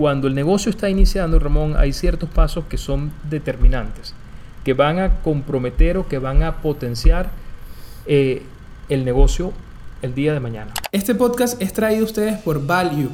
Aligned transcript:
cuando 0.00 0.28
el 0.28 0.34
negocio 0.34 0.70
está 0.70 0.88
iniciando, 0.88 1.38
Ramón, 1.38 1.74
hay 1.76 1.92
ciertos 1.92 2.30
pasos 2.30 2.64
que 2.70 2.78
son 2.78 3.12
determinantes, 3.28 4.14
que 4.64 4.72
van 4.72 4.98
a 4.98 5.20
comprometer 5.20 5.98
o 5.98 6.08
que 6.08 6.18
van 6.18 6.42
a 6.42 6.62
potenciar 6.62 7.30
eh, 8.06 8.42
el 8.88 9.04
negocio 9.04 9.52
el 10.00 10.14
día 10.14 10.32
de 10.32 10.40
mañana. 10.40 10.72
Este 10.90 11.14
podcast 11.14 11.60
es 11.60 11.74
traído 11.74 12.04
a 12.04 12.06
ustedes 12.06 12.38
por 12.38 12.66
Value, 12.66 13.10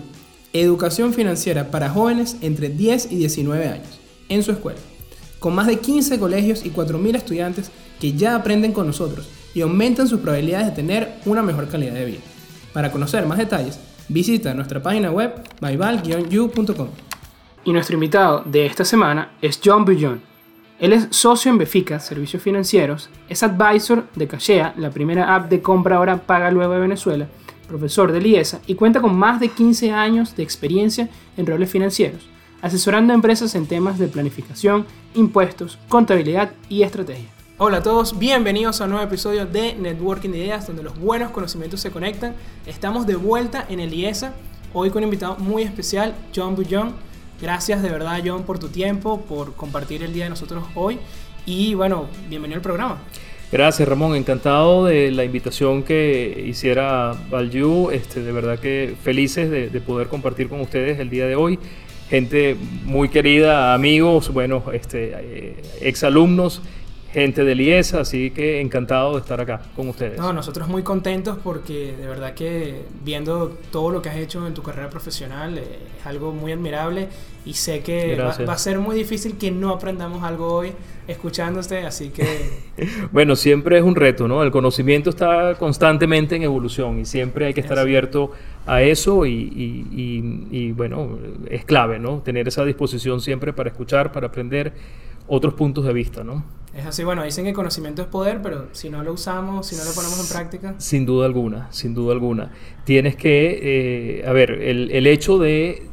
educación 0.53 1.13
financiera 1.13 1.73
para 1.73 1.91
jóvenes 1.91 2.37
entre 2.41 2.69
10 2.69 3.11
y 3.11 3.17
19 3.17 3.67
años, 3.67 3.99
en 4.29 4.45
su 4.45 4.53
escuela, 4.53 4.79
con 5.41 5.57
más 5.57 5.67
de 5.67 5.81
15 5.81 6.21
colegios 6.21 6.65
y 6.65 6.71
4.000 6.71 7.17
estudiantes 7.17 7.73
que 7.99 8.13
ya 8.13 8.37
aprenden 8.37 8.71
con 8.71 8.87
nosotros 8.87 9.29
y 9.57 9.61
aumentan 9.63 10.07
sus 10.07 10.21
probabilidades 10.21 10.69
de 10.69 10.73
tener 10.77 11.15
una 11.25 11.43
mejor 11.43 11.67
calidad 11.67 11.95
de 11.95 12.05
vida. 12.05 12.21
Para 12.73 12.93
conocer 12.93 13.27
más 13.27 13.39
detalles, 13.39 13.81
visita 14.09 14.55
nuestra 14.55 14.83
página 14.83 15.11
web 15.11 15.35
myval-you.com. 15.61 16.89
Y 17.65 17.73
nuestro 17.73 17.95
invitado 17.95 18.43
de 18.45 18.67
esta 18.67 18.85
semana 18.85 19.33
es 19.43 19.61
John 19.65 19.85
Bullon. 19.85 20.21
Él 20.79 20.93
es 20.93 21.09
socio 21.11 21.51
en 21.51 21.59
Befica, 21.59 21.99
Servicios 21.99 22.43
Financieros, 22.43 23.09
es 23.29 23.43
advisor 23.43 24.05
de 24.15 24.29
Cachea, 24.29 24.75
la 24.77 24.91
primera 24.91 25.35
app 25.35 25.49
de 25.49 25.63
compra 25.63 25.97
ahora 25.97 26.19
paga 26.19 26.51
luego 26.51 26.75
de 26.75 26.81
Venezuela, 26.81 27.29
profesor 27.67 28.13
de 28.13 28.27
IESA 28.27 28.61
y 28.67 28.75
cuenta 28.75 29.01
con 29.01 29.17
más 29.17 29.41
de 29.41 29.49
15 29.49 29.91
años 29.93 30.37
de 30.37 30.43
experiencia 30.43 31.09
en 31.37 31.47
roles 31.47 31.71
financieros, 31.71 32.29
asesorando 32.61 33.13
a 33.13 33.17
empresas 33.17 33.55
en 33.55 33.67
temas 33.67 33.99
de 33.99 34.09
planificación, 34.09 34.85
impuestos, 35.15 35.79
contabilidad 35.89 36.53
y 36.69 36.83
estrategia. 36.83 37.36
Hola 37.59 37.79
a 37.79 37.83
todos, 37.83 38.19
bienvenidos 38.19 38.83
a 38.83 38.85
un 38.85 38.91
nuevo 38.91 39.07
episodio 39.07 39.47
de 39.47 39.75
Networking 39.77 40.29
de 40.29 40.41
Ideas, 40.41 40.67
donde 40.67 40.83
los 40.83 41.01
buenos 41.01 41.31
conocimientos 41.31 41.81
se 41.81 41.91
conectan. 41.91 42.35
Estamos 42.67 43.07
de 43.07 43.17
vuelta 43.17 43.65
en 43.71 43.81
el 43.81 43.95
IESA, 43.95 44.35
hoy 44.75 44.91
con 44.91 44.99
un 44.99 45.05
invitado 45.05 45.37
muy 45.39 45.63
especial, 45.63 46.15
John 46.37 46.55
Bullon. 46.55 46.93
Gracias 47.41 47.83
de 47.83 47.89
verdad, 47.89 48.21
John, 48.23 48.43
por 48.43 48.59
tu 48.59 48.69
tiempo, 48.69 49.23
por 49.23 49.55
compartir 49.55 50.03
el 50.03 50.13
día 50.13 50.25
de 50.25 50.31
nosotros 50.31 50.65
hoy. 50.75 50.99
Y 51.47 51.73
bueno, 51.73 52.09
bienvenido 52.29 52.59
al 52.59 52.63
programa. 52.63 52.99
Gracias 53.51 53.89
Ramón, 53.89 54.17
encantado 54.17 54.85
de 54.85 55.11
la 55.11 55.25
invitación 55.25 55.83
que 55.83 56.45
hiciera 56.47 57.15
Valju, 57.31 57.91
este, 57.91 58.23
de 58.23 58.33
verdad 58.33 58.59
que 58.59 58.97
felices 59.03 59.51
de, 59.51 59.71
de, 59.71 59.81
poder 59.81 60.09
compartir 60.09 60.51
con 60.51 60.61
ustedes 60.61 60.99
el 60.99 61.09
día 61.09 61.27
de 61.27 61.37
hoy. 61.37 61.59
Gente 62.11 62.55
muy 62.85 63.09
querida, 63.09 63.73
amigos, 63.73 64.31
bueno, 64.31 64.63
este, 64.75 65.13
eh, 65.15 65.63
exalumnos 65.81 66.61
gente 67.17 67.45
de 67.45 67.55
Liesa, 67.55 68.01
así 68.01 68.31
que 68.31 68.61
encantado 68.61 69.15
de 69.15 69.21
estar 69.21 69.41
acá 69.41 69.63
con 69.75 69.89
ustedes. 69.89 70.19
No, 70.19 70.35
nosotros 70.35 70.69
muy 70.69 70.83
contentos 70.83 71.39
porque 71.43 71.95
de 71.99 72.07
verdad 72.07 72.35
que 72.35 72.83
viendo 73.03 73.57
todo 73.73 73.91
lo 73.91 74.03
que 74.03 74.11
has 74.11 74.17
hecho 74.17 74.47
en 74.47 74.53
tu 74.53 74.63
carrera 74.63 74.91
profesional 74.91 75.57
eh, 75.57 75.63
es 75.99 76.05
algo 76.05 76.33
muy 76.33 76.53
admirable 76.53 77.09
y 77.47 77.55
sé 77.55 77.81
que 77.81 78.17
va, 78.17 78.37
va, 78.47 78.53
a 78.53 78.59
ser 78.59 78.79
muy 78.81 78.95
difícil 78.95 79.39
que 79.39 79.51
no 79.51 79.71
aprendamos 79.71 80.23
algo 80.25 80.53
hoy 80.53 80.73
escuchándote, 81.09 81.87
así 81.87 82.11
que... 82.11 82.51
bueno, 83.13 83.35
siempre 83.35 83.79
es 83.79 83.83
un 83.83 83.97
reto, 83.97 84.29
¿no? 84.29 84.43
El 84.43 84.51
conocimiento 84.51 85.09
está 85.09 85.55
constantemente 85.55 86.37
en 86.37 86.43
evolución 86.43 86.99
y 86.99 87.07
siempre 87.07 87.47
hay 87.47 87.55
que 87.55 87.63
estar 87.63 87.79
abierto 87.79 88.33
a 88.67 88.83
eso 88.83 89.25
y, 89.25 89.33
y, 89.33 89.87
y, 89.91 90.49
y 90.51 90.73
bueno, 90.73 91.19
es 91.49 91.65
clave, 91.65 91.99
¿no? 91.99 92.19
Tener 92.19 92.47
esa 92.47 92.63
disposición 92.63 93.23
siempre 93.23 93.55
para 93.55 93.71
escuchar, 93.71 94.13
para 94.13 94.27
aprender 94.27 94.75
otros 95.29 95.55
puntos 95.55 95.85
de 95.85 95.93
vista, 95.93 96.25
¿no? 96.25 96.45
Es 96.75 96.85
así, 96.85 97.05
bueno, 97.05 97.25
dicen 97.25 97.45
que 97.47 97.55
conocimiento 97.55 98.03
es 98.03 98.09
poder, 98.09 98.43
pero 98.43 98.69
si 98.73 98.91
no 98.91 99.03
lo 99.03 99.15
usamos, 99.15 99.67
si 99.67 99.77
no 99.77 99.85
lo 99.85 99.93
ponemos 99.93 100.21
en 100.21 100.29
práctica. 100.29 100.75
Sin 100.79 101.07
duda 101.07 101.25
alguna, 101.25 101.69
sin 101.73 101.95
duda 101.95 102.13
alguna. 102.13 102.53
Tienes 102.85 103.17
que, 103.17 104.19
eh, 104.21 104.29
a 104.29 104.33
ver, 104.33 104.51
el, 104.51 104.91
el, 104.91 105.07
hecho 105.07 105.39
de 105.39 105.85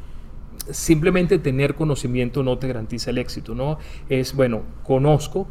simplemente 0.71 1.39
tener 1.39 1.75
conocimiento 1.75 2.43
no 2.43 2.57
te 2.57 2.67
garantiza 2.67 3.11
el 3.11 3.17
éxito, 3.17 3.55
¿no? 3.55 3.77
Es, 4.09 4.35
bueno, 4.35 4.63
conozco 4.83 5.47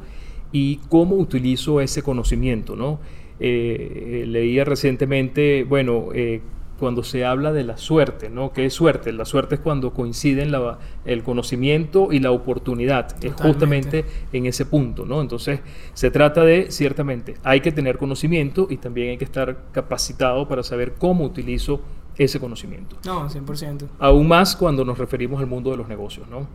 y 0.52 0.76
cómo 0.88 1.16
utilizo 1.16 1.80
ese 1.80 2.02
conocimiento, 2.02 2.76
¿no? 2.76 3.00
Eh, 3.40 4.24
leía 4.28 4.64
recientemente, 4.64 5.64
bueno, 5.64 6.10
eh, 6.14 6.42
cuando 6.82 7.04
se 7.04 7.24
habla 7.24 7.52
de 7.52 7.62
la 7.62 7.76
suerte, 7.76 8.28
¿no? 8.28 8.52
¿Qué 8.52 8.66
es 8.66 8.74
suerte? 8.74 9.12
La 9.12 9.24
suerte 9.24 9.54
es 9.54 9.60
cuando 9.60 9.94
coinciden 9.94 10.50
la, 10.50 10.80
el 11.04 11.22
conocimiento 11.22 12.08
y 12.10 12.18
la 12.18 12.32
oportunidad. 12.32 13.06
Totalmente. 13.06 13.28
Es 13.28 13.40
justamente 13.40 14.04
en 14.32 14.46
ese 14.46 14.66
punto, 14.66 15.04
¿no? 15.04 15.20
Entonces, 15.20 15.60
se 15.94 16.10
trata 16.10 16.42
de, 16.42 16.72
ciertamente, 16.72 17.36
hay 17.44 17.60
que 17.60 17.70
tener 17.70 17.98
conocimiento 17.98 18.66
y 18.68 18.78
también 18.78 19.10
hay 19.10 19.16
que 19.16 19.24
estar 19.24 19.66
capacitado 19.70 20.48
para 20.48 20.64
saber 20.64 20.94
cómo 20.94 21.24
utilizo 21.24 21.82
ese 22.18 22.40
conocimiento. 22.40 22.96
No, 23.04 23.30
100%. 23.30 23.86
Aún 24.00 24.26
más 24.26 24.56
cuando 24.56 24.84
nos 24.84 24.98
referimos 24.98 25.38
al 25.38 25.46
mundo 25.46 25.70
de 25.70 25.76
los 25.76 25.86
negocios, 25.86 26.26
¿no? 26.28 26.48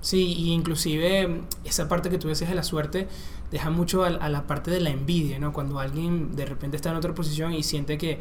Sí, 0.00 0.32
y 0.32 0.52
inclusive 0.52 1.42
esa 1.62 1.88
parte 1.88 2.08
que 2.08 2.16
tú 2.16 2.28
decías 2.28 2.48
de 2.48 2.56
la 2.56 2.62
suerte 2.62 3.06
deja 3.50 3.68
mucho 3.68 4.02
a, 4.02 4.06
a, 4.06 4.30
la 4.30 4.46
parte 4.46 4.70
de 4.70 4.80
la 4.80 4.88
envidia, 4.88 5.38
¿no? 5.38 5.52
Cuando 5.52 5.78
alguien 5.78 6.34
de 6.36 6.46
repente 6.46 6.76
está 6.76 6.90
en 6.90 6.96
otra 6.96 7.14
posición 7.14 7.52
y 7.52 7.62
siente 7.62 7.98
que 7.98 8.18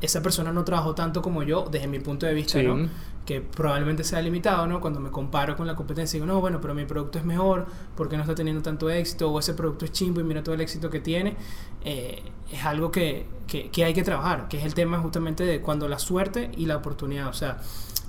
esa 0.00 0.22
persona 0.22 0.52
no 0.52 0.64
trabajó 0.64 0.94
tanto 0.94 1.22
como 1.22 1.42
yo, 1.42 1.68
desde 1.70 1.86
mi 1.86 1.98
punto 2.00 2.26
de 2.26 2.34
vista, 2.34 2.58
sí. 2.58 2.66
¿no? 2.66 2.88
Que 3.26 3.40
probablemente 3.40 4.02
sea 4.02 4.20
limitado, 4.22 4.66
¿no? 4.66 4.80
Cuando 4.80 4.98
me 4.98 5.10
comparo 5.10 5.56
con 5.56 5.66
la 5.66 5.74
competencia, 5.74 6.16
digo, 6.16 6.26
no, 6.26 6.40
bueno, 6.40 6.60
pero 6.60 6.74
mi 6.74 6.84
producto 6.84 7.18
es 7.18 7.24
mejor, 7.24 7.66
porque 7.96 8.16
no 8.16 8.22
está 8.22 8.34
teniendo 8.34 8.62
tanto 8.62 8.88
éxito? 8.90 9.30
O 9.30 9.38
ese 9.38 9.54
producto 9.54 9.84
es 9.84 9.92
chimbo 9.92 10.20
y 10.20 10.24
mira 10.24 10.42
todo 10.42 10.54
el 10.54 10.60
éxito 10.60 10.90
que 10.90 11.00
tiene. 11.00 11.36
Eh, 11.84 12.22
es 12.50 12.64
algo 12.64 12.90
que, 12.90 13.26
que, 13.46 13.70
que, 13.70 13.84
hay 13.84 13.94
que 13.94 14.02
trabajar, 14.02 14.48
que 14.48 14.58
es 14.58 14.64
el 14.64 14.74
tema 14.74 14.98
justamente 14.98 15.44
de 15.44 15.60
cuando 15.60 15.86
la 15.86 15.98
suerte 15.98 16.50
y 16.56 16.66
la 16.66 16.76
oportunidad. 16.76 17.28
O 17.28 17.34
sea, 17.34 17.58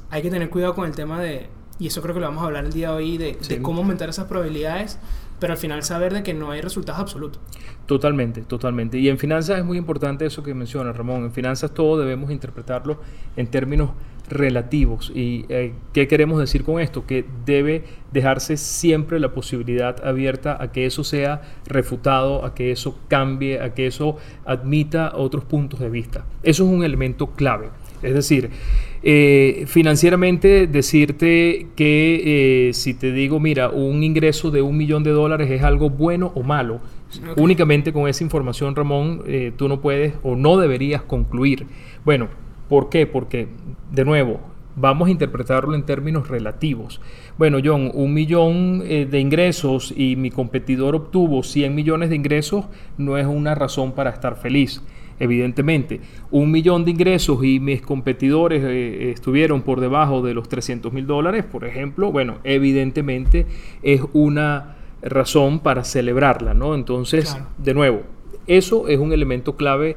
hay 0.10 0.22
que 0.22 0.32
tener 0.32 0.50
cuidado 0.50 0.74
con 0.74 0.86
el 0.86 0.96
tema 0.96 1.20
de, 1.20 1.50
y 1.78 1.88
eso 1.88 2.02
creo 2.02 2.14
que 2.14 2.22
lo 2.22 2.28
vamos 2.28 2.44
a 2.44 2.48
hablar 2.48 2.66
el 2.66 2.74
día 2.74 2.90
de 2.90 2.96
hoy, 2.96 3.18
de, 3.18 3.38
sí. 3.42 3.56
de 3.56 3.62
cómo 3.62 3.82
aumentar 3.82 4.10
esas 4.10 4.26
probabilidades 4.26 4.98
pero 5.42 5.54
al 5.54 5.60
final 5.60 5.82
saber 5.82 6.14
de 6.14 6.22
que 6.22 6.36
no 6.36 6.52
hay 6.52 6.62
resultados 6.62 7.02
absolutos. 7.02 7.42
Totalmente, 7.88 8.42
totalmente. 8.44 9.00
Y 9.00 9.10
en 9.10 9.18
finanzas 9.18 9.58
es 9.58 9.66
muy 9.66 9.80
importante 9.80 10.24
eso 10.24 10.44
que 10.44 10.54
menciona 10.54 10.94
Ramón. 10.94 11.24
En 11.24 11.34
finanzas 11.34 11.74
todo 11.74 12.00
debemos 12.00 12.30
interpretarlo 12.30 13.02
en 13.36 13.48
términos 13.48 13.90
relativos. 14.30 15.12
¿Y 15.16 15.46
eh, 15.50 15.74
qué 15.94 16.08
queremos 16.08 16.40
decir 16.40 16.64
con 16.64 16.80
esto? 16.80 17.08
Que 17.08 17.26
debe 17.44 17.86
dejarse 18.12 18.56
siempre 18.56 19.20
la 19.20 19.34
posibilidad 19.34 20.06
abierta 20.06 20.62
a 20.62 20.72
que 20.72 20.86
eso 20.86 21.04
sea 21.04 21.42
refutado, 21.66 22.46
a 22.46 22.54
que 22.54 22.72
eso 22.72 23.00
cambie, 23.08 23.60
a 23.62 23.74
que 23.74 23.88
eso 23.88 24.18
admita 24.46 25.12
otros 25.16 25.44
puntos 25.44 25.80
de 25.80 25.90
vista. 25.90 26.24
Eso 26.44 26.66
es 26.66 26.70
un 26.70 26.84
elemento 26.84 27.32
clave. 27.32 27.70
Es 28.04 28.14
decir, 28.14 28.52
eh, 29.04 29.64
financieramente 29.68 30.68
decirte 30.68 31.68
que 31.76 32.68
eh, 32.70 32.74
si 32.74 32.94
te 32.94 33.12
digo, 33.12 33.40
mira, 33.40 33.70
un 33.70 34.04
ingreso 34.04 34.52
de 34.52 34.62
un 34.62 34.78
millón 34.78 35.04
de 35.04 35.12
dólares 35.12 35.50
es 35.50 35.64
algo 35.64 35.90
bueno 35.90 36.32
o 36.36 36.44
malo, 36.44 36.82
okay. 37.32 37.44
únicamente 37.44 37.94
con 37.94 38.08
esa 38.08 38.24
información, 38.24 38.76
Ramón, 38.76 39.24
eh, 39.26 39.54
tú 39.56 39.68
no 39.68 39.82
puedes 39.82 40.14
o 40.22 40.36
no 40.36 40.58
deberías 40.58 41.02
concluir. 41.02 41.66
Bueno, 42.06 42.28
¿por 42.70 42.90
qué? 42.90 43.08
Porque, 43.08 43.48
de 43.92 44.06
nuevo, 44.06 44.40
vamos 44.76 45.08
a 45.08 45.12
interpretarlo 45.12 45.76
en 45.76 45.84
términos 45.84 46.28
relativos. 46.28 47.02
Bueno, 47.38 47.58
John, 47.64 47.92
un 47.94 48.14
millón 48.14 48.84
eh, 48.86 49.08
de 49.10 49.20
ingresos 49.20 49.94
y 49.96 50.16
mi 50.16 50.30
competidor 50.30 50.96
obtuvo 50.96 51.44
100 51.44 51.74
millones 51.74 52.10
de 52.10 52.16
ingresos 52.16 52.66
no 52.98 53.18
es 53.18 53.26
una 53.26 53.56
razón 53.56 53.94
para 53.94 54.12
estar 54.12 54.38
feliz 54.38 54.82
evidentemente. 55.22 56.02
Un 56.32 56.50
millón 56.52 56.84
de 56.84 56.92
ingresos 56.92 57.44
y 57.44 57.60
mis 57.60 57.84
competidores 57.84 58.64
eh, 58.66 59.12
estuvieron 59.12 59.62
por 59.62 59.80
debajo 59.80 60.24
de 60.24 60.34
los 60.34 60.50
300 60.50 60.92
mil 60.92 61.06
dólares, 61.06 61.46
por 61.46 61.64
ejemplo, 61.64 62.12
bueno, 62.12 62.40
evidentemente 62.44 63.46
es 63.84 64.02
una 64.14 64.78
razón 65.04 65.60
para 65.60 65.84
celebrarla, 65.84 66.56
¿no? 66.56 66.74
Entonces, 66.74 67.34
claro. 67.34 67.50
de 67.60 67.74
nuevo, 67.76 68.02
eso 68.48 68.88
es 68.88 68.98
un 68.98 69.14
elemento 69.14 69.56
clave, 69.56 69.96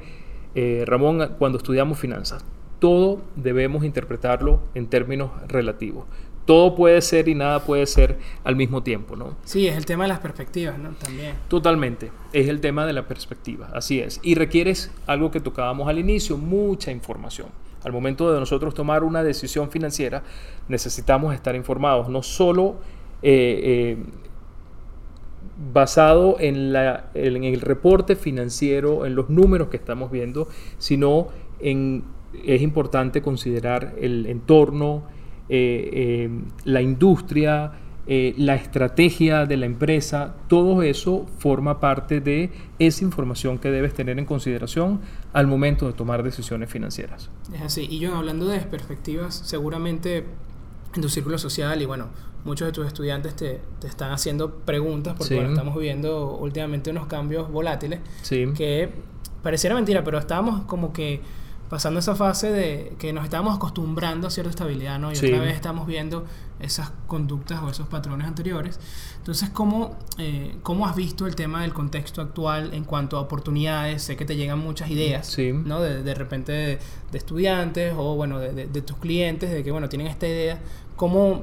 eh, 0.54 0.84
Ramón, 0.86 1.30
cuando 1.38 1.56
estudiamos 1.56 1.98
finanzas. 1.98 2.44
Todo 2.78 3.22
debemos 3.34 3.82
interpretarlo 3.82 4.60
en 4.74 4.88
términos 4.88 5.30
relativos 5.48 6.04
todo 6.44 6.74
puede 6.74 7.00
ser 7.00 7.28
y 7.28 7.34
nada 7.34 7.64
puede 7.64 7.86
ser 7.86 8.18
al 8.44 8.56
mismo 8.56 8.82
tiempo, 8.82 9.16
¿no? 9.16 9.36
Sí, 9.44 9.66
es 9.66 9.76
el 9.76 9.86
tema 9.86 10.04
de 10.04 10.08
las 10.08 10.20
perspectivas, 10.20 10.78
¿no? 10.78 10.90
También. 10.90 11.34
Totalmente, 11.48 12.12
es 12.32 12.48
el 12.48 12.60
tema 12.60 12.86
de 12.86 12.92
la 12.92 13.06
perspectiva, 13.08 13.70
así 13.72 14.00
es. 14.00 14.20
Y 14.22 14.34
requieres 14.34 14.90
algo 15.06 15.30
que 15.30 15.40
tocábamos 15.40 15.88
al 15.88 15.98
inicio, 15.98 16.36
mucha 16.36 16.92
información. 16.92 17.48
Al 17.82 17.92
momento 17.92 18.32
de 18.32 18.40
nosotros 18.40 18.74
tomar 18.74 19.04
una 19.04 19.22
decisión 19.22 19.70
financiera, 19.70 20.22
necesitamos 20.68 21.34
estar 21.34 21.54
informados, 21.54 22.08
no 22.08 22.22
solo 22.22 22.76
eh, 23.22 23.96
eh, 23.98 24.04
basado 25.72 26.36
en, 26.40 26.72
la, 26.72 27.10
en 27.14 27.44
el 27.44 27.60
reporte 27.60 28.16
financiero, 28.16 29.06
en 29.06 29.14
los 29.14 29.30
números 29.30 29.68
que 29.68 29.76
estamos 29.76 30.10
viendo, 30.10 30.48
sino 30.78 31.28
en, 31.60 32.04
es 32.44 32.62
importante 32.62 33.22
considerar 33.22 33.94
el 34.00 34.26
entorno, 34.26 35.04
eh, 35.48 35.90
eh, 35.92 36.30
la 36.64 36.80
industria, 36.82 37.72
eh, 38.06 38.34
la 38.36 38.54
estrategia 38.54 39.46
de 39.46 39.56
la 39.56 39.66
empresa, 39.66 40.34
todo 40.48 40.82
eso 40.82 41.26
forma 41.38 41.80
parte 41.80 42.20
de 42.20 42.50
esa 42.78 43.02
información 43.04 43.58
que 43.58 43.70
debes 43.70 43.94
tener 43.94 44.18
en 44.18 44.26
consideración 44.26 45.00
al 45.32 45.46
momento 45.46 45.86
de 45.86 45.92
tomar 45.94 46.22
decisiones 46.22 46.70
financieras. 46.70 47.30
Es 47.54 47.62
así, 47.62 47.86
y 47.90 47.98
yo 47.98 48.14
hablando 48.14 48.46
de 48.46 48.60
perspectivas, 48.60 49.34
seguramente 49.34 50.24
en 50.94 51.02
tu 51.02 51.08
círculo 51.08 51.38
social 51.38 51.80
y 51.80 51.86
bueno, 51.86 52.08
muchos 52.44 52.66
de 52.66 52.72
tus 52.72 52.86
estudiantes 52.86 53.34
te, 53.36 53.60
te 53.80 53.86
están 53.86 54.12
haciendo 54.12 54.54
preguntas 54.56 55.14
porque 55.14 55.28
Sí. 55.28 55.34
bueno, 55.36 55.50
estamos 55.50 55.74
viviendo 55.74 56.36
últimamente 56.36 56.90
unos 56.90 57.06
cambios 57.06 57.50
volátiles 57.50 58.00
Sí. 58.22 58.46
que 58.54 58.90
pareciera 59.42 59.74
mentira, 59.74 60.04
pero 60.04 60.18
estábamos 60.18 60.62
como 60.66 60.92
que 60.92 61.20
pasando 61.68 61.98
esa 62.00 62.14
fase 62.14 62.50
de 62.52 62.94
que 62.98 63.12
nos 63.12 63.24
estábamos 63.24 63.56
acostumbrando 63.56 64.26
a 64.28 64.30
cierta 64.30 64.50
estabilidad, 64.50 64.98
¿no? 64.98 65.10
Y 65.12 65.16
Sí. 65.16 65.26
otra 65.26 65.40
vez 65.40 65.54
estamos 65.54 65.86
viendo 65.86 66.24
esas 66.60 66.92
conductas 67.06 67.62
o 67.62 67.70
esos 67.70 67.88
patrones 67.88 68.26
anteriores. 68.28 68.78
Entonces, 69.18 69.50
¿cómo, 69.50 69.96
eh, 70.18 70.56
¿cómo 70.62 70.86
has 70.86 70.94
visto 70.94 71.26
el 71.26 71.34
tema 71.34 71.62
del 71.62 71.72
contexto 71.72 72.20
actual 72.22 72.74
en 72.74 72.84
cuanto 72.84 73.16
a 73.16 73.20
oportunidades? 73.20 74.02
Sé 74.02 74.16
que 74.16 74.24
te 74.24 74.36
llegan 74.36 74.58
muchas 74.60 74.90
ideas, 74.90 75.26
Sí. 75.26 75.52
¿no? 75.52 75.80
De, 75.80 76.02
de 76.02 76.14
repente 76.14 76.52
de, 76.52 76.78
de 77.10 77.18
estudiantes 77.18 77.92
o, 77.96 78.14
bueno, 78.14 78.38
de 78.38 78.82
tus 78.82 78.96
clientes, 78.98 79.50
de 79.50 79.64
que, 79.64 79.70
bueno, 79.70 79.88
tienen 79.88 80.06
esta 80.08 80.26
idea. 80.28 80.60
¿Cómo, 80.96 81.42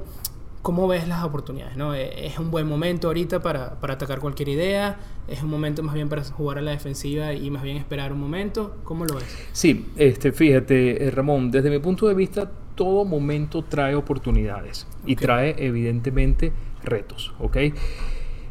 cómo 0.62 0.88
ves 0.88 1.08
las 1.08 1.24
oportunidades, 1.24 1.76
no? 1.76 1.94
Eh, 1.96 2.28
¿Es 2.28 2.38
un 2.38 2.52
buen 2.52 2.68
momento 2.68 3.08
ahorita 3.08 3.42
para, 3.42 3.80
para 3.80 3.94
atacar 3.96 4.20
cualquier 4.20 4.50
idea? 4.50 5.00
¿Es 5.28 5.42
un 5.44 5.50
momento 5.50 5.82
más 5.84 5.96
bien 5.96 6.10
para 6.10 6.24
jugar 6.24 6.58
a 6.58 6.62
la 6.62 6.72
defensiva 6.72 7.34
y 7.34 7.50
más 7.50 7.64
bien 7.64 7.78
esperar 7.78 8.14
un 8.14 8.20
momento? 8.20 8.76
¿Cómo 8.84 9.06
lo 9.06 9.16
ves? 9.16 9.26
Sí, 9.52 9.88
este, 9.98 10.32
fíjate, 10.32 11.08
eh, 11.08 11.12
Ramón, 11.12 11.52
desde 11.52 11.70
mi 11.70 11.80
punto 11.80 12.08
de 12.08 12.14
vista, 12.14 12.52
todo 12.76 13.06
momento 13.06 13.64
trae 13.64 13.96
oportunidades 13.96 14.88
y 15.06 15.14
Ok. 15.14 15.22
trae 15.22 15.56
evidentemente 15.58 16.52
retos, 16.84 17.34
¿ok? 17.40 17.58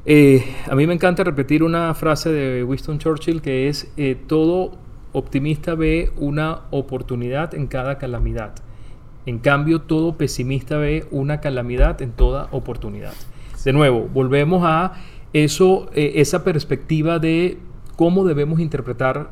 Eh, 0.07 0.43
a 0.69 0.75
mí 0.75 0.87
me 0.87 0.95
encanta 0.95 1.23
repetir 1.25 1.63
una 1.63 1.93
frase 1.95 2.31
de 2.31 2.65
Winston 2.65 2.99
Churchill 2.99 3.43
que 3.43 3.69
es, 3.69 3.93
eh, 3.97 4.17
todo 4.27 4.73
optimista 5.13 5.75
ve 5.75 6.11
una 6.17 6.63
oportunidad 6.71 7.55
en 7.55 7.67
cada 7.67 7.99
calamidad. 7.99 8.55
En 9.27 9.39
cambio, 9.39 9.83
todo 9.83 10.17
pesimista 10.17 10.79
ve 10.79 11.07
una 11.11 11.41
calamidad 11.41 12.01
en 12.03 12.13
toda 12.13 12.49
oportunidad. 12.53 13.13
De 13.65 13.73
nuevo, 13.73 14.09
volvemos 14.13 14.63
a 14.65 14.95
eso, 15.33 15.91
eh, 15.95 16.13
esa 16.17 16.45
perspectiva 16.45 17.19
de 17.19 17.59
cómo 17.97 18.25
debemos 18.25 18.61
interpretar 18.61 19.31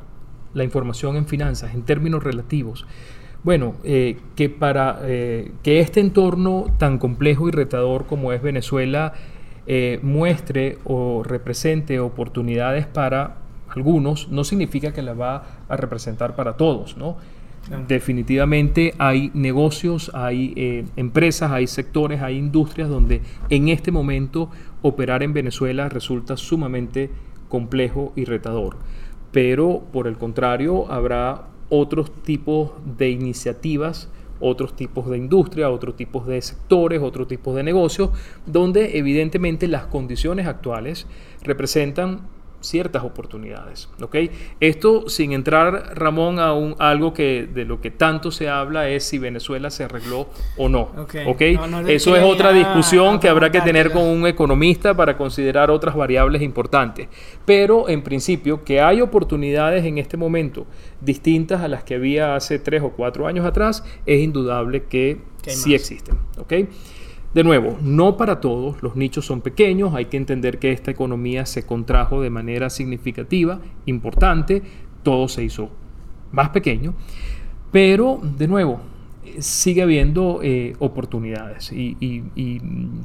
la 0.55 0.65
información 0.65 1.17
en 1.17 1.27
finanzas 1.27 1.75
en 1.75 1.83
términos 1.83 2.23
relativos. 2.23 2.87
Bueno, 3.43 3.77
eh, 3.85 4.19
que 4.37 4.51
para 4.51 5.01
eh, 5.05 5.53
que 5.63 5.81
este 5.81 6.01
entorno 6.01 6.67
tan 6.79 6.99
complejo 6.99 7.49
y 7.49 7.53
retador 7.53 8.07
como 8.07 8.33
es 8.33 8.43
Venezuela 8.43 9.15
muestre 10.01 10.79
o 10.85 11.23
represente 11.23 12.01
oportunidades 12.01 12.87
para 12.87 13.37
algunos, 13.69 14.31
no 14.31 14.43
significa 14.43 14.95
que 14.95 15.03
la 15.03 15.13
va 15.13 15.45
a 15.69 15.77
representar 15.77 16.35
para 16.37 16.57
todos, 16.57 16.97
¿no? 16.97 17.19
Definitivamente 17.87 18.95
hay 18.99 19.31
negocios, 19.35 20.11
hay 20.15 20.55
eh, 20.57 20.85
empresas, 20.97 21.51
hay 21.51 21.67
sectores, 21.67 22.23
hay 22.23 22.37
industrias 22.37 22.89
donde 22.89 23.21
en 23.51 23.69
este 23.69 23.93
momento 23.93 24.51
operar 24.81 25.23
en 25.23 25.33
Venezuela 25.35 25.89
resulta 25.89 26.37
sumamente 26.37 27.11
complejo 27.49 28.13
y 28.17 28.25
retador. 28.25 28.77
Pero 29.33 29.83
por 29.93 30.07
el 30.07 30.17
contrario, 30.17 30.91
habrá 30.91 31.49
otros 31.69 32.11
tipos 32.23 32.73
de 32.97 33.11
iniciativas, 33.11 34.09
otros 34.41 34.75
tipos 34.75 35.11
de 35.11 35.19
industria, 35.19 35.71
otros 35.71 35.97
tipos 35.97 36.27
de 36.27 36.41
sectores, 36.41 37.03
otros 37.03 37.29
tipos 37.29 37.55
de 37.55 37.63
negocios, 37.63 38.11
donde 38.47 38.97
evidentemente 38.99 39.69
las 39.69 39.87
condiciones 39.87 40.47
actuales 40.47 41.07
representan 41.43 42.21
ciertas 42.61 43.05
oportunidades. 43.05 43.89
¿ok? 44.01 44.17
Esto 44.61 45.09
sin 45.09 45.33
entrar, 45.33 45.97
Ramón, 45.97 46.39
a, 46.39 46.53
un, 46.53 46.75
a 46.79 46.91
algo 46.91 47.13
que 47.13 47.49
de 47.53 47.65
lo 47.65 47.81
que 47.81 47.91
tanto 47.91 48.31
se 48.31 48.49
habla 48.49 48.89
es 48.89 49.05
si 49.05 49.19
Venezuela 49.19 49.71
se 49.71 49.85
arregló 49.85 50.29
o 50.57 50.69
no. 50.69 50.91
Ok. 50.99 51.15
¿ok? 51.27 51.43
No, 51.55 51.67
no 51.67 51.83
le 51.83 51.95
Eso 51.95 52.17
es 52.17 52.23
otra 52.23 52.53
discusión 52.53 53.17
a 53.17 53.21
que 53.21 53.29
habrá 53.29 53.51
que 53.51 53.61
tener 53.61 53.91
con 53.91 54.03
un 54.03 54.27
economista 54.27 54.95
para 54.95 55.17
considerar 55.17 55.71
otras 55.71 55.95
variables 55.95 56.43
importantes. 56.43 57.09
Pero 57.45 57.89
en 57.89 58.03
principio 58.03 58.65
que 58.65 58.81
hay 58.81 59.01
oportunidades 59.01 59.85
en 59.85 59.99
este 59.99 60.17
momento 60.17 60.67
distintas 61.01 61.63
a 61.63 61.69
las 61.69 61.85
que 61.85 61.95
había 61.95 62.35
hace 62.35 62.59
tres 62.59 62.83
o 62.83 62.91
cuatro 62.91 63.27
años 63.27 63.47
atrás, 63.47 63.85
es 64.07 64.21
indudable 64.21 64.85
que, 64.85 65.19
sí 65.47 65.71
más. 65.71 65.81
existen. 65.81 66.19
¿ok? 66.39 66.53
De 67.35 67.45
nuevo, 67.45 67.77
no 67.83 68.17
para 68.17 68.41
todos, 68.41 68.83
los 68.83 68.97
nichos 68.97 69.27
son 69.27 69.43
pequeños, 69.43 69.95
hay 69.95 70.07
que 70.07 70.17
entender 70.17 70.59
que 70.59 70.73
esta 70.73 70.91
economía 70.91 71.45
se 71.47 71.65
contrajo 71.67 72.23
de 72.23 72.31
manera 72.31 72.71
significativa, 72.71 73.61
importante, 73.87 74.63
todo 75.03 75.29
se 75.29 75.45
hizo 75.45 75.69
más 76.33 76.49
pequeño, 76.51 76.95
pero 77.71 78.19
de 78.39 78.49
nuevo, 78.49 78.81
sigue 79.41 79.83
habiendo 79.83 80.41
eh, 80.43 80.75
oportunidades 80.79 81.71
y, 81.71 81.97
y- 82.01 82.23
y, 82.35 82.61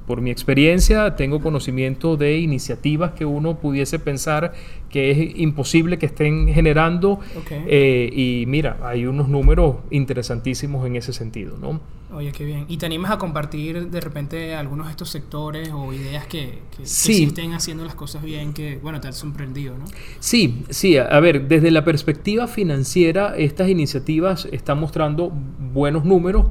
por 0.07 0.21
mi 0.21 0.31
experiencia 0.31 1.15
tengo 1.17 1.41
conocimiento 1.41 2.15
de 2.15 2.37
iniciativas 2.39 3.11
que 3.11 3.25
uno 3.25 3.59
pudiese 3.59 3.99
pensar 3.99 4.53
que 4.89 5.11
es 5.11 5.37
imposible 5.37 5.97
que 5.99 6.05
estén 6.05 6.47
generando 6.47 7.19
eh, 7.67 8.09
y 8.13 8.45
mira, 8.47 8.77
hay 8.83 9.05
unos 9.05 9.27
números 9.27 9.75
interesantísimos 9.91 10.87
en 10.87 10.95
ese 10.95 11.11
sentido, 11.13 11.57
¿no? 11.61 11.81
Oye, 12.13 12.31
qué 12.31 12.45
bien. 12.45 12.65
¿Y 12.67 12.77
te 12.77 12.85
animas 12.85 13.11
a 13.11 13.17
compartir 13.17 13.89
de 13.89 13.99
repente 13.99 14.53
algunos 14.53 14.85
de 14.85 14.91
estos 14.91 15.09
sectores 15.09 15.71
o 15.73 15.91
ideas 15.93 16.27
que, 16.27 16.59
que, 16.75 16.85
Sí. 16.85 17.23
estén 17.23 17.53
haciendo 17.53 17.83
las 17.85 17.95
cosas 17.95 18.23
bien 18.23 18.53
que, 18.53 18.77
bueno, 18.77 19.01
te 19.01 19.07
han 19.07 19.13
sorprendido, 19.13 19.75
¿no? 19.77 19.85
Sí, 20.19 20.63
sí, 20.69 20.97
a 20.97 21.19
ver, 21.19 21.47
desde 21.47 21.71
la 21.71 21.83
perspectiva 21.83 22.47
financiera, 22.47 23.35
estas 23.35 23.67
iniciativas 23.69 24.47
están 24.51 24.79
mostrando 24.79 25.31
buenos 25.73 26.05
números, 26.05 26.47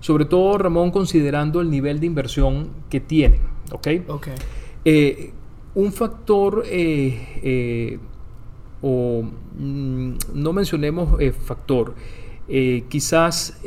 sobre 0.00 0.24
todo, 0.24 0.56
Ramón, 0.58 0.92
considerando 0.92 1.60
el 1.60 1.70
nivel 1.70 1.98
de 2.00 2.06
inversión 2.06 2.70
que 2.88 3.00
tienen, 3.00 3.40
¿ok? 3.72 3.88
Ok. 4.08 4.28
Eh, 4.84 5.32
un 5.74 5.92
factor, 5.92 6.64
eh, 6.66 7.40
eh, 7.42 7.98
o 8.80 9.22
mm, 9.58 10.12
no 10.34 10.52
mencionemos 10.52 11.18
factor, 11.44 11.94
quizás, 12.88 13.60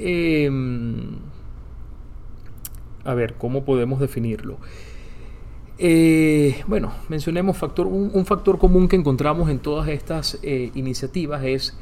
a 3.03 3.13
ver, 3.13 3.35
¿cómo 3.35 3.65
podemos 3.65 3.99
definirlo? 3.99 4.57
Eh, 5.77 6.61
bueno, 6.67 6.93
mencionemos 7.09 7.57
factor, 7.57 7.87
un, 7.87 8.11
un 8.13 8.25
factor 8.25 8.59
común 8.59 8.87
que 8.87 8.95
encontramos 8.95 9.49
en 9.49 9.59
todas 9.59 9.89
estas 9.89 10.39
eh, 10.43 10.71
iniciativas 10.75 11.43
es 11.43 11.77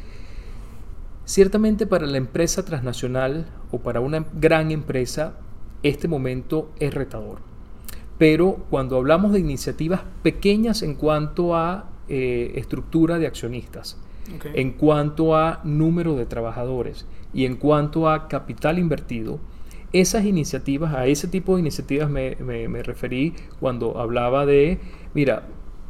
ciertamente 1.26 1.86
para 1.86 2.08
la 2.08 2.18
empresa 2.18 2.64
transnacional 2.64 3.48
o 3.72 3.80
para 3.80 4.00
una 4.00 4.26
gran 4.34 4.72
empresa 4.72 5.36
este 5.84 6.08
momento 6.08 6.72
es 6.80 6.94
retador. 6.94 7.40
Pero 8.18 8.66
cuando 8.70 8.98
hablamos 8.98 9.34
de 9.34 9.40
iniciativas 9.40 10.02
pequeñas 10.24 10.84
en 10.84 10.96
cuanto 10.96 11.56
a 11.56 11.90
eh, 12.08 12.54
estructura 12.56 13.18
de 13.18 13.28
accionistas, 13.28 13.98
en 14.54 14.74
cuanto 14.74 15.36
a 15.36 15.60
número 15.64 16.16
de 16.16 16.26
trabajadores 16.26 17.06
y 17.34 17.46
en 17.46 17.56
cuanto 17.56 18.08
a 18.10 18.28
capital 18.28 18.78
invertido, 18.78 19.40
esas 19.94 20.26
iniciativas, 20.26 20.94
a 20.94 21.08
ese 21.08 21.28
tipo 21.28 21.56
de 21.56 21.62
iniciativas 21.62 22.10
me, 22.10 22.36
me- 22.38 22.84
referí 22.84 23.34
cuando 23.60 24.00
hablaba 24.00 24.46
de, 24.46 24.80
mira, 25.14 25.44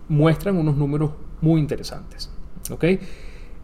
muestran 0.10 0.58
unos 0.58 0.75
números 0.77 1.12
muy 1.41 1.60
interesantes. 1.62 2.31
¿ok? 2.72 2.84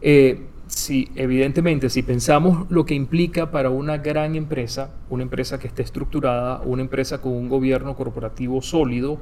Eh, 0.00 0.40
si, 0.66 1.08
evidentemente, 1.16 1.88
si 1.88 2.02
pensamos 2.02 2.70
lo 2.70 2.84
que 2.84 2.94
implica 2.94 3.50
para 3.50 3.70
una 3.70 3.96
gran 3.98 4.36
empresa, 4.36 4.90
una 5.08 5.22
empresa 5.22 5.58
que 5.58 5.66
esté 5.66 5.82
estructurada, 5.82 6.60
una 6.62 6.82
empresa 6.82 7.20
con 7.20 7.32
un 7.32 7.48
gobierno 7.48 7.96
corporativo 7.96 8.60
sólido, 8.60 9.18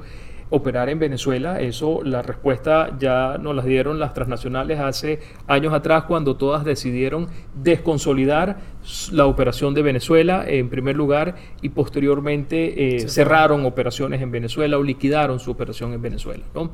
operar 0.49 0.89
en 0.89 0.99
Venezuela, 0.99 1.59
eso 1.59 2.01
la 2.03 2.21
respuesta 2.21 2.95
ya 2.99 3.37
nos 3.37 3.55
las 3.55 3.65
dieron 3.65 3.99
las 3.99 4.13
transnacionales 4.13 4.79
hace 4.79 5.19
años 5.47 5.73
atrás 5.73 6.03
cuando 6.03 6.37
todas 6.37 6.63
decidieron 6.63 7.27
desconsolidar 7.55 8.57
la 9.11 9.25
operación 9.25 9.73
de 9.73 9.81
Venezuela 9.81 10.45
en 10.47 10.69
primer 10.69 10.95
lugar 10.95 11.35
y 11.61 11.69
posteriormente 11.69 12.95
eh, 12.95 13.09
cerraron 13.09 13.65
operaciones 13.65 14.21
en 14.21 14.31
Venezuela 14.31 14.77
o 14.77 14.83
liquidaron 14.83 15.39
su 15.39 15.51
operación 15.51 15.93
en 15.93 16.01
Venezuela. 16.01 16.43
¿no? 16.55 16.71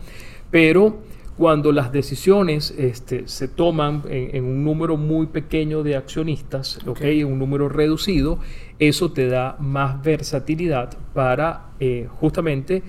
Pero 0.51 0.99
cuando 1.35 1.71
las 1.71 1.91
decisiones 1.91 2.71
este, 2.77 3.27
se 3.27 3.47
toman 3.47 4.03
en, 4.07 4.35
en 4.35 4.45
un 4.45 4.63
número 4.63 4.97
muy 4.97 5.25
pequeño 5.25 5.81
de 5.81 5.95
accionistas, 5.95 6.77
Ok. 6.85 6.99
¿ok? 6.99 7.01
un 7.25 7.39
número 7.39 7.69
reducido, 7.69 8.37
eso 8.77 9.11
te 9.11 9.27
da 9.27 9.55
más 9.59 10.03
versatilidad 10.03 10.95
para 11.13 11.71
eh, 11.79 12.07
justamente 12.19 12.83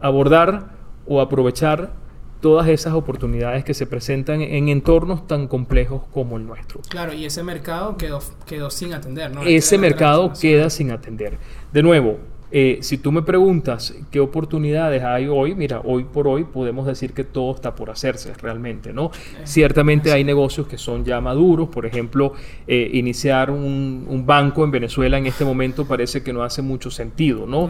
abordar 0.00 0.76
o 1.06 1.20
aprovechar 1.20 1.92
todas 2.40 2.68
esas 2.68 2.94
oportunidades 2.94 3.64
que 3.64 3.74
se 3.74 3.86
presentan 3.86 4.42
en 4.42 4.68
entornos 4.68 5.26
tan 5.26 5.48
complejos 5.48 6.02
como 6.12 6.36
el 6.36 6.46
nuestro. 6.46 6.80
Claro, 6.88 7.12
y 7.12 7.24
ese 7.24 7.42
mercado 7.42 7.96
quedó, 7.96 8.20
quedó 8.46 8.70
sin 8.70 8.94
atender, 8.94 9.34
¿no? 9.34 9.42
Ese 9.42 9.76
mercado 9.78 10.32
queda 10.40 10.70
sin 10.70 10.90
atender. 10.90 11.38
De 11.72 11.82
nuevo, 11.82 12.18
Eh, 12.50 12.78
si 12.80 12.96
tú 12.98 13.12
me 13.12 13.22
preguntas 13.22 13.94
qué 14.10 14.20
oportunidades 14.20 15.02
hay 15.02 15.26
hoy, 15.26 15.54
mira, 15.54 15.82
hoy 15.84 16.04
por 16.04 16.26
hoy 16.26 16.44
podemos 16.44 16.86
decir 16.86 17.12
que 17.12 17.24
todo 17.24 17.54
está 17.54 17.74
por 17.74 17.90
hacerse 17.90 18.32
realmente, 18.34 18.92
¿no? 18.92 19.10
Ciertamente 19.44 20.12
hay 20.12 20.24
negocios 20.24 20.66
que 20.66 20.78
son 20.78 21.04
ya 21.04 21.20
maduros, 21.20 21.68
por 21.68 21.84
ejemplo, 21.84 22.32
eh, 22.66 22.90
iniciar 22.94 23.50
un, 23.50 24.06
un, 24.08 24.24
banco 24.24 24.64
en 24.64 24.70
Venezuela 24.70 25.18
en 25.18 25.26
este 25.26 25.44
momento 25.44 25.86
parece 25.86 26.22
que 26.22 26.32
no 26.32 26.42
hace 26.42 26.62
mucho 26.62 26.90
sentido, 26.90 27.46
¿no? 27.46 27.68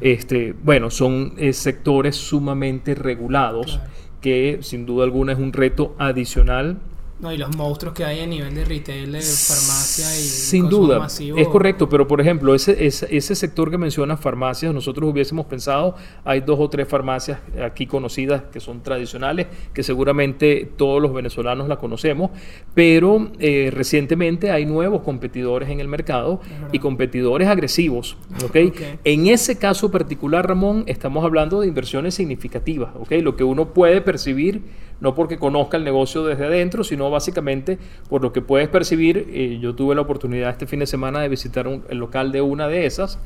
Este, 0.00 0.54
bueno, 0.62 0.90
son 0.90 1.32
eh, 1.38 1.52
sectores 1.52 2.16
sumamente 2.16 2.94
regulados 2.94 3.80
que 4.20 4.58
sin 4.62 4.84
duda 4.84 5.04
alguna 5.04 5.32
es 5.32 5.38
un 5.38 5.52
reto 5.52 5.94
adicional 5.98 6.78
no, 7.20 7.32
y 7.32 7.36
los 7.36 7.56
monstruos 7.56 7.94
que 7.94 8.04
hay 8.04 8.20
a 8.20 8.26
nivel 8.26 8.54
de 8.54 8.64
retail, 8.64 9.10
de 9.10 9.20
farmacia 9.20 10.04
y 10.16 10.22
Sin 10.22 10.68
duda, 10.68 11.04
es 11.06 11.48
correcto, 11.48 11.88
pero 11.88 12.06
por 12.06 12.20
ejemplo, 12.20 12.54
ese, 12.54 12.86
ese, 12.86 13.08
ese, 13.10 13.34
sector 13.34 13.72
que 13.72 13.78
menciona 13.78 14.16
farmacias, 14.16 14.72
nosotros 14.72 15.10
hubiésemos 15.10 15.46
pensado, 15.46 15.96
hay 16.24 16.40
dos 16.42 16.60
o 16.60 16.70
tres 16.70 16.86
farmacias 16.86 17.40
aquí 17.60 17.86
conocidas 17.86 18.44
que 18.52 18.60
son 18.60 18.84
tradicionales, 18.84 19.48
que 19.72 19.82
seguramente 19.82 20.70
todos 20.76 21.02
los 21.02 21.12
venezolanos 21.12 21.68
la 21.68 21.76
conocemos, 21.76 22.30
pero 22.74 23.32
eh, 23.40 23.70
recientemente 23.72 24.52
hay 24.52 24.64
nuevos 24.64 25.02
competidores 25.02 25.70
en 25.70 25.80
el 25.80 25.88
mercado 25.88 26.40
y 26.70 26.78
competidores 26.78 27.48
agresivos. 27.48 28.16
¿okay? 28.44 28.72
En 29.02 29.26
ese 29.26 29.58
caso 29.58 29.90
particular, 29.90 30.46
Ramón, 30.46 30.84
estamos 30.86 31.24
hablando 31.24 31.60
de 31.60 31.66
inversiones 31.66 32.14
significativas, 32.14 32.90
¿okay? 32.96 33.22
lo 33.22 33.34
que 33.34 33.42
uno 33.42 33.74
puede 33.74 34.00
percibir 34.02 34.62
no 35.00 35.14
porque 35.14 35.38
conozca 35.38 35.76
el 35.76 35.84
negocio 35.84 36.24
desde 36.24 36.46
adentro, 36.46 36.84
sino 36.84 37.10
básicamente 37.10 37.78
por 38.08 38.22
lo 38.22 38.32
que 38.32 38.42
puedes 38.42 38.68
percibir. 38.68 39.28
Eh, 39.32 39.58
yo 39.60 39.74
tuve 39.74 39.94
la 39.94 40.02
oportunidad 40.02 40.50
este 40.50 40.66
fin 40.66 40.80
de 40.80 40.86
semana 40.86 41.20
de 41.20 41.28
visitar 41.28 41.68
el 41.88 41.98
local 41.98 42.32
de 42.32 42.40
una 42.40 42.68
de 42.68 42.86
esas. 42.86 43.18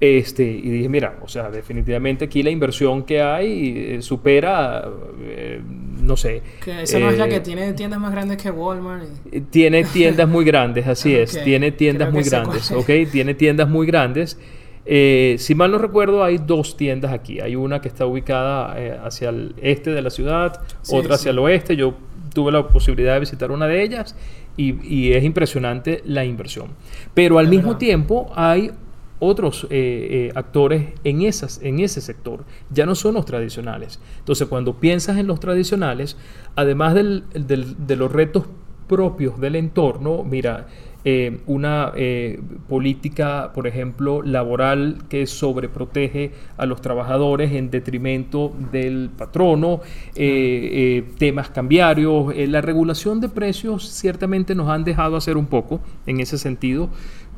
Este, 0.00 0.42
y 0.42 0.68
dije, 0.68 0.88
mira, 0.88 1.18
o 1.22 1.28
sea, 1.28 1.48
definitivamente 1.48 2.24
aquí 2.24 2.42
la 2.42 2.50
inversión 2.50 3.04
que 3.04 3.22
hay 3.22 3.74
eh, 3.76 4.02
supera, 4.02 4.84
eh, 5.22 5.60
no 6.00 6.16
sé. 6.16 6.42
Que 6.64 6.82
esa 6.82 6.98
no 6.98 7.08
es 7.08 7.18
la 7.18 7.28
que 7.28 7.38
tiene 7.38 7.72
tiendas 7.74 8.00
más 8.00 8.10
grandes 8.10 8.42
que 8.42 8.50
Walmart. 8.50 9.04
Tiene 9.50 9.84
tiendas 9.84 10.28
muy 10.28 10.44
grandes, 10.44 10.88
así 10.88 11.14
es. 11.14 11.40
Tiene 11.44 11.70
tiendas 11.70 12.12
muy 12.12 12.24
grandes, 12.24 12.72
¿ok? 12.72 12.90
Tiene 13.12 13.34
tiendas 13.34 13.68
muy 13.68 13.86
grandes. 13.86 14.38
Eh, 14.84 15.36
si 15.38 15.54
mal 15.54 15.70
no 15.70 15.78
recuerdo, 15.78 16.24
hay 16.24 16.38
dos 16.38 16.76
tiendas 16.76 17.12
aquí. 17.12 17.40
Hay 17.40 17.56
una 17.56 17.80
que 17.80 17.88
está 17.88 18.06
ubicada 18.06 18.80
eh, 18.80 18.98
hacia 19.02 19.28
el 19.28 19.54
este 19.62 19.90
de 19.90 20.02
la 20.02 20.10
ciudad, 20.10 20.60
otra 20.90 21.14
hacia 21.14 21.30
el 21.30 21.38
oeste. 21.38 21.76
Yo 21.76 21.94
tuve 22.34 22.50
la 22.50 22.66
posibilidad 22.66 23.14
de 23.14 23.20
visitar 23.20 23.50
una 23.50 23.66
de 23.66 23.82
ellas 23.82 24.16
y, 24.56 25.12
es 25.12 25.24
impresionante 25.24 26.02
la 26.04 26.24
inversión. 26.24 26.68
Pero 27.14 27.38
al 27.38 27.48
mismo 27.48 27.76
tiempo 27.76 28.32
hay 28.34 28.72
otros 29.18 29.68
eh, 29.70 30.32
actores 30.34 30.88
en, 31.04 31.22
esas, 31.22 31.60
en 31.62 31.78
ese 31.78 32.00
sector. 32.00 32.44
Ya 32.70 32.86
no 32.86 32.96
son 32.96 33.14
los 33.14 33.24
tradicionales. 33.24 34.00
Entonces, 34.18 34.48
cuando 34.48 34.80
piensas 34.80 35.16
en 35.18 35.28
los 35.28 35.38
tradicionales, 35.38 36.16
además 36.56 36.94
de 36.94 37.96
los 37.96 38.12
retos 38.12 38.46
propios 38.88 39.40
del 39.40 39.56
entorno, 39.56 40.24
mira, 40.24 40.66
eh, 41.04 41.40
una 41.46 41.92
eh, 41.96 42.40
política, 42.68 43.50
por 43.52 43.66
ejemplo, 43.66 44.22
laboral 44.22 44.98
que 45.08 45.26
sobreprotege 45.26 46.30
a 46.56 46.64
los 46.64 46.80
trabajadores 46.80 47.52
en 47.52 47.70
detrimento 47.70 48.52
del 48.70 49.10
patrono, 49.10 49.80
eh, 50.14 51.04
temas 51.18 51.50
cambiarios, 51.50 52.32
la 52.36 52.60
regulación 52.60 53.20
de 53.20 53.28
precios 53.28 53.90
ciertamente 53.90 54.54
nos 54.54 54.68
han 54.68 54.84
dejado 54.84 55.16
hacer 55.16 55.36
un 55.36 55.46
poco 55.46 55.80
en 56.06 56.20
ese 56.20 56.38
sentido. 56.38 56.88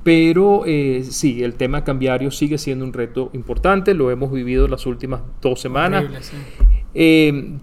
Pero 0.02 0.64
sí, 1.08 1.42
el 1.42 1.54
tema 1.54 1.82
cambiario 1.82 2.30
sigue 2.30 2.58
siendo 2.58 2.84
un 2.84 2.92
reto 2.92 3.30
importante, 3.32 3.94
lo 3.94 4.10
hemos 4.10 4.30
vivido 4.30 4.68
las 4.68 4.84
últimas 4.84 5.22
dos 5.40 5.62
semanas. 5.62 6.04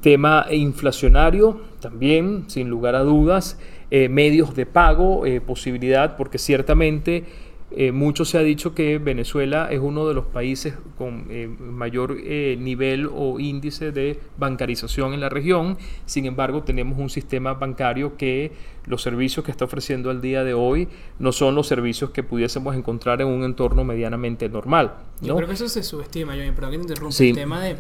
tema 0.02 0.48
inflacionario 0.50 1.62
también, 1.80 2.46
sin 2.48 2.68
lugar 2.68 2.96
a 2.96 3.04
dudas. 3.04 3.60
Eh, 3.94 4.08
medios 4.08 4.56
de 4.56 4.66
pago, 4.66 5.26
eh, 5.26 5.42
posibilidad, 5.42 6.16
porque 6.16 6.38
ciertamente 6.38 7.26
eh, 7.72 7.92
mucho 7.92 8.24
se 8.24 8.38
ha 8.38 8.42
dicho 8.42 8.74
que 8.74 9.00
Venezuela 9.00 9.68
es 9.70 9.82
uno 9.82 10.08
de 10.08 10.14
los 10.14 10.28
países 10.28 10.76
con 10.98 11.28
mayor 11.60 12.16
nivel 12.16 13.10
o 13.14 13.38
índice 13.38 13.92
de 13.92 14.18
bancarización 14.38 15.14
en 15.14 15.20
la 15.20 15.28
región. 15.28 15.78
Sin 16.06 16.26
embargo, 16.26 16.64
tenemos 16.64 16.98
un 17.00 17.10
sistema 17.10 17.56
bancario 17.56 18.16
que 18.16 18.54
los 18.86 19.02
servicios 19.02 19.44
que 19.44 19.52
está 19.52 19.66
ofreciendo 19.66 20.10
al 20.10 20.22
día 20.22 20.46
de 20.46 20.54
hoy 20.54 20.88
no 21.20 21.34
son 21.34 21.54
los 21.54 21.68
servicios 21.68 22.12
que 22.12 22.24
pudiésemos 22.24 22.78
encontrar 22.78 23.20
en 23.20 23.28
un 23.28 23.44
entorno 23.44 23.84
medianamente 23.84 24.48
normal. 24.48 24.94
Yo 25.20 25.36
creo 25.36 25.50
que 25.50 25.56
eso 25.56 25.68
se 25.68 25.84
subestima, 25.84 26.38
yo, 26.38 26.44
perdón 26.56 26.72
que 26.72 26.78
te 26.78 26.84
interrumpa. 26.84 27.24
El 27.24 27.36
tema 27.36 27.62
de 27.62 27.76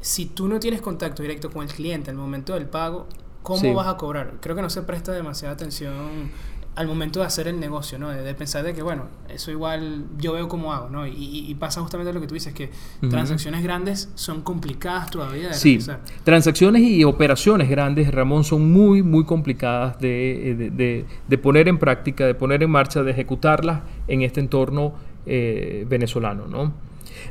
si 0.00 0.26
tú 0.26 0.48
no 0.48 0.58
tienes 0.58 0.80
contacto 0.80 1.22
directo 1.22 1.50
con 1.50 1.62
el 1.62 1.72
cliente 1.72 2.10
al 2.10 2.16
momento 2.16 2.54
del 2.54 2.66
pago, 2.66 3.06
¿Cómo 3.44 3.74
vas 3.74 3.88
a 3.88 3.96
cobrar? 3.98 4.34
Creo 4.40 4.56
que 4.56 4.62
no 4.62 4.70
se 4.70 4.82
presta 4.82 5.12
demasiada 5.12 5.54
atención 5.54 6.30
al 6.76 6.86
momento 6.88 7.20
de 7.20 7.26
hacer 7.26 7.46
el 7.46 7.60
negocio, 7.60 7.98
¿no? 7.98 8.08
De, 8.08 8.34
pensar 8.34 8.64
de 8.64 8.74
que, 8.74 8.82
bueno, 8.82 9.04
eso 9.28 9.50
igual 9.50 10.06
yo 10.18 10.32
veo 10.32 10.48
cómo 10.48 10.72
hago, 10.72 10.88
¿no? 10.88 11.06
Y, 11.06 11.54
pasa 11.60 11.80
justamente 11.82 12.12
lo 12.12 12.20
que 12.20 12.26
tú 12.26 12.34
dices, 12.34 12.52
que 12.52 12.70
transacciones 13.10 13.62
grandes 13.62 14.10
son 14.14 14.40
complicadas 14.40 15.10
todavía 15.10 15.48
de 15.48 15.54
sí. 15.54 15.78
transacciones 16.24 16.82
y 16.82 17.04
operaciones 17.04 17.68
grandes, 17.68 18.12
Ramón, 18.12 18.44
son 18.44 18.72
muy, 18.72 19.02
muy 19.02 19.24
complicadas 19.24 20.00
de, 20.00 20.70
de, 20.74 21.04
de, 21.28 21.38
poner 21.38 21.68
en 21.68 21.78
práctica, 21.78 22.26
de 22.26 22.34
poner 22.34 22.62
en 22.62 22.70
marcha, 22.70 23.02
de 23.02 23.10
ejecutarlas 23.10 23.82
en 24.08 24.22
este 24.22 24.40
entorno 24.40 24.94
eh, 25.26 25.86
venezolano, 25.88 26.46
¿no? 26.46 26.72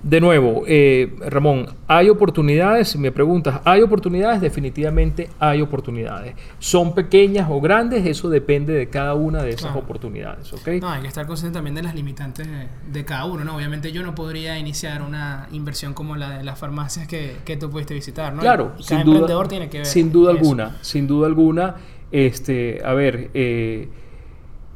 De 0.03 0.19
nuevo, 0.19 0.63
eh, 0.67 1.15
Ramón, 1.29 1.65
¿hay 1.87 2.09
oportunidades? 2.09 2.97
Me 2.97 3.13
preguntas, 3.13 3.61
¿hay 3.63 3.81
oportunidades? 3.81 4.41
Definitivamente 4.41 5.29
hay 5.39 5.61
oportunidades. 5.61 6.35
¿Son 6.59 6.93
pequeñas 6.93 7.47
o 7.49 7.61
grandes? 7.61 8.05
Eso 8.05 8.29
depende 8.29 8.73
de 8.73 8.89
cada 8.89 9.13
una 9.13 9.41
de 9.43 9.51
esas 9.51 9.73
oportunidades, 9.77 10.51
¿ok? 10.51 10.67
No, 10.81 10.89
hay 10.89 11.03
que 11.03 11.07
estar 11.07 11.25
consciente 11.25 11.55
también 11.55 11.75
de 11.75 11.83
las 11.83 11.95
limitantes 11.95 12.45
de, 12.91 13.05
cada 13.05 13.23
uno, 13.23 13.45
¿no? 13.45 13.55
Obviamente 13.55 13.93
yo 13.93 14.03
no 14.03 14.13
podría 14.13 14.59
iniciar 14.59 15.01
una 15.01 15.47
inversión 15.53 15.93
como 15.93 16.17
la 16.17 16.37
de 16.37 16.43
las 16.43 16.59
farmacias 16.59 17.07
que, 17.07 17.37
que 17.45 17.55
tú 17.55 17.69
pudiste 17.69 17.93
visitar, 17.93 18.33
¿no? 18.33 18.41
Claro, 18.41 18.73
sin 18.79 19.03
duda, 19.03 19.19
emprendedor 19.19 19.47
tiene 19.47 19.69
que 19.69 19.77
ver 19.77 19.85
Sin 19.85 20.11
duda 20.11 20.31
alguna, 20.31 20.77
sin 20.81 21.07
duda 21.07 21.27
alguna. 21.27 21.75
Este, 22.11 22.81
a 22.83 22.93
ver, 22.93 23.31
eh, 23.33 23.87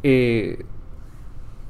eh 0.03 0.65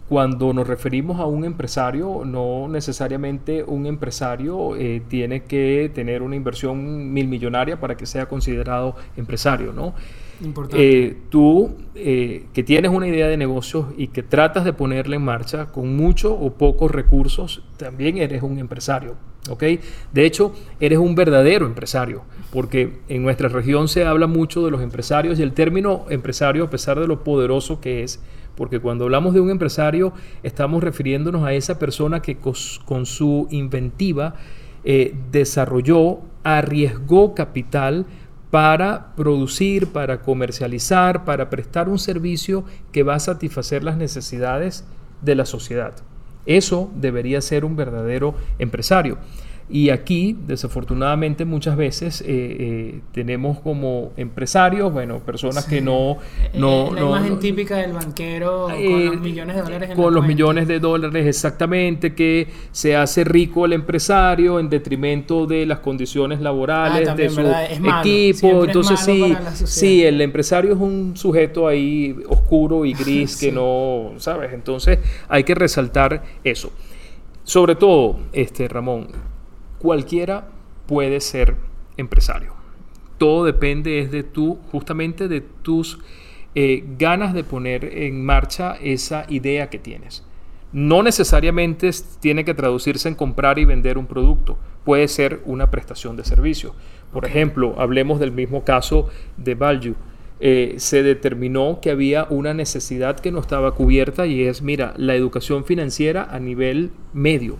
cuando 0.09 0.53
nos 0.53 0.67
referimos 0.67 1.19
a 1.19 1.25
un 1.25 1.43
empresario, 1.43 2.23
no 2.25 2.67
necesariamente 2.69 3.63
un 3.63 3.85
empresario 3.85 4.75
eh, 4.77 5.01
tiene 5.07 5.43
que 5.43 5.91
tener 5.93 6.21
una 6.21 6.35
inversión 6.35 7.11
mil 7.11 7.27
millonaria 7.27 7.79
para 7.79 7.97
que 7.97 8.05
sea 8.05 8.27
considerado 8.27 8.95
empresario, 9.17 9.73
¿no? 9.73 9.93
Eh, 10.73 11.17
tú 11.29 11.75
eh, 11.95 12.45
que 12.53 12.63
tienes 12.63 12.91
una 12.91 13.07
idea 13.07 13.27
de 13.27 13.37
negocios 13.37 13.87
y 13.97 14.07
que 14.07 14.21
tratas 14.21 14.65
de 14.65 14.71
ponerla 14.71 15.15
en 15.15 15.23
marcha 15.23 15.65
con 15.65 15.95
muchos 15.95 16.33
o 16.39 16.53
pocos 16.53 16.91
recursos, 16.91 17.63
también 17.77 18.17
eres 18.17 18.43
un 18.43 18.59
empresario. 18.59 19.15
¿ok? 19.49 19.63
De 20.13 20.25
hecho, 20.25 20.53
eres 20.79 20.99
un 20.99 21.15
verdadero 21.15 21.65
empresario, 21.65 22.23
porque 22.51 22.99
en 23.07 23.23
nuestra 23.23 23.49
región 23.49 23.87
se 23.87 24.05
habla 24.05 24.27
mucho 24.27 24.63
de 24.63 24.71
los 24.71 24.81
empresarios 24.81 25.39
y 25.39 25.43
el 25.43 25.53
término 25.53 26.05
empresario, 26.09 26.65
a 26.65 26.69
pesar 26.69 26.99
de 26.99 27.07
lo 27.07 27.23
poderoso 27.23 27.81
que 27.81 28.03
es, 28.03 28.21
porque 28.57 28.81
cuando 28.81 29.05
hablamos 29.05 29.33
de 29.33 29.39
un 29.39 29.49
empresario 29.49 30.11
estamos 30.43 30.83
refiriéndonos 30.83 31.45
a 31.45 31.53
esa 31.53 31.79
persona 31.79 32.21
que 32.21 32.35
con 32.37 33.05
su 33.05 33.47
inventiva 33.51 34.35
eh, 34.83 35.15
desarrolló, 35.31 36.19
arriesgó 36.43 37.35
capital 37.35 38.05
para 38.51 39.13
producir, 39.15 39.87
para 39.87 40.21
comercializar, 40.21 41.25
para 41.25 41.49
prestar 41.49 41.89
un 41.89 41.99
servicio 41.99 42.63
que 42.91 43.03
va 43.03 43.15
a 43.15 43.19
satisfacer 43.19 43.83
las 43.83 43.97
necesidades 43.97 44.85
de 45.21 45.35
la 45.35 45.45
sociedad. 45.45 45.93
Eso 46.45 46.89
debería 46.95 47.41
ser 47.41 47.65
un 47.65 47.75
verdadero 47.75 48.35
empresario. 48.57 49.17
Y 49.69 49.89
aquí, 49.89 50.38
desafortunadamente, 50.47 51.43
muchas 51.43 51.75
veces 51.75 52.21
eh, 52.21 52.25
eh, 52.27 53.01
tenemos 53.12 53.59
como 53.59 54.13
empresarios, 54.15 54.93
bueno, 54.93 55.19
personas 55.19 55.65
que 55.65 55.81
no... 55.81 56.17
no 56.53 56.93
la 56.93 57.01
imagen 57.01 57.39
típica 57.39 57.75
del 57.77 57.91
banquero 57.91 58.67
con 58.67 59.05
los 59.05 59.19
millones 59.19 59.55
de 59.57 59.62
dólares. 59.62 59.89
En 59.89 59.95
con 59.97 60.13
los 60.13 60.25
millones 60.25 60.67
de 60.69 60.79
dólares, 60.79 61.27
exactamente, 61.27 62.15
que 62.15 62.47
se 62.71 62.95
hace 62.95 63.25
rico 63.25 63.65
el 63.65 63.74
empresario 63.74 64.57
en 64.59 64.69
detrimento 64.69 65.45
de 65.45 65.65
las 65.65 65.79
condiciones 65.79 66.39
laborales 66.39 67.09
ah, 67.09 67.15
de 67.15 67.29
su 67.29 67.41
equipo. 67.41 68.63
Entonces 68.63 69.01
sí, 69.01 69.36
sí, 69.53 70.03
el 70.03 70.21
empresario 70.21 70.74
es 70.74 70.79
un 70.79 71.17
sujeto 71.17 71.67
ahí 71.67 72.15
oscuro 72.29 72.86
y 72.86 72.93
gris 72.97 73.36
que 73.36 73.51
no, 73.51 74.13
¿sabes? 74.17 74.53
Entonces 74.53 75.00
hay 75.27 75.43
que 75.43 75.55
resaltar 75.55 76.24
eso. 76.45 76.71
Sobre 77.43 77.75
todo, 77.75 78.19
este 78.33 78.67
Ramón, 78.67 79.07
cualquiera 79.79 80.48
puede 80.86 81.19
ser 81.19 81.55
empresario. 81.98 82.53
Todo 83.17 83.46
depende 83.46 84.00
es 84.00 84.12
de 84.12 84.24
tú, 84.24 84.60
justamente 84.72 85.27
de 85.27 85.41
tus 85.41 86.00
eh, 86.55 86.84
ganas 86.98 87.34
de 87.34 87.43
poner 87.43 87.86
en 87.86 88.24
marcha 88.24 88.77
esa 88.81 89.25
idea 89.29 89.69
que 89.69 89.79
tienes. 89.79 90.24
No 90.72 91.01
necesariamente 91.01 91.89
tiene 92.19 92.43
que 92.43 92.53
traducirse 92.53 93.07
en 93.07 93.15
comprar 93.15 93.57
y 93.57 93.65
vender 93.65 93.98
un 93.98 94.05
producto, 94.05 94.57
puede 94.84 95.07
ser 95.07 95.41
una 95.46 95.72
prestación 95.72 96.15
de 96.17 96.25
servicio. 96.25 96.74
Por 97.12 97.25
ejemplo, 97.25 97.75
hablemos 97.77 98.19
del 98.19 98.31
mismo 98.31 98.63
caso 98.63 99.10
de 99.38 99.55
Value. 99.55 99.96
Eh, 100.39 100.75
se 100.77 101.01
determinó 101.01 101.79
que 101.81 101.89
había 101.89 102.27
una 102.29 102.53
necesidad 102.53 103.19
que 103.19 103.31
no 103.31 103.39
estaba 103.39 103.74
cubierta 103.74 104.27
y 104.27 104.43
es, 104.43 104.62
mira, 104.62 104.93
la 104.98 105.15
educación 105.15 105.65
financiera 105.65 106.27
a 106.29 106.39
nivel 106.39 106.91
medio. 107.13 107.57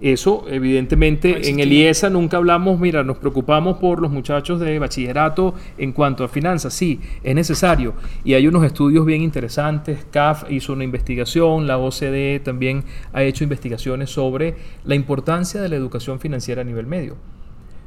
Eso, 0.00 0.44
evidentemente, 0.48 1.50
en 1.50 1.58
el 1.58 1.72
IESA 1.72 2.08
nunca 2.08 2.36
hablamos, 2.36 2.78
mira, 2.78 3.02
nos 3.02 3.18
preocupamos 3.18 3.78
por 3.78 4.00
los 4.00 4.12
muchachos 4.12 4.60
de 4.60 4.78
bachillerato 4.78 5.54
en 5.76 5.92
cuanto 5.92 6.22
a 6.22 6.28
finanzas. 6.28 6.72
Sí, 6.72 7.00
es 7.24 7.34
necesario. 7.34 7.94
Y 8.22 8.34
hay 8.34 8.46
unos 8.46 8.64
estudios 8.64 9.04
bien 9.04 9.22
interesantes. 9.22 10.06
CAF 10.12 10.48
hizo 10.50 10.72
una 10.72 10.84
investigación, 10.84 11.66
la 11.66 11.78
OCDE 11.78 12.40
también 12.44 12.84
ha 13.12 13.24
hecho 13.24 13.42
investigaciones 13.42 14.10
sobre 14.10 14.54
la 14.84 14.94
importancia 14.94 15.60
de 15.60 15.68
la 15.68 15.76
educación 15.76 16.20
financiera 16.20 16.62
a 16.62 16.64
nivel 16.64 16.86
medio. 16.86 17.16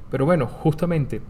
Pero 0.09 0.25
bueno, 0.25 0.47
justamente 0.47 1.21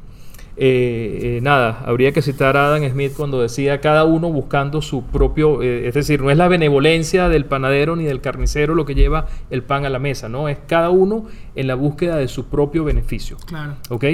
eh, 0.63 1.37
eh, 1.37 1.39
nada, 1.41 1.81
habría 1.87 2.11
que 2.11 2.21
citar 2.21 2.55
a 2.55 2.67
Adam 2.67 2.87
Smith 2.87 3.13
cuando 3.17 3.41
decía 3.41 3.81
cada 3.81 4.05
uno 4.05 4.31
buscando 4.31 4.83
su 4.83 5.03
propio, 5.05 5.63
eh, 5.63 5.87
es 5.87 5.95
decir, 5.95 6.21
no 6.21 6.29
es 6.29 6.37
la 6.37 6.47
benevolencia 6.47 7.29
del 7.29 7.45
panadero 7.45 7.95
ni 7.95 8.03
del 8.03 8.21
carnicero 8.21 8.75
lo 8.75 8.85
que 8.85 8.93
lleva 8.93 9.25
el 9.49 9.63
pan 9.63 9.85
a 9.85 9.89
la 9.89 9.97
mesa, 9.97 10.29
no, 10.29 10.49
es 10.49 10.59
cada 10.67 10.91
uno 10.91 11.25
en 11.55 11.65
la 11.65 11.73
búsqueda 11.73 12.15
de 12.17 12.27
su 12.27 12.45
propio 12.45 12.83
beneficio. 12.83 13.37
Claro. 13.47 13.77
¿Ok? 13.89 14.05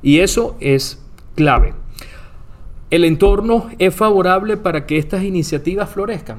Y 0.00 0.20
eso 0.20 0.56
es 0.60 1.04
clave. 1.34 1.74
¿El 2.92 3.04
entorno 3.04 3.68
es 3.80 3.92
favorable 3.92 4.56
para 4.56 4.86
que 4.86 4.98
estas 4.98 5.24
iniciativas 5.24 5.90
florezcan? 5.90 6.38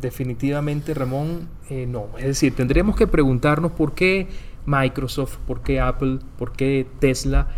Definitivamente, 0.00 0.94
Ramón, 0.94 1.48
no. 1.88 2.10
Es 2.16 2.26
decir, 2.26 2.54
tendríamos 2.54 2.94
que 2.94 3.08
preguntarnos 3.08 3.72
por 3.72 3.92
qué 3.94 4.28
Microsoft, 4.66 5.38
por 5.48 5.62
qué 5.62 5.80
Apple, 5.80 6.20
por 6.38 6.52
qué 6.52 6.86
Tesla 7.00 7.48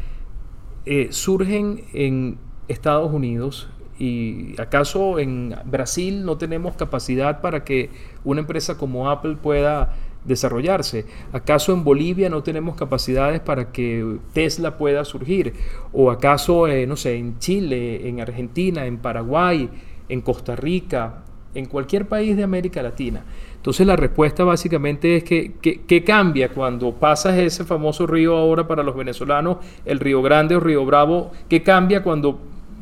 eh, 0.86 1.08
surgen 1.10 1.84
en 1.92 2.38
Estados 2.68 3.12
Unidos 3.12 3.68
y 3.98 4.60
acaso 4.60 5.18
en 5.18 5.54
Brasil 5.64 6.24
no 6.24 6.36
tenemos 6.38 6.76
capacidad 6.76 7.40
para 7.40 7.64
que 7.64 7.90
una 8.24 8.40
empresa 8.40 8.76
como 8.76 9.10
Apple 9.10 9.36
pueda 9.36 9.94
desarrollarse? 10.24 11.06
¿Acaso 11.32 11.72
en 11.72 11.84
Bolivia 11.84 12.28
no 12.28 12.42
tenemos 12.42 12.76
capacidades 12.76 13.40
para 13.40 13.72
que 13.72 14.18
Tesla 14.32 14.76
pueda 14.76 15.04
surgir? 15.04 15.54
¿O 15.92 16.10
acaso, 16.10 16.66
eh, 16.68 16.86
no 16.86 16.96
sé, 16.96 17.16
en 17.16 17.38
Chile, 17.38 18.08
en 18.08 18.20
Argentina, 18.20 18.86
en 18.86 18.98
Paraguay, 18.98 19.70
en 20.08 20.20
Costa 20.20 20.56
Rica, 20.56 21.24
en 21.58 21.66
cualquier 21.66 22.06
país 22.06 22.36
de 22.36 22.42
América 22.42 22.82
Latina? 22.82 23.24
Entonces 23.56 23.86
la 23.86 23.96
respuesta 23.96 24.44
básicamente 24.44 25.16
es 25.16 25.24
que, 25.24 25.54
¿qué 25.60 26.04
cambia 26.04 26.50
cuando 26.50 26.92
pasas 26.92 27.36
ese 27.38 27.64
famoso 27.64 28.06
río 28.06 28.36
ahora 28.36 28.68
para 28.68 28.82
los 28.82 28.96
venezolanos, 28.96 29.58
el 29.84 29.98
río 29.98 30.22
Grande 30.22 30.54
o 30.56 30.60
río 30.60 30.84
Bravo? 30.84 31.32
¿Qué 31.48 31.62
cambia 31.62 32.02
cuando 32.02 32.38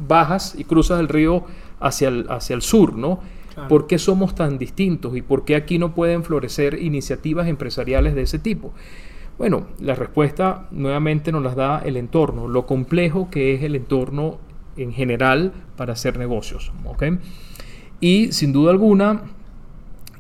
bajas 0.07 0.55
y 0.59 0.65
cruzas 0.65 1.01
el 1.01 1.09
río 1.09 1.45
hacia 1.81 2.09
el, 2.09 2.27
hacia 2.29 2.55
el 2.55 2.63
sur, 2.63 2.97
¿no? 2.97 3.21
¿Por 3.69 3.87
qué 3.87 3.99
somos 3.99 4.35
tan 4.35 4.59
distintos 4.59 5.17
y 5.17 5.23
por 5.23 5.45
qué 5.45 5.55
aquí 5.55 5.79
no 5.79 5.95
pueden 5.95 6.25
florecer 6.25 6.83
iniciativas 6.83 7.47
empresariales 7.47 8.15
de 8.15 8.23
ese 8.23 8.41
tipo? 8.41 8.73
Bueno, 9.39 9.69
la 9.81 9.95
respuesta 9.95 10.67
nuevamente 10.73 11.31
nos 11.31 11.43
las 11.43 11.55
da 11.55 11.81
el 11.85 11.97
entorno, 11.97 12.49
lo 12.49 12.67
complejo 12.67 13.31
que 13.31 13.55
es 13.55 13.63
el 13.63 13.77
entorno 13.77 14.39
en 14.77 14.93
general 14.93 15.53
para 15.77 15.93
hacer 15.93 16.19
negocios. 16.19 16.73
Y 18.01 18.33
sin 18.33 18.53
duda 18.53 18.71
alguna, 18.71 19.23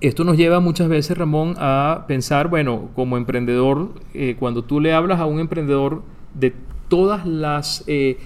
esto 0.01 0.25
nos 0.25 0.37
lleva 0.37 0.61
muchas 0.61 0.89
veces, 0.89 1.17
Ramón, 1.17 1.55
a 1.57 2.05
pensar, 2.07 2.49
bueno, 2.49 2.91
como 2.95 3.17
emprendedor, 3.17 3.89
eh, 4.13 4.37
cuando 4.39 4.63
tú 4.63 4.79
le 4.79 4.93
hablas 4.93 5.19
a 5.19 5.25
un 5.25 5.41
emprendedor 5.41 6.03
de 6.35 6.53
todas 6.89 7.27
las 7.27 7.85
eh, 7.87 8.19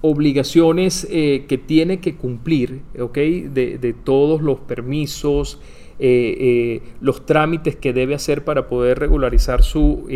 obligaciones 0.00 1.06
eh, 1.08 1.44
que 1.48 1.56
tiene 1.56 2.00
que 2.00 2.16
cumplir, 2.16 2.80
¿ok? 2.98 3.14
De, 3.14 3.78
de 3.80 3.92
todos 3.92 4.42
los 4.42 4.58
permisos, 4.58 5.60
los 7.00 7.26
trámites 7.26 7.76
que 7.76 7.92
debe 7.92 8.14
hacer 8.14 8.42
para 8.42 8.68
poder 8.68 8.98
regularizar 8.98 9.62
su 9.62 10.08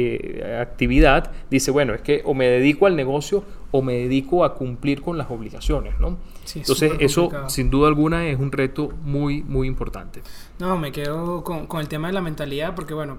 actividad, 0.59 1.31
dice, 1.51 1.71
bueno, 1.71 1.93
es 1.93 2.01
que 2.01 2.23
o 2.25 2.33
me 2.33 2.47
dedico 2.47 2.87
al 2.87 2.97
negocio 2.97 3.45
o 3.71 3.83
me 3.83 3.93
dedico 3.93 4.45
a 4.45 4.55
cumplir 4.55 5.03
con 5.03 5.19
las 5.19 5.31
obligaciones, 5.31 6.01
¿no? 6.01 6.17
Entonces 6.55 6.93
eso 7.01 7.31
sin 7.49 7.71
duda 7.71 7.89
alguna 7.89 8.27
es 8.27 8.39
un 8.39 8.53
reto 8.53 8.91
muy, 9.03 9.43
muy 9.43 9.69
importante. 9.69 10.23
No, 10.59 10.77
me 10.79 10.93
quedo 10.93 11.43
con, 11.45 11.67
con 11.67 11.81
el 11.81 11.89
tema 11.89 12.09
de 12.09 12.15
la 12.15 12.21
mentalidad 12.21 12.75
porque 12.75 12.95
bueno, 12.95 13.19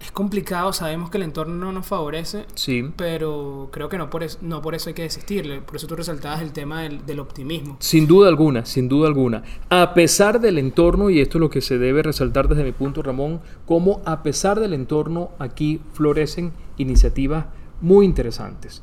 es 0.00 0.12
complicado, 0.12 0.72
sabemos 0.72 1.10
que 1.10 1.16
el 1.16 1.24
entorno 1.24 1.54
no 1.56 1.72
nos 1.72 1.86
favorece, 1.86 2.46
sí. 2.54 2.88
pero 2.96 3.68
creo 3.72 3.88
que 3.88 3.98
no 3.98 4.10
por, 4.10 4.22
eso, 4.22 4.38
no 4.42 4.62
por 4.62 4.74
eso 4.74 4.90
hay 4.90 4.94
que 4.94 5.02
desistirle. 5.02 5.60
Por 5.60 5.76
eso 5.76 5.86
tú 5.86 5.96
resaltabas 5.96 6.40
el 6.40 6.52
tema 6.52 6.82
del, 6.82 7.04
del, 7.04 7.18
optimismo. 7.18 7.76
Sin 7.80 8.06
duda 8.06 8.28
alguna, 8.28 8.64
sin 8.64 8.88
duda 8.88 9.08
alguna. 9.08 9.42
A 9.70 9.94
pesar 9.94 10.40
del 10.40 10.58
entorno, 10.58 11.10
y 11.10 11.20
esto 11.20 11.38
es 11.38 11.40
lo 11.40 11.50
que 11.50 11.60
se 11.60 11.78
debe 11.78 12.02
resaltar 12.02 12.48
desde 12.48 12.62
mi 12.62 12.72
punto, 12.72 13.02
Ramón, 13.02 13.40
como 13.66 14.00
a 14.04 14.22
pesar 14.22 14.60
del 14.60 14.72
entorno 14.72 15.30
aquí 15.38 15.80
florecen 15.94 16.52
iniciativas 16.76 17.46
muy 17.80 18.06
interesantes 18.06 18.82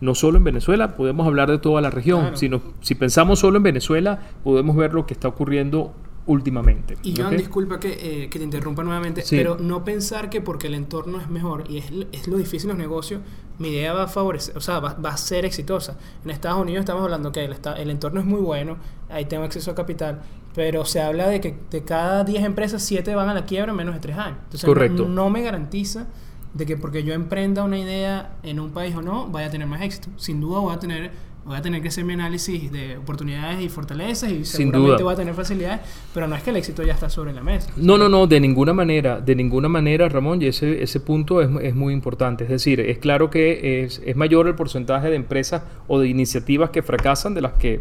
no 0.00 0.14
solo 0.14 0.38
en 0.38 0.44
Venezuela, 0.44 0.96
podemos 0.96 1.26
hablar 1.26 1.50
de 1.50 1.58
toda 1.58 1.80
la 1.80 1.90
región. 1.90 2.36
Si, 2.36 2.50
si 2.80 2.94
pensamos 2.94 3.38
solo 3.38 3.56
en 3.58 3.62
Venezuela, 3.62 4.20
podemos 4.42 4.76
ver 4.76 4.94
lo 4.94 5.06
que 5.06 5.14
está 5.14 5.28
ocurriendo 5.28 5.92
últimamente. 6.26 6.96
Y 7.02 7.14
John, 7.16 7.36
disculpa 7.36 7.78
que, 7.78 7.92
eh, 8.24 8.30
que, 8.30 8.38
te 8.38 8.44
interrumpa 8.44 8.82
nuevamente, 8.82 9.22
pero 9.28 9.56
no 9.58 9.84
pensar 9.84 10.30
que 10.30 10.40
porque 10.40 10.68
el 10.68 10.74
entorno 10.74 11.20
es 11.20 11.28
mejor 11.28 11.64
y 11.68 11.78
es, 11.78 11.86
es, 12.12 12.28
lo 12.28 12.38
difícil 12.38 12.68
los 12.68 12.78
negocios, 12.78 13.20
mi 13.58 13.68
idea 13.68 13.92
va 13.92 14.04
a 14.04 14.08
favorecer, 14.08 14.56
o 14.56 14.60
sea, 14.60 14.80
va, 14.80 14.94
va 14.94 15.10
a 15.10 15.16
ser 15.16 15.44
exitosa. 15.44 15.98
En 16.24 16.30
Estados 16.30 16.60
Unidos 16.60 16.80
estamos 16.80 17.02
hablando 17.02 17.30
que 17.30 17.44
el, 17.44 17.56
el, 17.76 17.90
entorno 17.90 18.20
es 18.20 18.26
muy 18.26 18.40
bueno, 18.40 18.78
ahí 19.10 19.26
tengo 19.26 19.44
acceso 19.44 19.70
a 19.70 19.74
capital, 19.74 20.22
pero 20.54 20.84
se 20.84 21.00
habla 21.00 21.28
de 21.28 21.40
que 21.40 21.56
de 21.70 21.84
cada 21.84 22.24
10 22.24 22.44
empresas, 22.44 22.82
7 22.82 23.14
van 23.14 23.28
a 23.28 23.34
la 23.34 23.44
quiebra 23.44 23.72
en 23.72 23.76
menos 23.76 23.94
de 23.94 24.00
3 24.00 24.16
años. 24.16 24.38
Entonces, 24.44 24.64
Correcto. 24.64 25.06
no 25.06 25.28
me 25.28 25.42
garantiza 25.42 26.06
de 26.54 26.66
que 26.66 26.76
porque 26.76 27.02
yo 27.02 27.14
emprenda 27.14 27.64
una 27.64 27.78
idea 27.78 28.36
en 28.42 28.60
un 28.60 28.70
país 28.70 28.94
o 28.94 29.02
no, 29.02 29.26
vaya 29.28 29.48
a 29.48 29.50
tener 29.50 29.66
más 29.66 29.82
éxito. 29.82 30.08
Sin 30.16 30.40
duda 30.40 30.60
voy 30.60 30.74
a 30.74 30.78
tener, 30.78 31.10
voy 31.44 31.56
a 31.56 31.62
tener 31.62 31.82
que 31.82 31.88
hacer 31.88 32.04
mi 32.04 32.12
análisis 32.12 32.70
de 32.70 32.96
oportunidades 32.96 33.60
y 33.60 33.68
fortalezas 33.68 34.30
y 34.30 34.44
seguramente 34.44 35.02
voy 35.02 35.12
a 35.12 35.16
tener 35.16 35.34
facilidades, 35.34 35.80
pero 36.14 36.28
no 36.28 36.36
es 36.36 36.44
que 36.44 36.50
el 36.50 36.56
éxito 36.56 36.84
ya 36.84 36.92
está 36.92 37.10
sobre 37.10 37.32
la 37.32 37.42
mesa. 37.42 37.70
No, 37.76 37.98
no, 37.98 38.08
no, 38.08 38.28
de 38.28 38.38
ninguna 38.38 38.72
manera, 38.72 39.20
de 39.20 39.34
ninguna 39.34 39.68
manera, 39.68 40.08
Ramón, 40.08 40.40
y 40.42 40.46
ese, 40.46 40.80
ese 40.80 41.00
punto 41.00 41.42
es, 41.42 41.50
es 41.60 41.74
muy 41.74 41.92
importante. 41.92 42.44
Es 42.44 42.50
decir, 42.50 42.78
es 42.78 42.98
claro 42.98 43.30
que 43.30 43.82
es, 43.82 44.00
es 44.04 44.14
mayor 44.14 44.46
el 44.46 44.54
porcentaje 44.54 45.10
de 45.10 45.16
empresas 45.16 45.62
o 45.88 45.98
de 45.98 46.08
iniciativas 46.08 46.70
que 46.70 46.82
fracasan 46.82 47.34
de 47.34 47.40
las 47.40 47.54
que 47.54 47.80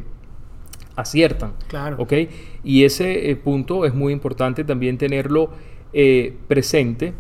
aciertan. 0.96 1.54
Claro. 1.68 1.98
¿Ok? 2.00 2.14
Y 2.64 2.86
ese 2.86 3.30
eh, 3.30 3.36
punto 3.36 3.86
es 3.86 3.94
muy 3.94 4.14
importante 4.14 4.64
también 4.64 4.98
tenerlo 4.98 5.52
eh, 5.94 6.36
presente 6.48 7.14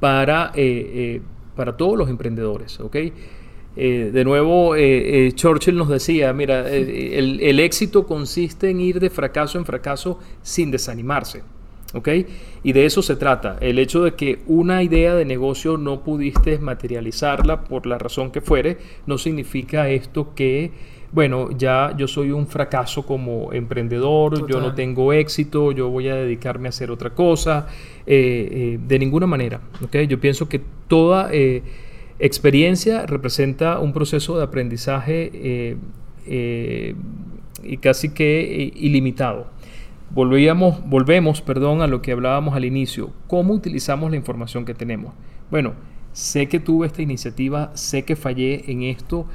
para, 0.00 0.52
eh, 0.54 0.90
eh, 0.94 1.22
para 1.54 1.76
todos 1.76 1.96
los 1.96 2.08
emprendedores. 2.08 2.80
¿okay? 2.80 3.12
Eh, 3.76 4.10
de 4.12 4.24
nuevo, 4.24 4.74
Churchill 5.34 5.76
nos 5.76 5.88
decía, 5.88 6.32
mira, 6.32 6.68
el, 6.68 7.40
el, 7.40 7.60
éxito 7.60 8.06
consiste 8.06 8.70
en 8.70 8.80
ir 8.80 8.98
de 8.98 9.10
fracaso 9.10 9.58
en 9.58 9.64
fracaso 9.64 10.18
sin 10.42 10.70
desanimarse. 10.70 11.42
Y 12.62 12.72
de 12.72 12.86
eso 12.86 13.02
se 13.02 13.16
trata. 13.16 13.56
El 13.60 13.78
hecho 13.78 14.02
de 14.04 14.14
que 14.14 14.40
una 14.46 14.82
idea 14.82 15.14
de 15.14 15.24
negocio 15.24 15.76
no 15.76 16.04
pudiste 16.04 16.58
materializarla 16.58 17.64
por 17.64 17.86
la 17.86 17.98
razón 17.98 18.30
que 18.30 18.40
fuere, 18.40 18.78
no 19.06 19.18
significa 19.18 19.88
esto 19.88 20.34
que 20.34 20.70
bueno, 21.12 21.50
ya 21.56 21.92
yo 21.96 22.06
soy 22.06 22.30
un 22.30 22.46
fracaso 22.46 23.04
como 23.04 23.52
emprendedor, 23.52 24.46
yo 24.48 24.60
no 24.60 24.74
tengo 24.74 25.12
éxito, 25.12 25.72
yo 25.72 25.88
voy 25.90 26.08
a 26.08 26.14
dedicarme 26.14 26.68
a 26.68 26.70
hacer 26.70 26.90
otra 26.90 27.10
cosa, 27.10 27.66
eh, 28.06 28.48
eh, 28.50 28.78
de 28.86 28.98
ninguna 28.98 29.26
manera. 29.26 29.60
¿okay? 29.82 30.06
Yo 30.06 30.20
pienso 30.20 30.48
que 30.48 30.60
toda 30.86 31.28
eh, 31.32 31.62
experiencia 32.20 33.06
representa 33.06 33.80
un 33.80 33.92
proceso 33.92 34.36
de 34.36 34.44
aprendizaje 34.44 35.76
y 37.62 37.76
casi 37.78 38.10
que 38.10 38.72
ilimitado. 38.76 39.48
Volvíamos, 40.10 40.80
volvemos 40.88 41.40
perdón, 41.42 41.82
a 41.82 41.88
lo 41.88 42.02
que 42.02 42.12
hablábamos 42.12 42.54
al 42.54 42.64
inicio. 42.64 43.10
¿Cómo 43.26 43.52
utilizamos 43.52 44.10
la 44.10 44.16
información 44.16 44.64
que 44.64 44.74
tenemos? 44.74 45.12
Bueno, 45.50 45.74
sé 46.12 46.48
que 46.48 46.60
tuve 46.60 46.86
esta 46.86 47.02
iniciativa, 47.02 47.72
sé 47.74 48.04
que 48.04 48.16
fallé 48.16 48.70
en 48.70 48.82
esto, 48.82 49.26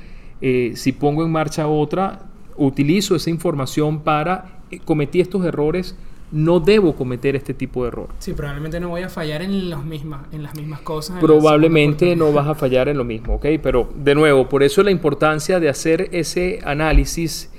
eh, 0.47 0.73
si 0.75 0.91
pongo 0.91 1.25
en 1.25 1.31
marcha 1.31 1.67
otra, 1.67 2.19
utilizo 2.55 3.15
esa 3.15 3.31
información 3.31 4.01
para 4.01 4.59
eh, 4.69 4.79
cometí 4.85 5.19
estos 5.19 5.43
errores, 5.43 5.97
no 6.31 6.59
debo 6.59 6.95
cometer 6.95 7.35
este 7.35 7.55
tipo 7.55 7.81
de 7.81 7.87
error. 7.87 8.09
Sí, 8.19 8.33
probablemente 8.33 8.79
no 8.79 8.89
voy 8.89 9.01
a 9.01 9.09
fallar 9.09 9.41
en, 9.41 9.71
los 9.71 9.83
mismas, 9.83 10.21
en 10.31 10.43
las 10.43 10.53
mismas 10.53 10.81
cosas. 10.81 11.19
Probablemente 11.19 12.15
no 12.15 12.31
vas 12.31 12.47
a 12.47 12.53
fallar 12.53 12.89
en 12.89 12.97
lo 12.99 13.03
mismo, 13.03 13.37
¿ok? 13.37 13.47
Pero 13.63 13.89
de 13.95 14.13
nuevo, 14.13 14.47
por 14.47 14.61
eso 14.61 14.83
la 14.83 14.91
importancia 14.91 15.59
de 15.59 15.67
hacer 15.67 16.09
ese 16.11 16.59
análisis 16.63 17.51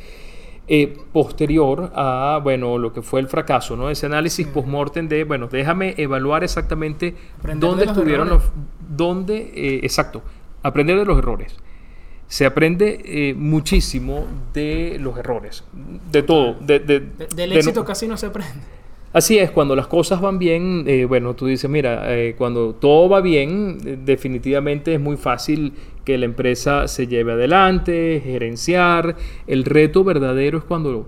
eh, 0.68 0.96
posterior 1.12 1.90
a, 1.92 2.38
bueno, 2.40 2.78
lo 2.78 2.92
que 2.92 3.02
fue 3.02 3.18
el 3.18 3.26
fracaso, 3.26 3.76
¿no? 3.76 3.90
Ese 3.90 4.06
análisis 4.06 4.46
post-mortem 4.46 5.08
de, 5.08 5.24
bueno, 5.24 5.48
déjame 5.50 5.96
evaluar 5.98 6.44
exactamente 6.44 7.16
Aprender 7.40 7.68
dónde 7.68 7.86
los 7.86 7.96
estuvieron 7.96 8.28
errores. 8.28 8.46
los... 8.46 8.96
Dónde, 8.96 9.52
eh, 9.56 9.80
exacto, 9.82 10.22
aprender 10.62 10.96
de 10.96 11.04
los 11.04 11.18
errores. 11.18 11.56
Se 12.28 12.44
aprende 12.44 13.00
eh, 13.04 13.34
muchísimo 13.34 14.24
de 14.52 14.98
los 15.00 15.16
errores, 15.16 15.64
de 16.10 16.22
todo. 16.22 16.54
de- 16.60 16.80
de- 16.80 17.00
De- 17.00 17.26
del 17.36 17.50
de 17.50 17.56
éxito 17.56 17.80
no- 17.80 17.86
casi 17.86 18.08
no 18.08 18.16
se 18.16 18.26
aprende. 18.26 18.52
Así 19.12 19.38
es, 19.38 19.50
cuando 19.50 19.74
las 19.74 19.86
cosas 19.86 20.20
van 20.20 20.38
bien, 20.38 20.84
eh, 20.86 21.06
bueno, 21.06 21.34
tú 21.34 21.46
dices, 21.46 21.70
mira, 21.70 22.02
eh, 22.14 22.34
cuando 22.36 22.74
todo 22.74 23.08
va 23.08 23.20
bien, 23.22 23.78
definitivamente 24.04 24.92
es 24.92 25.00
muy 25.00 25.16
fácil 25.16 25.72
que 26.04 26.18
la 26.18 26.26
empresa 26.26 26.86
se 26.88 27.06
lleve 27.06 27.32
adelante, 27.32 28.20
gerenciar. 28.22 29.16
El 29.46 29.64
reto 29.64 30.04
verdadero 30.04 30.58
es 30.58 30.64
cuando 30.64 31.06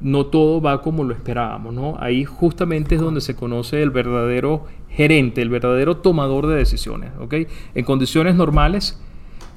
no 0.00 0.26
todo 0.26 0.60
va 0.60 0.82
como 0.82 1.02
lo 1.02 1.12
esperábamos, 1.14 1.74
¿no? 1.74 1.96
Ahí 1.98 2.24
justamente 2.24 2.94
es 2.94 3.00
donde 3.00 3.20
se 3.20 3.34
conoce 3.34 3.82
el 3.82 3.90
verdadero 3.90 4.66
gerente, 4.90 5.42
el 5.42 5.48
verdadero 5.50 5.96
tomador 5.96 6.46
de 6.46 6.54
decisiones, 6.56 7.10
¿ok? 7.18 7.34
En 7.74 7.84
condiciones 7.84 8.36
normales, 8.36 9.00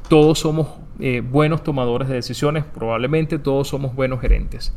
todos 0.09 0.39
somos 0.39 0.67
eh, 1.01 1.21
buenos 1.21 1.63
tomadores 1.63 2.07
de 2.07 2.15
decisiones, 2.15 2.63
probablemente 2.63 3.39
todos 3.39 3.67
somos 3.67 3.95
buenos 3.95 4.21
gerentes, 4.21 4.73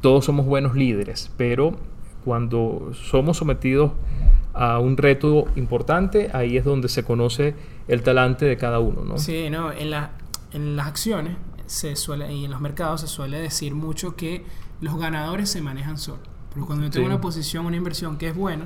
todos 0.00 0.24
somos 0.24 0.46
buenos 0.46 0.76
líderes, 0.76 1.30
pero 1.36 1.76
cuando 2.24 2.90
somos 2.94 3.36
sometidos 3.38 3.92
a 4.52 4.78
un 4.78 4.96
reto 4.96 5.46
importante, 5.56 6.30
ahí 6.32 6.56
es 6.56 6.64
donde 6.64 6.88
se 6.88 7.02
conoce 7.02 7.54
el 7.88 8.02
talante 8.02 8.44
de 8.44 8.56
cada 8.56 8.78
uno, 8.78 9.04
¿no? 9.04 9.18
Sí, 9.18 9.50
no, 9.50 9.72
en, 9.72 9.90
la- 9.90 10.12
en 10.52 10.76
las 10.76 10.86
acciones 10.86 11.36
se 11.66 11.96
suele, 11.96 12.32
y 12.32 12.44
en 12.44 12.50
los 12.50 12.60
mercados 12.60 13.00
se 13.00 13.06
suele 13.08 13.38
decir 13.40 13.74
mucho 13.74 14.16
que 14.16 14.44
los 14.80 14.98
ganadores 14.98 15.48
se 15.50 15.60
manejan 15.62 15.98
solos. 15.98 16.20
Pero 16.52 16.66
cuando 16.66 16.84
yo 16.84 16.90
tengo 16.90 17.06
Sí. 17.06 17.12
una 17.12 17.20
posición, 17.20 17.66
una 17.66 17.76
inversión 17.76 18.16
que 18.16 18.28
es 18.28 18.36
buena, 18.36 18.64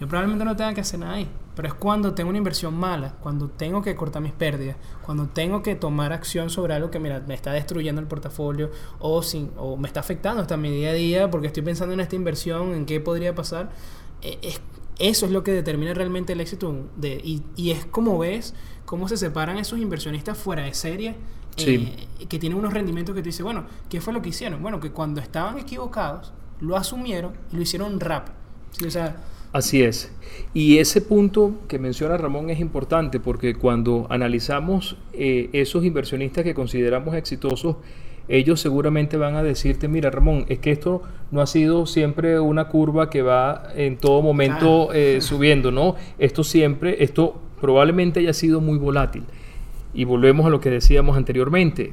yo 0.00 0.08
probablemente 0.08 0.44
no 0.44 0.56
tenga 0.56 0.72
que 0.74 0.80
hacer 0.80 0.98
nada 1.00 1.12
ahí. 1.14 1.28
Pero 1.54 1.68
es 1.68 1.74
cuando 1.74 2.14
tengo 2.14 2.30
una 2.30 2.38
inversión 2.38 2.74
mala, 2.74 3.16
cuando 3.20 3.48
tengo 3.48 3.82
que 3.82 3.94
cortar 3.94 4.22
mis 4.22 4.32
pérdidas, 4.32 4.76
cuando 5.04 5.26
tengo 5.26 5.62
que 5.62 5.74
tomar 5.74 6.12
acción 6.12 6.48
sobre 6.48 6.72
algo 6.74 6.90
que 6.90 6.98
mira, 6.98 7.20
me 7.26 7.34
está 7.34 7.52
destruyendo 7.52 8.00
el 8.00 8.06
portafolio 8.06 8.70
o, 8.98 9.22
sin, 9.22 9.50
o 9.58 9.76
me 9.76 9.86
está 9.86 10.00
afectando 10.00 10.40
hasta 10.40 10.56
mi 10.56 10.70
día 10.70 10.90
a 10.90 10.94
día 10.94 11.30
porque 11.30 11.48
estoy 11.48 11.62
pensando 11.62 11.92
en 11.92 12.00
esta 12.00 12.16
inversión, 12.16 12.72
en 12.74 12.86
qué 12.86 12.98
podría 13.00 13.34
pasar. 13.34 13.70
Eh, 14.22 14.38
es- 14.42 14.60
eso 14.98 15.24
es 15.24 15.32
lo 15.32 15.42
que 15.42 15.52
determina 15.52 15.94
realmente 15.94 16.34
el 16.34 16.40
éxito. 16.40 16.74
De, 16.96 17.14
y, 17.24 17.42
y 17.56 17.70
es 17.70 17.84
como 17.86 18.18
ves 18.18 18.54
cómo 18.84 19.08
se 19.08 19.16
separan 19.16 19.56
esos 19.58 19.78
inversionistas 19.78 20.36
fuera 20.38 20.62
de 20.64 20.74
serie. 20.74 21.16
Sí. 21.56 21.94
eh, 22.20 22.26
que 22.26 22.38
tienen 22.38 22.58
unos 22.58 22.72
rendimientos 22.72 23.14
que 23.14 23.20
tú 23.22 23.26
dices, 23.26 23.42
bueno, 23.42 23.64
¿qué 23.90 24.00
fue 24.00 24.12
lo 24.14 24.22
que 24.22 24.28
hicieron? 24.30 24.62
Bueno, 24.62 24.78
que 24.80 24.92
cuando 24.92 25.20
estaban 25.20 25.58
equivocados, 25.58 26.32
lo 26.60 26.76
asumieron 26.76 27.32
y 27.52 27.56
lo 27.56 27.62
hicieron 27.62 27.98
rápido. 28.00 28.34
Sí, 28.72 28.86
o 28.86 28.90
sea, 28.90 29.16
Así 29.52 29.82
es. 29.82 30.12
Y 30.54 30.78
ese 30.78 31.00
punto 31.00 31.54
que 31.68 31.78
menciona 31.78 32.16
Ramón 32.16 32.50
es 32.50 32.60
importante 32.60 33.18
porque 33.20 33.54
cuando 33.54 34.06
analizamos 34.10 34.96
eh, 35.12 35.50
esos 35.52 35.84
inversionistas 35.84 36.44
que 36.44 36.54
consideramos 36.54 37.14
exitosos, 37.14 37.76
ellos 38.28 38.60
seguramente 38.60 39.16
van 39.16 39.34
a 39.34 39.42
decirte, 39.42 39.88
mira 39.88 40.10
Ramón, 40.10 40.46
es 40.48 40.60
que 40.60 40.70
esto 40.70 41.02
no 41.32 41.40
ha 41.40 41.46
sido 41.46 41.86
siempre 41.86 42.38
una 42.38 42.68
curva 42.68 43.10
que 43.10 43.22
va 43.22 43.68
en 43.74 43.96
todo 43.96 44.22
momento 44.22 44.92
eh, 44.92 45.20
subiendo, 45.20 45.72
¿no? 45.72 45.96
Esto 46.18 46.44
siempre, 46.44 47.02
esto 47.02 47.40
probablemente 47.60 48.20
haya 48.20 48.32
sido 48.32 48.60
muy 48.60 48.78
volátil. 48.78 49.24
Y 49.92 50.04
volvemos 50.04 50.46
a 50.46 50.50
lo 50.50 50.60
que 50.60 50.70
decíamos 50.70 51.16
anteriormente. 51.16 51.92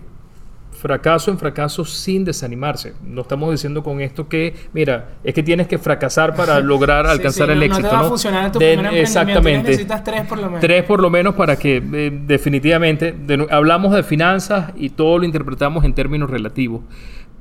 Fracaso 0.80 1.32
en 1.32 1.40
fracaso 1.40 1.84
sin 1.86 2.24
desanimarse. 2.24 2.94
No 3.04 3.22
estamos 3.22 3.50
diciendo 3.52 3.82
con 3.82 4.00
esto 4.00 4.28
que, 4.30 4.54
mira, 4.74 5.16
es 5.24 5.34
que 5.34 5.42
tienes 5.42 5.68
que 5.68 5.78
fracasar 5.80 6.36
para 6.36 6.60
lograr 6.62 7.06
sí, 7.06 7.12
alcanzar 7.14 7.48
sí, 7.48 7.54
el 7.54 7.60
no- 7.60 7.66
éxito. 7.66 7.82
No 7.84 7.90
te 7.90 7.96
va 7.96 8.02
¿no? 8.02 8.06
a 8.06 8.10
funcionar 8.10 8.46
en 8.46 8.52
tu 8.52 8.60
De- 8.60 8.74
primer 8.76 8.94
exactamente. 8.94 9.70
Necesitas 9.72 10.04
tres 10.04 10.26
por 10.28 10.38
lo 10.38 10.46
menos. 10.48 10.60
Tres 10.62 10.84
por 10.84 11.02
lo 11.02 11.10
menos 11.10 11.34
para 11.34 11.56
que 11.56 11.78
eh, 11.78 12.22
definitivamente 12.28 13.12
de 13.12 13.48
hablamos 13.50 13.96
de 13.96 14.04
finanzas 14.04 14.72
y 14.78 14.90
todo 14.90 15.18
lo 15.18 15.26
interpretamos 15.26 15.84
en 15.84 15.94
términos 15.94 16.30
relativos. 16.30 16.82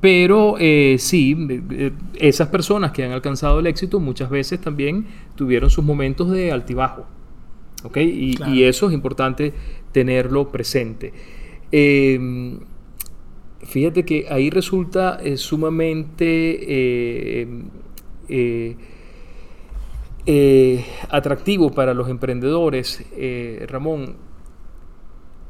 Pero 0.00 0.56
eh, 0.58 0.96
sí, 0.98 1.36
eh, 1.70 1.92
esas 2.18 2.48
personas 2.48 2.92
que 2.92 3.04
han 3.04 3.12
alcanzado 3.12 3.60
el 3.60 3.66
éxito 3.66 3.98
muchas 4.00 4.30
veces 4.30 4.60
también 4.60 5.06
tuvieron 5.34 5.68
sus 5.70 5.84
momentos 5.84 6.30
de 6.30 6.52
altibajo. 6.52 7.06
¿ok? 7.84 7.96
Y, 7.98 8.34
Claro. 8.36 8.52
y 8.54 8.64
eso 8.64 8.88
es 8.88 8.94
importante 8.94 9.52
tenerlo 9.92 10.50
presente. 10.50 11.12
Eh, 11.72 12.58
fíjate 13.66 14.04
que 14.04 14.26
ahí 14.30 14.50
resulta 14.50 15.18
eh, 15.22 15.36
sumamente 15.36 16.24
eh, 16.28 17.64
eh, 20.26 20.84
atractivo 21.10 21.70
para 21.70 21.94
los 21.94 22.08
emprendedores, 22.08 23.04
Ramón, 23.68 24.16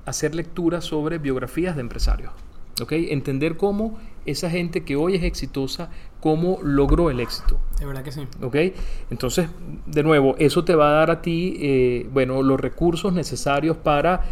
hacer 0.05 0.35
lecturas 0.35 0.85
sobre 0.85 1.19
biografías 1.19 1.77
de 1.77 1.83
empresarios. 1.83 2.33
¿ok? 2.81 2.93
Entender 2.93 3.57
cómo 3.57 3.99
esa 4.25 4.51
gente 4.51 4.85
que 4.85 4.97
hoy 4.97 5.15
es 5.15 5.23
exitosa, 5.23 5.91
cómo 6.21 6.59
logró 6.63 7.11
el 7.11 7.21
éxito. 7.21 7.59
De 7.79 7.87
verdad 7.87 8.03
que 8.03 8.13
sí. 8.13 8.27
¿Ok? 8.43 8.57
Entonces, 9.11 9.49
de 9.87 10.03
nuevo, 10.03 10.35
eso 10.39 10.65
te 10.65 10.75
va 10.75 10.89
a 10.89 10.93
dar 10.93 11.11
a 11.11 11.23
ti, 11.23 11.57
eh, 11.61 12.09
bueno, 12.13 12.43
los 12.43 12.61
recursos 12.61 13.13
necesarios 13.13 13.77
para 13.77 14.25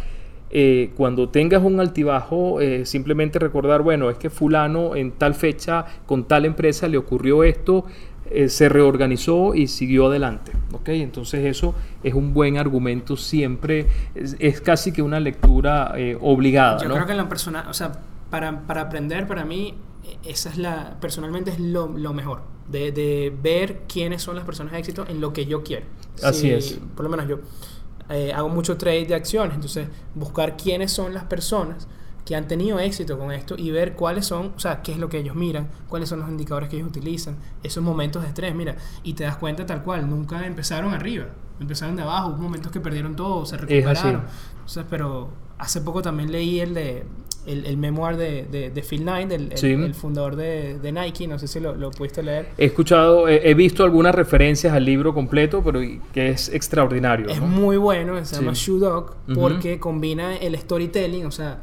eh, 0.49 0.91
cuando 0.95 1.29
tengas 1.29 1.63
un 1.63 1.79
altibajo, 1.79 2.61
eh, 2.61 2.85
simplemente 2.85 3.39
recordar, 3.39 3.81
bueno, 3.81 4.09
es 4.09 4.17
que 4.17 4.29
fulano 4.29 4.95
en 4.95 5.11
tal 5.11 5.35
fecha, 5.35 5.85
con 6.05 6.25
tal 6.25 6.45
empresa 6.45 6.87
le 6.87 6.97
ocurrió 6.97 7.43
esto, 7.43 7.85
eh, 8.31 8.49
se 8.49 8.69
reorganizó 8.69 9.53
y 9.53 9.67
siguió 9.67 10.07
adelante. 10.07 10.51
¿Ok? 10.73 10.89
Entonces 10.89 11.45
eso 11.45 11.75
es 12.03 12.13
un 12.13 12.33
buen 12.33 12.57
argumento 12.57 13.17
siempre, 13.17 13.87
es, 14.15 14.35
es 14.39 14.61
casi 14.61 14.91
que 14.91 15.01
una 15.01 15.19
lectura 15.19 15.93
eh, 15.95 16.17
obligada. 16.21 16.81
Yo 16.81 16.87
¿no? 16.89 16.95
creo 16.95 17.05
que 17.05 17.11
en 17.11 17.17
la 17.19 17.29
persona, 17.29 17.65
o 17.69 17.73
sea, 17.73 17.91
para, 18.29 18.61
para 18.61 18.81
aprender, 18.81 19.27
para 19.27 19.45
mí, 19.45 19.75
eh, 20.03 20.17
esa 20.25 20.49
es 20.49 20.57
la, 20.57 20.97
personalmente 21.01 21.51
es 21.51 21.59
lo, 21.59 21.87
lo 21.87 22.13
mejor, 22.13 22.41
de, 22.69 22.91
de 22.91 23.31
ver 23.43 23.81
quiénes 23.87 24.23
son 24.23 24.35
las 24.35 24.45
personas 24.45 24.73
de 24.73 24.79
éxito 24.79 25.05
en 25.07 25.21
lo 25.21 25.33
que 25.33 25.45
yo 25.45 25.63
quiero. 25.63 25.85
Así 26.23 26.41
Si- 26.47 26.49
es. 26.51 26.79
Por 26.95 27.03
lo 27.05 27.11
menos 27.11 27.27
yo 27.27 27.39
eh, 28.09 28.33
hago 28.33 28.49
mucho 28.49 28.77
trade 28.77 29.05
de 29.05 29.15
acciones, 29.15 29.55
entonces 29.55 29.87
buscar 30.13 30.57
quiénes 30.57 30.91
son 30.91 31.13
las 31.13 31.23
personas 31.23 31.87
que 32.25 32.35
han 32.35 32.47
tenido 32.47 32.79
éxito 32.79 33.19
con 33.19 33.31
esto 33.31 33.55
y 33.57 33.69
ver 33.69 33.93
cuáles 33.93 34.25
son, 34.25 34.53
o 34.55 34.59
sea, 34.59 34.81
qué 34.81 34.91
es 34.91 34.97
lo 34.97 35.09
que 35.09 35.19
ellos 35.19 35.35
miran, 35.35 35.69
cuáles 35.87 36.09
son 36.09 36.19
los 36.19 36.29
indicadores 36.29 36.69
que 36.69 36.77
ellos 36.77 36.89
utilizan, 36.89 37.37
esos 37.61 37.83
momentos 37.83 38.23
de 38.23 38.29
estrés, 38.29 38.55
mira, 38.55 38.75
y 39.03 39.13
te 39.13 39.23
das 39.23 39.37
cuenta 39.37 39.65
tal 39.65 39.83
cual, 39.83 40.09
nunca 40.09 40.45
empezaron 40.45 40.93
arriba, 40.93 41.27
empezaron 41.59 41.95
de 41.95 42.01
abajo, 42.01 42.29
hubo 42.29 42.37
momentos 42.37 42.71
que 42.71 42.79
perdieron 42.79 43.15
todo, 43.15 43.45
se 43.45 43.57
recuperaron. 43.57 44.23
Entonces, 44.53 44.85
pero 44.89 45.29
hace 45.59 45.81
poco 45.81 46.01
también 46.01 46.31
leí 46.31 46.59
el 46.59 46.73
de 46.73 47.05
el, 47.47 47.65
el 47.65 47.77
memoir 47.77 48.17
de, 48.17 48.43
de, 48.51 48.69
de 48.71 48.81
Phil 48.81 49.01
Knight, 49.01 49.31
el, 49.31 49.51
el- 49.51 49.57
Sí. 49.57 49.71
el 49.71 49.93
fundador 49.93 50.35
de, 50.35 50.79
de 50.79 50.91
Nike, 50.91 51.27
no 51.27 51.37
sé 51.39 51.47
si 51.47 51.59
lo, 51.59 51.75
lo 51.75 51.91
pudiste 51.91 52.23
leer. 52.23 52.49
He 52.57 52.65
escuchado, 52.65 53.27
he, 53.27 53.49
he 53.49 53.53
visto 53.53 53.83
algunas 53.83 54.13
referencias 54.15 54.73
al 54.73 54.83
libro 54.85 55.13
completo, 55.13 55.61
pero 55.63 55.79
que 56.13 56.29
es 56.29 56.49
extraordinario. 56.49 57.27
Es 57.29 57.39
¿no? 57.39 57.47
muy 57.47 57.77
bueno, 57.77 58.17
se 58.25 58.35
Sí. 58.35 58.41
llama 58.41 58.53
Shoe 58.55 58.79
Dog, 58.79 59.15
porque 59.33 59.79
combina 59.79 60.35
el 60.37 60.57
storytelling, 60.57 61.25
o 61.25 61.31
sea, 61.31 61.61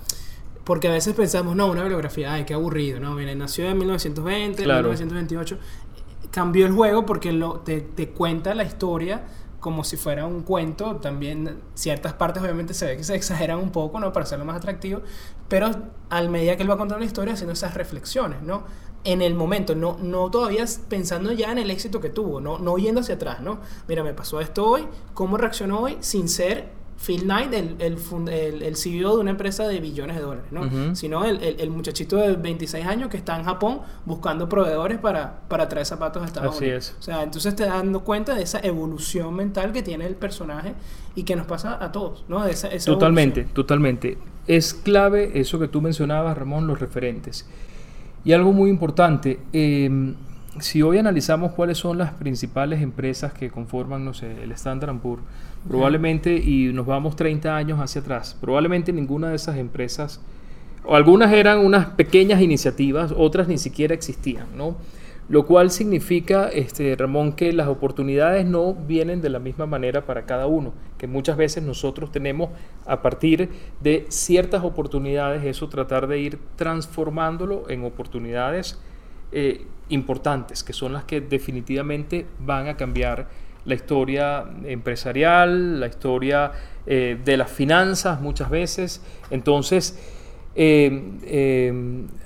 porque 0.65 0.87
a 0.89 0.93
veces 0.93 1.15
pensamos, 1.15 1.57
no, 1.57 1.67
una 1.67 1.83
biografía, 1.85 2.33
ay, 2.35 2.45
qué 2.45 2.55
aburrido, 2.55 3.01
¿no? 3.01 3.15
Mira, 3.15 3.35
nació 3.35 3.69
en 3.69 3.79
1920, 3.79 4.63
Claro. 4.63 4.83
1928. 4.91 5.59
Cambió 6.31 6.65
el 6.67 6.73
juego 6.73 7.05
porque 7.05 7.33
lo, 7.33 7.55
te, 7.61 7.81
te 7.81 8.09
cuenta 8.09 8.55
la 8.55 8.63
historia 8.65 9.23
como 9.63 9.85
si 9.85 9.97
fuera 9.97 10.27
un 10.27 10.43
cuento. 10.43 10.97
También 10.97 11.63
ciertas 11.75 12.13
partes 12.15 12.43
obviamente 12.43 12.75
se 12.75 12.85
ve 12.85 12.97
que 12.97 13.05
se 13.05 13.15
exageran 13.15 13.59
un 13.59 13.71
poco, 13.71 14.01
¿no? 14.01 14.13
Para 14.13 14.25
hacerlo 14.25 14.45
más 14.45 14.57
atractivo. 14.57 15.03
Pero 15.49 15.71
al 16.11 16.29
medida 16.29 16.57
que 16.57 16.65
él 16.65 16.71
va 16.71 16.77
contando 16.77 16.99
la 16.99 17.07
historia, 17.07 17.35
haciendo 17.35 17.53
esas 17.53 17.75
reflexiones, 17.75 18.43
¿no? 18.43 18.65
En 19.05 19.23
el 19.23 19.35
momento, 19.35 19.77
no, 19.77 19.97
no 20.03 20.31
todavía 20.33 20.65
pensando 20.89 21.31
ya 21.31 21.53
en 21.53 21.59
el 21.59 21.71
éxito 21.71 22.01
que 22.01 22.11
tuvo, 22.11 22.41
no, 22.41 22.59
no 22.59 22.77
yendo 22.77 23.01
hacia 23.01 23.15
atrás, 23.15 23.41
¿no? 23.41 23.61
Mira, 23.87 24.03
me 24.03 24.15
pasó 24.15 24.41
esto 24.41 24.69
hoy, 24.69 24.89
¿cómo 25.15 25.37
reaccionó 25.37 25.81
hoy 25.81 25.97
sin 26.01 26.29
ser 26.29 26.71
Phil 27.05 27.23
Knight, 27.25 27.53
el, 27.55 27.77
el, 27.81 27.99
fund- 27.99 28.29
el, 28.31 28.63
el 28.63 28.77
CEO 28.77 29.17
de 29.17 29.21
una 29.23 29.31
empresa 29.33 29.67
de 29.67 29.81
billones 29.81 30.17
de 30.17 30.23
dólares, 30.23 30.53
¿no? 30.53 30.95
Sino 30.95 31.25
el, 31.25 31.43
el- 31.43 31.71
muchachito 31.71 32.17
de 32.17 32.35
26 32.37 32.87
años 32.87 33.09
que 33.09 33.17
está 33.17 33.37
en 33.37 33.45
Japón 33.45 33.81
buscando 34.05 34.49
proveedores 34.49 34.99
para, 34.99 35.41
para 35.49 35.69
traer 35.69 35.85
zapatos 35.87 36.23
a 36.23 36.27
Estados 36.27 36.55
Así 36.55 36.65
Unidos. 36.67 36.91
es. 36.91 36.97
O 36.99 37.03
sea, 37.03 37.23
entonces 37.23 37.57
te 37.57 37.65
dando 37.65 38.01
cuenta 38.05 38.35
de 38.35 38.43
esa 38.45 38.61
evolución 38.61 39.35
mental 39.35 39.73
que 39.73 39.83
tiene 39.83 40.07
el 40.07 40.15
personaje 40.15 40.75
y 41.17 41.25
que 41.25 41.35
nos 41.35 41.47
pasa 41.47 41.83
a 41.83 41.91
todos, 41.91 42.25
¿no? 42.29 42.45
De 42.45 42.53
esa, 42.53 42.69
esa 42.69 42.91
Totalmente, 42.93 43.41
evolución. 43.41 43.55
totalmente. 43.55 44.19
Es 44.47 44.73
clave 44.75 45.33
eso 45.41 45.59
que 45.59 45.69
tú 45.69 45.81
mencionabas, 45.81 46.39
Ramón, 46.39 46.67
los 46.67 46.79
referentes. 46.81 47.49
Y 48.25 48.33
algo 48.33 48.53
muy 48.53 48.71
importante, 48.71 49.41
eh, 49.53 50.15
si 50.61 50.83
hoy 50.83 50.99
analizamos 50.99 51.53
cuáles 51.53 51.79
son 51.79 51.99
las 51.99 52.13
principales 52.13 52.83
empresas 52.83 53.33
que 53.33 53.51
conforman, 53.51 54.05
no 54.05 54.15
sé, 54.15 54.43
el 54.43 54.53
Standard 54.53 54.99
Poor's, 54.99 55.23
probablemente, 55.67 56.37
y 56.37 56.73
nos 56.73 56.87
vamos 56.87 57.17
30 57.17 57.57
años 57.57 57.81
hacia 57.81 58.01
atrás, 58.01 58.37
probablemente 58.41 58.93
ninguna 58.93 59.31
de 59.31 59.37
esas 59.37 59.57
empresas 59.57 60.21
o 60.85 60.97
algunas 60.97 61.33
eran 61.33 61.59
unas 61.59 61.87
pequeñas 61.91 62.41
iniciativas, 62.41 63.15
otras 63.17 63.49
ni 63.49 63.59
siquiera 63.59 63.95
existían, 63.95 64.47
¿no? 64.57 64.77
Lo 65.29 65.47
cual 65.47 65.71
significa, 65.71 66.49
este, 66.49 66.97
Ramón, 66.97 67.35
que 67.35 67.53
las 67.53 67.69
oportunidades 67.69 68.45
no 68.45 68.75
vienen 68.75 69.23
de 69.23 69.31
la 69.31 69.39
misma 69.39 69.67
manera 69.67 70.05
para 70.05 70.27
cada 70.27 70.47
uno, 70.47 70.75
que 70.99 71.07
muchas 71.07 71.37
veces 71.37 71.63
nosotros 71.63 72.11
tenemos 72.11 72.51
a 72.85 73.01
partir 73.01 73.49
de 73.81 74.05
ciertas 74.09 74.65
oportunidades, 74.65 75.45
eso 75.45 75.69
tratar 75.69 76.09
de 76.09 76.19
ir 76.19 76.39
transformándolo 76.57 77.71
en 77.71 77.85
oportunidades 77.85 78.81
eh, 79.31 79.65
importantes, 79.93 80.63
que 80.65 80.73
son 80.73 80.93
las 80.93 81.05
que 81.05 81.21
definitivamente 81.21 82.27
van 82.41 82.69
a 82.69 82.77
cambiar 82.77 83.29
la 83.65 83.75
historia 83.75 84.45
empresarial, 84.65 85.81
la 85.81 85.87
historia 85.87 86.53
eh, 86.87 87.17
de 87.25 87.37
las 87.37 87.51
finanzas 87.51 88.21
muchas 88.21 88.51
veces. 88.51 89.03
Entonces, 89.31 89.99
eh, 90.55 91.03
eh, 91.25 91.73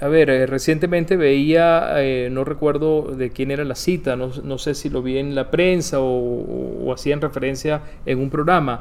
a 0.01 0.09
ver, 0.09 0.51
recientemente 0.51 1.17
veía, 1.17 1.95
no 2.31 2.43
recuerdo 2.43 3.03
de 3.03 3.31
quién 3.31 3.53
era 3.53 3.63
la 3.65 3.77
cita, 3.77 4.17
no, 4.17 4.59
sé 4.59 4.75
si 4.75 4.89
lo 4.89 5.01
vi 5.01 5.19
en 5.19 5.37
la 5.37 5.51
prensa 5.51 5.99
o, 6.01 6.93
hacía 6.93 7.15
en 7.15 7.21
referencia 7.21 7.83
en 8.05 8.19
un 8.19 8.31
programa, 8.31 8.81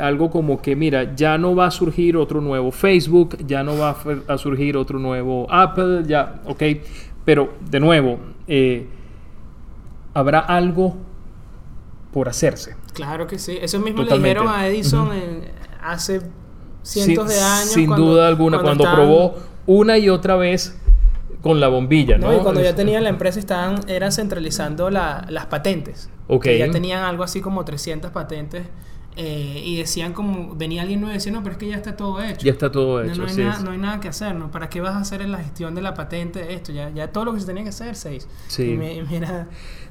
algo 0.00 0.30
como 0.30 0.60
que, 0.60 0.76
mira, 0.76 1.14
ya 1.14 1.38
no 1.38 1.54
va 1.54 1.66
a 1.66 1.70
surgir 1.70 2.18
otro 2.18 2.42
nuevo 2.42 2.70
Facebook, 2.70 3.38
ya 3.46 3.62
no 3.62 3.78
va 3.78 3.96
a, 4.28 4.36
surgir 4.36 4.76
otro 4.76 4.98
nuevo 4.98 5.46
Apple, 5.50 6.02
ya, 6.06 6.42
ok, 6.44 6.62
pero 7.24 7.54
de 7.68 7.80
nuevo, 7.80 8.18
habrá 10.14 10.40
algo 10.40 10.96
por 12.12 12.28
hacerse. 12.28 12.76
Claro 12.92 13.26
que 13.26 13.38
sí, 13.38 13.58
eso 13.60 13.78
mismo 13.78 14.02
le 14.02 14.16
dijeron 14.16 14.48
a 14.48 14.66
Edison 14.66 15.10
hace 15.82 16.20
cientos 16.82 17.28
de 17.28 17.40
años. 17.40 17.70
Sin 17.70 17.90
duda 17.90 18.28
alguna, 18.28 18.60
cuando, 18.60 18.84
probó 18.84 19.36
una 19.66 19.98
y 19.98 20.08
otra 20.08 20.36
vez 20.36 20.76
con 21.42 21.60
la 21.60 21.68
bombilla, 21.68 22.18
¿no? 22.18 22.34
y 22.34 22.38
cuando 22.40 22.60
ya 22.60 22.74
tenían 22.74 23.04
la 23.04 23.08
empresa 23.16 23.38
estaban, 23.38 23.80
eran 23.88 24.12
centralizando 24.12 24.90
las 24.90 25.46
patentes. 25.46 26.10
Ok. 26.28 26.46
Ya 26.58 26.70
tenían 26.70 27.04
algo 27.04 27.24
así 27.24 27.40
como 27.40 27.64
300 27.64 28.10
patentes. 28.10 28.66
Eh, 29.22 29.62
y 29.66 29.76
decían 29.76 30.14
como, 30.14 30.54
venía 30.54 30.80
alguien 30.80 31.02
nuevo 31.02 31.12
y 31.12 31.18
decía, 31.18 31.30
no, 31.30 31.42
pero 31.42 31.52
es 31.52 31.58
que 31.58 31.68
ya 31.68 31.76
está 31.76 31.94
todo 31.94 32.22
hecho. 32.22 32.40
Ya 32.40 32.52
está 32.52 32.72
todo 32.72 33.02
hecho. 33.04 33.20
No, 33.20 33.28
hay, 33.28 33.36
nada, 33.36 33.60
no 33.60 33.70
hay, 33.72 33.76
nada, 33.76 34.00
que 34.00 34.08
hacer, 34.08 34.34
¿no? 34.34 34.50
¿Para 34.50 34.70
qué 34.70 34.80
vas 34.80 34.94
a 34.94 35.00
hacer 35.00 35.20
en 35.20 35.30
la 35.30 35.36
gestión 35.36 35.74
de 35.74 35.82
la 35.82 35.92
patente 35.92 36.54
esto? 36.54 36.72
Ya, 36.72 36.88
ya 36.88 37.12
todo 37.12 37.26
lo 37.26 37.34
que 37.34 37.40
se 37.40 37.46
tenía 37.46 37.62
que 37.62 37.68
hacer, 37.68 37.96
seis. 37.96 38.26
Sí. 38.48 38.78
mira, 39.10 39.48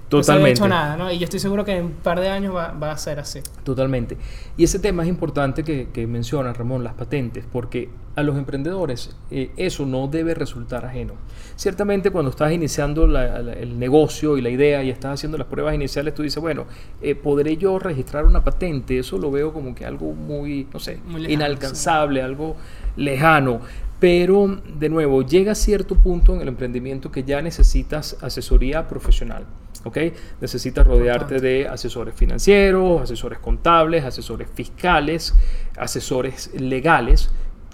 Totalmente. 0.10 0.60
No 0.60 0.68
se 0.68 0.74
ha 0.74 0.94
hecho 0.94 0.98
nada, 0.98 1.14
Y 1.14 1.20
yo 1.20 1.24
estoy 1.24 1.40
seguro 1.40 1.64
que 1.64 1.78
en 1.78 1.86
un 1.86 1.92
par 1.92 2.20
de 2.20 2.30
años 2.30 2.56
va, 2.56 2.72
va 2.72 2.92
a 2.92 2.98
ser 2.98 3.20
así. 3.20 3.42
Totalmente. 3.64 4.18
Y 4.58 4.64
ese 4.64 4.80
tema 4.80 5.04
es 5.04 5.10
importante 5.10 5.64
que, 5.64 5.90
que 5.94 6.08
menciona 6.08 6.52
Ramón, 6.52 6.84
las 6.84 6.94
patentes, 6.94 7.46
porque 7.52 7.90
a 8.20 8.24
los 8.24 8.38
emprendedores 8.38 9.16
eh, 9.32 9.52
eso 9.58 9.86
no 9.86 10.08
debe 10.08 10.34
resultar 10.34 10.86
ajeno. 10.86 11.14
Ciertamente 11.56 12.12
cuando 12.12 12.32
estás 12.32 12.52
iniciando 12.52 13.06
el 13.06 13.80
negocio 13.80 14.38
y 14.38 14.42
la 14.42 14.50
idea 14.50 14.84
y 14.84 14.90
estás 14.90 15.16
haciendo 15.16 15.38
las 15.38 15.48
pruebas 15.48 15.76
iniciales, 15.76 16.14
tú 16.14 16.24
dices, 16.24 16.42
bueno, 16.42 16.66
eh, 17.02 17.16
¿podré 17.16 17.58
yo 17.58 17.80
registrar 17.80 18.26
una 18.26 18.44
patente? 18.44 19.00
Eso 19.00 19.18
lo 19.18 19.32
veo 19.32 19.54
como 19.54 19.76
que 19.76 19.86
algo 19.86 20.14
muy, 20.14 20.68
no 20.74 20.80
sé, 20.80 21.00
inalcanzable, 21.28 22.22
algo 22.22 22.56
lejano. 22.96 23.62
Pero, 24.00 24.62
de 24.80 24.88
nuevo, 24.88 25.24
llega 25.24 25.52
a 25.52 25.56
cierto 25.56 25.96
punto 25.96 26.34
en 26.34 26.42
el 26.42 26.48
emprendimiento 26.48 27.12
que 27.12 27.24
ya 27.24 27.42
necesitas 27.42 28.16
asesoría 28.22 28.88
profesional. 28.88 29.46
¿Ok? 29.84 29.98
Necesitas 30.42 30.86
rodearte 30.86 31.40
de 31.40 31.68
asesores 31.68 32.16
financieros, 32.16 33.02
asesores 33.02 33.40
contables, 33.40 34.04
asesores 34.04 34.50
fiscales, 34.54 35.36
asesores 35.78 36.52
legales 36.54 37.30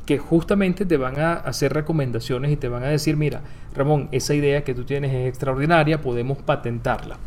que 0.06 0.18
justamente 0.20 0.86
te 0.86 0.98
van 0.98 1.20
a 1.20 1.34
hacer 1.34 1.74
recomendaciones 1.74 2.52
y 2.52 2.58
te 2.58 2.70
van 2.70 2.84
a 2.84 2.88
decir, 2.88 3.18
mira, 3.18 3.42
Ramón, 3.76 4.08
esa 4.12 4.34
idea 4.34 4.64
que 4.64 4.74
tú 4.74 4.84
tienes 4.84 5.14
es 5.14 5.28
extraordinaria, 5.28 6.02
podemos 6.02 6.38
patentarla. 6.38 7.18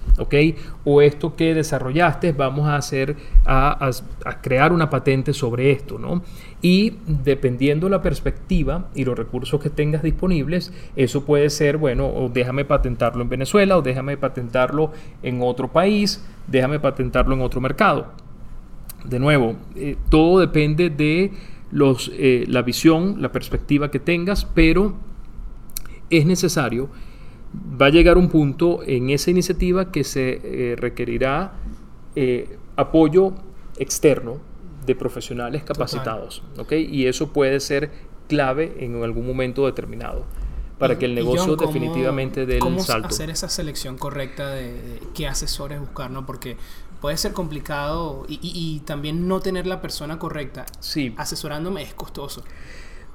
O 0.84 1.02
esto 1.02 1.36
que 1.36 1.54
desarrollaste, 1.54 2.32
vamos 2.32 2.66
a 2.66 2.76
hacer, 2.76 3.16
a, 3.44 3.90
crear 4.40 4.72
una 4.72 4.88
patente 4.88 5.34
sobre 5.34 5.70
esto, 5.70 5.98
¿no? 5.98 6.22
Y 6.62 6.94
dependiendo 7.06 7.88
la 7.88 8.00
perspectiva 8.00 8.88
y 8.94 9.04
los 9.04 9.16
recursos 9.16 9.60
que 9.60 9.70
tengas 9.70 10.02
disponibles, 10.02 10.72
eso 10.96 11.24
puede 11.24 11.50
ser, 11.50 11.76
bueno, 11.76 12.06
o 12.06 12.28
déjame 12.28 12.64
patentarlo 12.64 13.22
en 13.22 13.28
Venezuela, 13.28 13.76
o 13.76 13.82
déjame 13.82 14.16
patentarlo 14.16 14.92
en 15.22 15.42
otro 15.42 15.68
país, 15.68 16.24
déjame 16.46 16.80
patentarlo 16.80 17.34
en 17.34 17.42
otro 17.42 17.60
mercado. 17.60 18.06
De 19.04 19.18
nuevo, 19.18 19.54
eh, 19.76 19.96
todo 20.08 20.40
depende 20.40 20.90
de 20.90 21.30
los, 21.70 22.10
eh, 22.14 22.44
la 22.48 22.62
visión, 22.62 23.20
la 23.20 23.32
perspectiva 23.32 23.90
que 23.90 23.98
tengas, 23.98 24.44
pero 24.44 24.94
es 26.10 26.26
necesario, 26.26 26.88
va 27.80 27.86
a 27.86 27.90
llegar 27.90 28.16
un 28.18 28.28
punto 28.28 28.82
en 28.84 29.10
esa 29.10 29.30
iniciativa 29.30 29.90
que 29.90 30.04
se 30.04 30.40
eh, 30.42 30.76
requerirá 30.76 31.52
eh, 32.14 32.58
apoyo 32.76 33.34
externo 33.78 34.38
de 34.86 34.94
profesionales 34.94 35.62
capacitados, 35.64 36.42
¿ok? 36.56 36.72
Y 36.72 37.06
eso 37.06 37.32
puede 37.32 37.60
ser 37.60 37.90
clave 38.28 38.76
en 38.80 39.02
algún 39.02 39.26
momento 39.26 39.66
determinado 39.66 40.24
para 40.78 40.98
que 40.98 41.06
el 41.06 41.14
negocio 41.14 41.56
definitivamente 41.56 42.46
dé 42.46 42.58
el 42.58 42.80
salto. 42.80 43.08
hacer 43.08 43.30
esa 43.30 43.48
selección 43.48 43.98
correcta 43.98 44.50
de, 44.50 44.72
de, 44.72 45.00
qué 45.12 45.26
asesores 45.26 45.80
buscar, 45.80 46.10
¿no? 46.10 46.24
Porque 46.24 46.56
puede 47.00 47.16
ser 47.16 47.32
complicado 47.32 48.24
y, 48.28 48.82
también 48.84 49.28
no 49.28 49.40
tener 49.40 49.66
la 49.66 49.80
persona 49.80 50.18
correcta 50.18 50.66
sí. 50.80 51.14
asesorándome 51.16 51.82
es 51.82 51.94
costoso. 51.94 52.42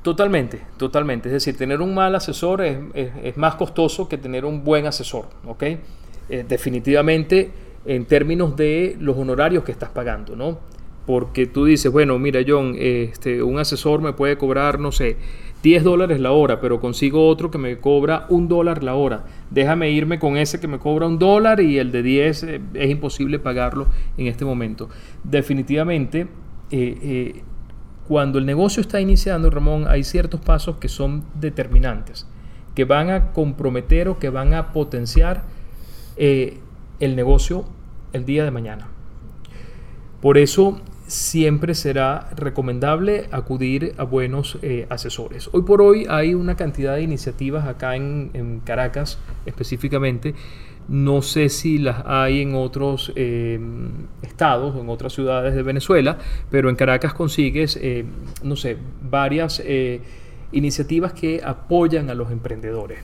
Totalmente, 0.02 0.62
totalmente. 0.78 1.30
Es 1.30 1.34
decir, 1.34 1.58
tener 1.58 1.82
un 1.82 1.94
mal 1.94 2.14
asesor 2.16 2.62
es, 2.62 2.78
es, 2.94 3.38
más 3.38 3.56
costoso 3.56 4.10
que 4.10 4.18
tener 4.18 4.46
un 4.46 4.64
buen 4.64 4.86
asesor, 4.86 5.28
¿ok? 5.46 5.64
Eh, 5.64 6.46
definitivamente 6.48 7.52
en 7.86 8.06
términos 8.06 8.56
de 8.56 8.98
los 9.00 9.18
honorarios 9.18 9.64
que 9.64 9.72
estás 9.72 9.90
pagando, 9.90 10.36
¿no? 10.36 10.60
Porque 11.06 11.46
tú 11.48 11.66
dices, 11.66 11.92
bueno, 11.92 12.18
mira 12.18 12.42
John, 12.48 12.76
este, 12.78 13.44
un 13.44 13.60
asesor 13.60 14.02
me 14.02 14.14
puede 14.14 14.38
cobrar, 14.38 14.80
no 14.80 14.92
sé, 14.92 15.18
10 15.64 15.86
dólares 15.86 16.20
la 16.20 16.34
hora, 16.34 16.60
pero 16.60 16.82
consigo 16.82 17.26
otro 17.30 17.50
que 17.50 17.58
me 17.58 17.78
cobra 17.78 18.26
un 18.28 18.50
dólar 18.50 18.84
la 18.84 18.96
hora. 18.96 19.24
Déjame 19.50 19.92
irme 19.92 20.20
con 20.20 20.36
ese 20.36 20.60
que 20.60 20.68
me 20.68 20.78
cobra 20.78 21.08
un 21.08 21.18
dólar 21.18 21.62
y 21.62 21.80
el 21.80 21.94
de 21.94 22.04
10 22.04 22.44
eh, 22.44 22.62
es 22.74 22.90
imposible 22.90 23.40
pagarlo 23.40 23.88
en 24.18 24.28
este 24.28 24.44
momento. 24.44 24.90
Definitivamente, 25.24 26.28
eh, 26.70 26.98
eh, 27.02 27.42
cuando 28.10 28.40
el 28.40 28.46
negocio 28.46 28.82
está 28.82 29.00
iniciando, 29.00 29.50
Ramón, 29.50 29.86
hay 29.88 30.04
ciertos 30.04 30.42
pasos 30.42 30.78
que 30.78 30.90
son 30.90 31.24
determinantes, 31.40 32.28
que 32.76 32.84
van 32.84 33.10
a 33.10 33.32
comprometer 33.32 34.10
o 34.10 34.20
que 34.20 34.30
van 34.30 34.54
a 34.54 34.74
potenciar 34.74 35.46
el 36.18 37.16
negocio 37.16 37.64
el 38.12 38.26
día 38.26 38.44
de 38.44 38.52
mañana. 38.52 38.90
Por 40.22 40.38
eso 40.38 40.82
siempre 41.14 41.76
será 41.76 42.32
recomendable 42.36 43.28
acudir 43.32 43.94
a 43.98 44.04
buenos 44.04 44.58
eh, 44.64 44.88
asesores. 44.90 45.48
Hoy 45.54 45.62
por 45.62 45.80
hoy 45.80 46.08
hay 46.10 46.34
una 46.34 46.56
cantidad 46.56 46.96
de 46.96 47.04
iniciativas 47.04 47.68
acá 47.68 47.96
en, 47.96 48.62
Caracas 48.66 49.20
específicamente. 49.46 50.34
No 50.88 51.22
sé 51.22 51.50
si 51.50 51.78
las 51.78 52.02
hay 52.08 52.42
en 52.42 52.56
otros 52.56 53.14
eh, 53.16 53.60
estados, 54.24 54.76
en 54.76 54.90
otras 54.90 55.14
ciudades 55.14 55.54
de 55.54 55.62
Venezuela, 55.62 56.18
pero 56.50 56.72
en 56.72 56.76
Caracas 56.76 57.14
consigues, 57.14 57.78
eh, 57.80 58.06
no 58.42 58.56
sé, 58.56 58.78
varias 59.04 59.62
iniciativas 60.52 61.14
que 61.14 61.42
apoyan 61.46 62.10
a 62.10 62.16
los 62.16 62.32
emprendedores. 62.32 63.02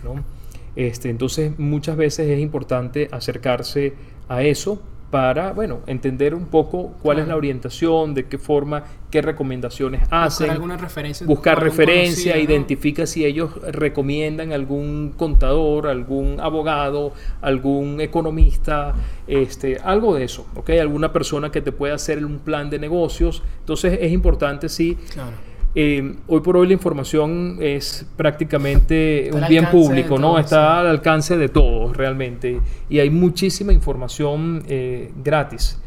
Este, 0.75 1.11
entonces 1.11 1.59
muchas 1.59 1.95
veces 1.95 2.27
es 2.27 2.39
importante 2.39 3.07
acercarse 3.11 3.93
a 4.27 4.41
eso 4.41 4.81
para, 5.11 5.53
bueno, 5.53 5.79
entender 5.87 6.35
un 6.35 6.45
poco 6.45 6.93
cuál 7.01 7.19
es 7.19 7.27
la 7.27 7.35
orientación, 7.35 8.13
de 8.13 8.27
qué 8.27 8.37
forma, 8.37 8.83
qué 9.09 9.21
recomendaciones 9.21 10.01
hacen. 10.11 10.57
Buscar 10.59 10.81
referencia. 10.81 11.27
Buscar 11.27 11.63
referencia, 11.63 12.37
identifica 12.37 13.07
si 13.07 13.25
ellos 13.25 13.51
recomiendan 13.71 14.53
algún 14.53 15.13
contador, 15.17 15.87
algún 15.87 16.39
abogado, 16.39 17.13
algún 17.41 17.99
economista, 18.01 18.93
este, 19.27 19.77
algo 19.83 20.13
de 20.13 20.25
eso, 20.25 20.45
¿ok? 20.55 20.69
Alguna 20.81 21.11
persona 21.11 21.51
que 21.51 21.61
te 21.61 21.71
pueda 21.71 21.95
hacer 21.95 22.23
un 22.23 22.39
plan 22.39 22.69
de 22.69 22.77
negocios. 22.77 23.41
Entonces 23.59 23.97
es 24.01 24.11
importante, 24.11 24.69
sí. 24.69 24.97
Claro 25.13 25.49
eh, 25.75 26.15
hoy 26.27 26.41
por 26.41 26.57
hoy 26.57 26.67
la 26.67 26.73
información 26.73 27.57
es 27.61 28.05
prácticamente 28.17 29.29
un 29.31 29.47
bien 29.47 29.69
público, 29.69 30.17
¿no? 30.17 30.39
Está 30.39 30.79
al 30.79 30.87
alcance 30.87 31.37
de 31.37 31.49
todos 31.49 31.95
realmente. 31.95 32.59
Y 32.89 32.99
hay 32.99 33.09
muchísima 33.09 33.71
información 33.71 34.63
eh, 34.67 35.11
gratis. 35.23 35.79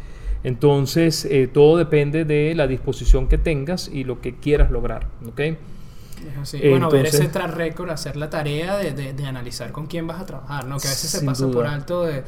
Entonces, 0.45 1.25
eh, 1.25 1.49
todo 1.53 1.77
depende 1.77 2.25
de 2.25 2.55
la 2.55 2.67
disposición 2.67 3.29
que 3.29 3.39
tengas 3.39 3.89
y 3.93 4.05
lo 4.05 4.21
que 4.21 4.35
quieras 4.37 4.71
lograr, 4.71 5.07
¿ok? 5.27 5.41
bueno, 6.63 6.89
ver 6.89 7.07
ese 7.07 7.27
track 7.27 7.53
record, 7.57 7.91
hacer 7.91 8.17
la 8.17 8.31
tarea 8.31 8.77
de, 8.77 8.93
de, 8.93 9.27
analizar 9.27 9.73
con 9.73 9.87
quién 9.87 10.07
vas 10.07 10.21
a 10.21 10.27
trabajar, 10.27 10.67
¿no? 10.67 10.79
Que 10.79 10.87
a 10.87 10.91
veces 10.91 11.11
se 11.11 11.27
pasa 11.27 11.51
por 11.51 11.67
alto 11.67 12.05
de 12.05 12.23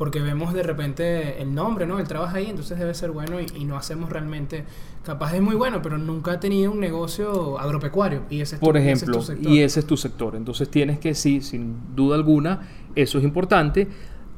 porque 0.00 0.22
vemos 0.22 0.54
de 0.54 0.62
repente 0.62 1.42
el 1.42 1.54
nombre, 1.54 1.84
¿no? 1.84 1.98
Él 1.98 2.08
trabaja 2.08 2.38
ahí, 2.38 2.46
entonces 2.48 2.78
debe 2.78 2.94
ser 2.94 3.10
bueno 3.10 3.36
y, 3.38 3.66
no 3.66 3.76
hacemos 3.76 4.08
realmente, 4.08 4.64
capaz 5.04 5.34
es 5.34 5.42
muy 5.42 5.54
bueno, 5.54 5.82
pero 5.82 5.98
nunca 5.98 6.32
ha 6.32 6.40
tenido 6.40 6.72
un 6.72 6.80
negocio 6.80 7.58
agropecuario 7.58 8.22
y 8.30 8.40
ese 8.40 8.54
es 8.54 8.60
Por 8.62 8.78
ejemplo, 8.78 9.22
y 9.42 9.58
ese 9.58 9.80
es 9.80 9.86
tu 9.86 9.98
sector. 9.98 10.36
Entonces 10.36 10.70
tienes 10.70 10.98
que, 10.98 11.14
sí, 11.14 11.42
sin 11.42 11.94
duda 11.94 12.16
alguna, 12.16 12.66
eso 12.94 13.18
es 13.18 13.24
importante. 13.24 13.88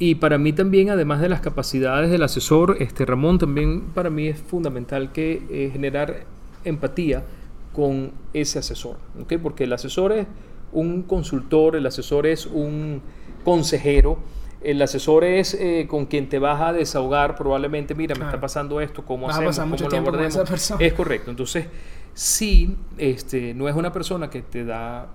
Y 0.01 0.17
para 0.17 0.37
mí 0.37 0.53
también, 0.53 0.91
además 0.91 1.21
de 1.21 1.29
las 1.29 1.41
capacidades 1.41 2.11
del 2.11 2.25
asesor, 2.25 2.79
este 2.81 3.07
Ramón, 3.07 3.39
también 3.39 3.83
para 3.95 4.11
mí 4.11 4.27
es 4.27 4.41
fundamental 4.41 5.13
que 5.13 5.47
eh, 5.49 5.71
generar 5.73 6.25
empatía 6.65 7.23
con 7.73 8.11
ese 8.33 8.59
asesor, 8.59 8.97
¿okay? 9.23 9.39
porque 9.39 9.63
el 9.63 9.73
asesor 9.73 10.11
es 10.11 10.27
un 10.73 11.05
consultor, 11.05 11.77
el 11.77 11.87
asesor 11.87 12.27
es 12.27 12.47
un 12.47 13.01
consejero, 13.45 14.19
el 14.65 14.81
asesor 14.83 15.25
es 15.25 15.55
eh, 15.55 15.87
con 15.89 16.07
quien 16.07 16.29
te 16.29 16.39
vas 16.39 16.61
a 16.61 16.73
desahogar 16.73 17.37
probablemente, 17.37 17.95
mira, 17.95 18.15
me 18.15 18.25
está 18.25 18.41
pasando 18.41 18.81
esto, 18.81 19.05
¿cómo 19.05 19.29
hacemos? 19.29 19.59
A 19.59 19.67
mucho 19.67 19.89
tiempo 19.89 20.11
con 20.11 20.23
esa 20.23 20.45
persona. 20.45 20.85
Es 20.85 20.93
correcto. 20.93 21.31
Entonces, 21.31 21.67
si 22.15 22.77
este, 22.99 23.55
no 23.55 23.69
es 23.69 23.75
una 23.75 23.93
persona 23.93 24.29
que 24.31 24.43
te 24.43 24.65
da 24.65 25.09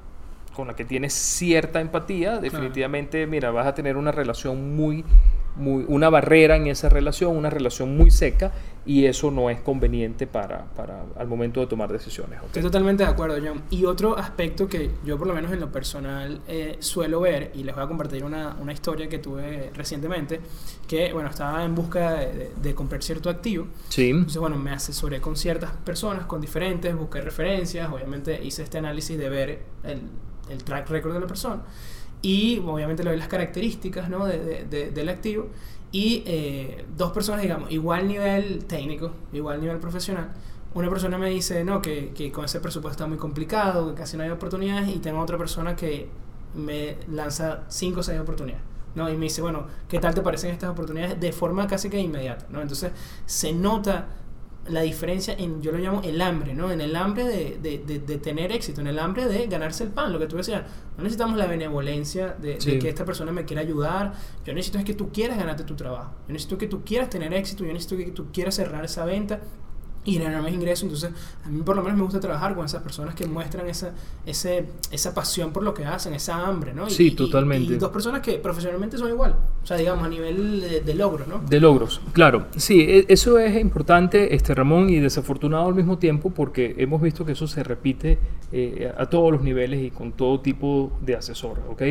con 0.58 0.65
la 0.65 0.76
que 0.76 0.86
tienes 0.86 1.13
cierta 1.13 1.80
empatía, 1.80 2.39
definitivamente, 2.39 3.28
mira, 3.28 3.52
vas 3.52 3.67
a 3.67 3.76
tener 3.76 3.96
una 3.96 4.12
relación 4.12 4.76
muy 4.76 5.06
una 5.60 6.10
barrera 6.10 6.56
en 6.56 6.67
esa 6.67 6.89
relación, 6.89 7.36
una 7.36 7.50
relación 7.50 7.98
muy 7.98 8.12
seca 8.12 8.52
y 8.86 9.06
eso 9.06 9.32
no 9.32 9.50
es 9.50 9.60
conveniente 9.60 10.28
para, 10.28 10.65
para 10.76 11.04
al 11.17 11.28
momento 11.28 11.60
de 11.60 11.67
tomar 11.67 11.91
decisiones. 11.91 12.39
Estoy 12.46 12.62
totalmente 12.62 13.04
de 13.04 13.10
acuerdo, 13.10 13.38
John. 13.43 13.63
Y 13.70 13.84
otro 13.84 14.17
aspecto 14.17 14.67
que 14.67 14.91
yo 15.04 15.17
por 15.17 15.28
lo 15.28 15.34
menos 15.34 15.52
en 15.52 15.60
lo 15.60 15.72
personal 15.72 16.41
eh, 16.48 16.78
suelo 16.80 17.22
ver, 17.22 17.52
y 17.56 17.63
les 17.63 17.76
voy 17.76 17.84
a 17.84 17.88
compartir 17.88 18.24
una, 18.24 18.56
una, 18.62 18.72
historia 18.72 19.10
que 19.10 19.17
tuve 19.17 19.72
recientemente, 19.74 20.39
que 20.88 21.12
bueno, 21.12 21.30
estaba 21.30 21.65
en 21.65 21.76
busca 21.76 22.13
de, 22.13 22.52
de, 22.62 22.76
comprar 22.76 23.02
cierto 23.02 23.30
activo. 23.30 23.67
Sí. 23.89 24.12
Entonces, 24.12 24.38
bueno, 24.38 24.58
me 24.58 24.72
asesoré 24.72 25.20
con 25.20 25.36
ciertas 25.36 25.72
personas, 25.72 26.26
con 26.28 26.39
diferentes, 26.39 26.96
busqué 26.96 27.20
referencias, 27.22 27.91
obviamente 27.91 28.39
hice 28.41 28.63
este 28.63 28.78
análisis 28.78 29.17
de 29.17 29.30
ver 29.30 29.60
el, 29.84 30.02
el 30.49 30.63
track 30.63 30.89
record 30.89 31.13
de 31.13 31.19
la 31.19 31.27
persona 31.27 31.62
y 32.21 32.60
obviamente 32.65 33.03
le 33.03 33.12
doy 33.12 33.19
las 33.19 33.27
características 33.27 34.10
¿no? 34.10 34.25
de, 34.25 34.65
de, 34.65 34.91
del 34.91 35.10
activo 35.10 35.49
y 35.91 36.23
eh, 36.25 36.86
dos 36.97 37.12
personas, 37.12 37.41
digamos, 37.41 37.71
igual 37.71 38.07
nivel 38.07 38.65
técnico, 38.65 39.12
igual 39.31 39.62
nivel 39.62 39.77
profesional. 39.77 40.31
Una 40.73 40.89
persona 40.89 41.17
me 41.17 41.29
dice, 41.29 41.63
no, 41.63 41.81
que, 41.81 42.12
que 42.13 42.31
con 42.31 42.45
ese 42.45 42.60
presupuesto 42.60 42.97
está 42.97 43.07
muy 43.07 43.17
complicado, 43.17 43.89
que 43.89 44.01
casi 44.01 44.17
no 44.17 44.23
hay 44.23 44.29
oportunidades, 44.29 44.89
y 44.89 44.99
tengo 44.99 45.19
otra 45.19 45.38
persona 45.38 45.75
que 45.75 46.10
me 46.55 46.97
lanza 47.10 47.63
cinco 47.69 48.01
o 48.01 48.03
seis 48.03 48.19
oportunidades. 48.19 48.63
¿no? 48.95 49.10
Y 49.10 49.15
me 49.15 49.25
dice, 49.25 49.41
bueno, 49.41 49.65
¿qué 49.88 49.99
tal 49.99 50.13
te 50.13 50.21
parecen 50.21 50.51
estas 50.51 50.69
oportunidades? 50.69 51.19
De 51.19 51.31
forma 51.31 51.67
casi 51.67 51.89
que 51.89 51.99
inmediata. 51.99 52.47
¿no? 52.49 52.62
Entonces 52.62 52.91
se 53.25 53.53
nota 53.53 54.07
la 54.69 54.82
diferencia 54.82 55.34
en, 55.38 55.62
yo 55.62 55.71
lo 55.71 55.77
llamo 55.77 56.01
el 56.03 56.21
hambre, 56.21 56.53
¿no? 56.53 56.71
En 56.71 56.82
el 56.82 56.95
hambre 56.95 57.23
de, 57.23 57.58
de, 57.62 57.99
de, 57.99 58.17
tener 58.17 58.51
éxito, 58.51 58.82
en 58.82 58.88
el 58.88 58.99
hambre 58.99 59.25
de 59.25 59.47
ganarse 59.47 59.84
el 59.84 59.89
pan, 59.89 60.12
lo 60.12 60.19
que 60.19 60.27
tú 60.27 60.38
decías. 60.38 60.63
No 60.97 61.03
necesitamos 61.03 61.38
la 61.38 61.47
benevolencia 61.47 62.36
de, 62.39 62.58
que 62.58 62.89
esta 62.89 63.06
persona 63.06 63.32
me 63.32 63.45
quiera 63.45 63.62
ayudar. 63.62 64.13
Yo 64.45 64.53
necesito 64.53 64.80
es 64.80 64.86
que 64.86 64.93
tú 64.93 65.10
quieras 65.12 65.38
ganarte 65.38 65.63
tu 65.63 65.75
trabajo. 65.75 66.13
Yo 66.27 66.34
necesito 66.34 66.58
que 66.58 66.67
tú 66.67 66.84
quieras 66.84 67.10
tener 67.10 67.34
éxito. 67.34 67.63
Yo 67.63 67.73
necesito 67.73 67.97
que 67.97 68.12
tú 68.12 68.32
quieras 68.32 68.56
cerrar 68.56 68.84
esa 68.84 69.06
venta 69.06 69.39
y 70.08 70.13
generar 70.13 70.41
más 70.41 70.54
ingresos. 70.54 70.84
Entonces, 70.84 71.12
a 71.46 71.50
mí 71.50 71.62
por 71.63 71.76
lo 71.76 71.84
menos 71.84 71.98
me 71.98 72.04
gusta 72.06 72.22
trabajar 72.22 72.56
con 72.56 72.65
esas 72.65 72.82
personas 72.82 73.13
que 73.13 73.28
muestran 73.28 73.67
esa, 73.67 73.91
ese, 74.26 74.65
esa 74.89 75.13
pasión 75.13 75.52
por 75.52 75.63
lo 75.63 75.74
que 75.74 75.84
hacen, 75.84 76.13
esa 76.13 76.48
hambre, 76.48 76.74
¿no? 76.74 76.89
sí, 76.89 77.12
totalmente. 77.12 77.74
Y, 77.74 77.76
dos 77.76 77.91
personas 77.91 78.22
que 78.22 78.38
profesionalmente 78.39 78.98
son 78.98 79.10
igual, 79.10 79.36
o 79.62 79.67
sea, 79.67 79.76
digamos, 79.76 80.06
a 80.06 80.10
nivel 80.10 80.84
de, 80.86 80.96
logros, 80.96 81.28
¿no? 81.28 81.39
De 81.39 81.60
logros, 81.60 82.00
claro. 82.13 82.48
Sí, 82.56 82.80
e, 82.80 83.06
eso 83.10 83.38
es 83.38 83.60
importante, 83.60 84.34
este 84.34 84.56
Ramón, 84.56 84.89
y 84.89 85.00
desafortunado 85.00 85.67
al 85.67 85.76
mismo 85.76 85.98
tiempo, 85.98 86.30
porque 86.30 86.76
hemos 86.78 87.02
visto 87.02 87.26
que 87.26 87.34
eso 87.34 87.46
se 87.46 87.62
repite 87.63 88.17
eh, 88.54 88.89
a 88.98 89.08
todos 89.08 89.34
los 89.34 89.41
niveles 89.41 89.84
y 89.84 89.91
con 89.91 90.13
todo 90.13 90.39
tipo 90.39 90.98
de 91.02 91.17
asesores, 91.17 91.65
¿ok? 91.70 91.82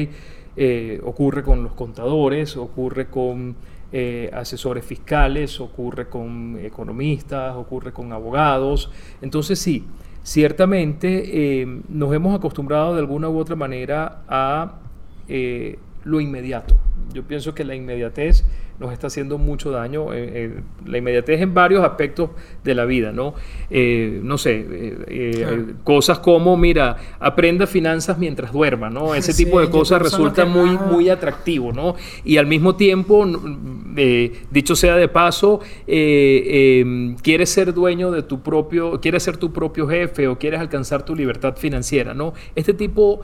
Eh, 0.56 1.02
ocurre 1.04 1.42
con 1.42 1.62
los 1.62 1.74
contadores, 1.74 2.56
ocurre 2.56 3.08
con 3.08 3.56
eh, 3.98 4.28
asesores 4.34 4.84
fiscales, 4.84 5.58
ocurre 5.58 6.10
con 6.10 6.58
economistas, 6.60 7.56
ocurre 7.56 7.94
con 7.94 8.12
abogados. 8.12 8.90
Entonces 9.22 9.58
sí, 9.58 9.86
ciertamente 10.22 11.62
eh, 11.62 11.80
nos 11.88 12.12
hemos 12.12 12.36
acostumbrado 12.36 12.92
de 12.92 13.00
alguna 13.00 13.30
u 13.30 13.38
otra 13.38 13.56
manera 13.56 14.22
a 14.28 14.80
eh, 15.28 15.78
lo 16.04 16.20
inmediato. 16.20 16.76
Yo 17.12 17.22
pienso 17.22 17.54
que 17.54 17.64
la 17.64 17.74
inmediatez 17.74 18.44
nos 18.78 18.92
está 18.92 19.06
haciendo 19.06 19.38
mucho 19.38 19.70
daño. 19.70 20.12
Eh, 20.12 20.30
eh, 20.34 20.60
la 20.84 20.98
inmediatez 20.98 21.40
en 21.40 21.54
varios 21.54 21.84
aspectos 21.84 22.30
de 22.62 22.74
la 22.74 22.84
vida, 22.84 23.12
¿no? 23.12 23.34
Eh, 23.70 24.20
no 24.22 24.38
sé, 24.38 25.74
cosas 25.84 26.18
como, 26.18 26.56
mira, 26.56 26.96
aprenda 27.18 27.66
finanzas 27.66 28.18
mientras 28.18 28.52
duerma, 28.52 28.90
¿no? 28.90 29.14
Ese 29.14 29.32
tipo 29.34 29.60
de 29.60 29.70
cosas 29.70 30.02
resulta 30.02 30.44
muy, 30.44 30.78
muy 30.78 31.08
atractivo, 31.08 31.72
¿no? 31.72 31.96
Y 32.24 32.36
al 32.36 32.46
mismo 32.46 32.76
tiempo, 32.76 33.26
dicho 34.50 34.76
sea 34.76 34.96
de 34.96 35.08
paso, 35.08 35.60
em, 35.86 37.16
quieres 37.16 37.50
ser 37.50 37.72
dueño 37.72 38.10
de 38.10 38.22
tu 38.22 38.42
propio, 38.42 39.00
quieres 39.00 39.22
ser 39.22 39.36
tu 39.36 39.52
propio 39.52 39.88
jefe 39.88 40.28
o 40.28 40.38
quieres 40.38 40.60
alcanzar 40.60 41.04
tu 41.04 41.14
libertad 41.14 41.56
financiera, 41.56 42.14
¿no? 42.14 42.34
Este 42.54 42.74
tipo 42.74 43.22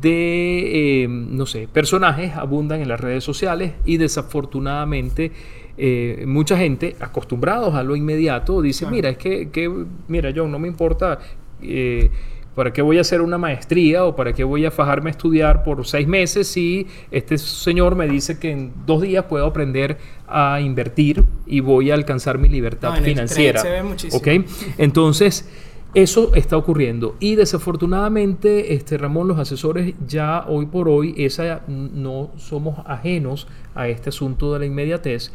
de, 0.00 1.06
no 1.08 1.44
sé, 1.46 1.68
personajes 1.72 2.36
abundan 2.36 2.80
en 2.80 2.88
las 2.88 3.00
redes 3.00 3.11
sociales 3.20 3.72
y 3.84 3.96
desafortunadamente 3.96 5.32
eh, 5.78 6.24
mucha 6.26 6.56
gente, 6.56 6.96
acostumbrados 7.00 7.74
a 7.74 7.82
lo 7.82 7.96
inmediato, 7.96 8.60
dice, 8.60 8.86
mira, 8.86 9.10
es 9.10 9.16
que, 9.16 9.50
que, 9.50 9.70
mira, 10.08 10.32
John, 10.34 10.50
no 10.50 10.58
me 10.58 10.68
importa... 10.68 11.18
Eh, 11.62 12.10
¿Para 12.54 12.70
qué 12.70 12.82
voy 12.82 12.98
a 12.98 13.00
hacer 13.00 13.22
una 13.22 13.38
maestría 13.38 14.04
o 14.04 14.14
para 14.14 14.34
qué 14.34 14.44
voy 14.44 14.66
a 14.66 14.70
fajarme 14.70 15.08
a 15.08 15.12
estudiar 15.12 15.64
por 15.64 15.86
seis 15.86 16.06
meses 16.06 16.48
si 16.48 16.86
este 17.10 17.38
señor 17.38 17.96
me 17.96 18.06
dice 18.06 18.38
que 18.38 18.50
en 18.50 18.72
dos 18.84 19.00
días 19.00 19.24
puedo 19.24 19.46
aprender 19.46 19.96
a 20.28 20.60
invertir 20.60 21.24
y 21.46 21.60
voy 21.60 21.90
a 21.90 21.94
alcanzar 21.94 22.36
mi 22.36 22.50
libertad 22.50 23.02
financiera? 23.02 23.62
¿Ok? 24.12 24.28
Entonces, 24.76 25.48
eso 25.94 26.34
está 26.34 26.56
ocurriendo 26.56 27.16
y 27.20 27.34
desafortunadamente, 27.34 28.74
este 28.74 28.96
Ramón, 28.96 29.28
los 29.28 29.38
asesores 29.38 29.94
ya 30.06 30.46
hoy 30.48 30.66
por 30.66 30.88
hoy 30.88 31.14
esa, 31.18 31.62
no 31.68 32.30
somos 32.36 32.78
ajenos 32.86 33.46
a 33.74 33.88
este 33.88 34.08
asunto 34.08 34.52
de 34.54 34.60
la 34.60 34.66
inmediatez 34.66 35.32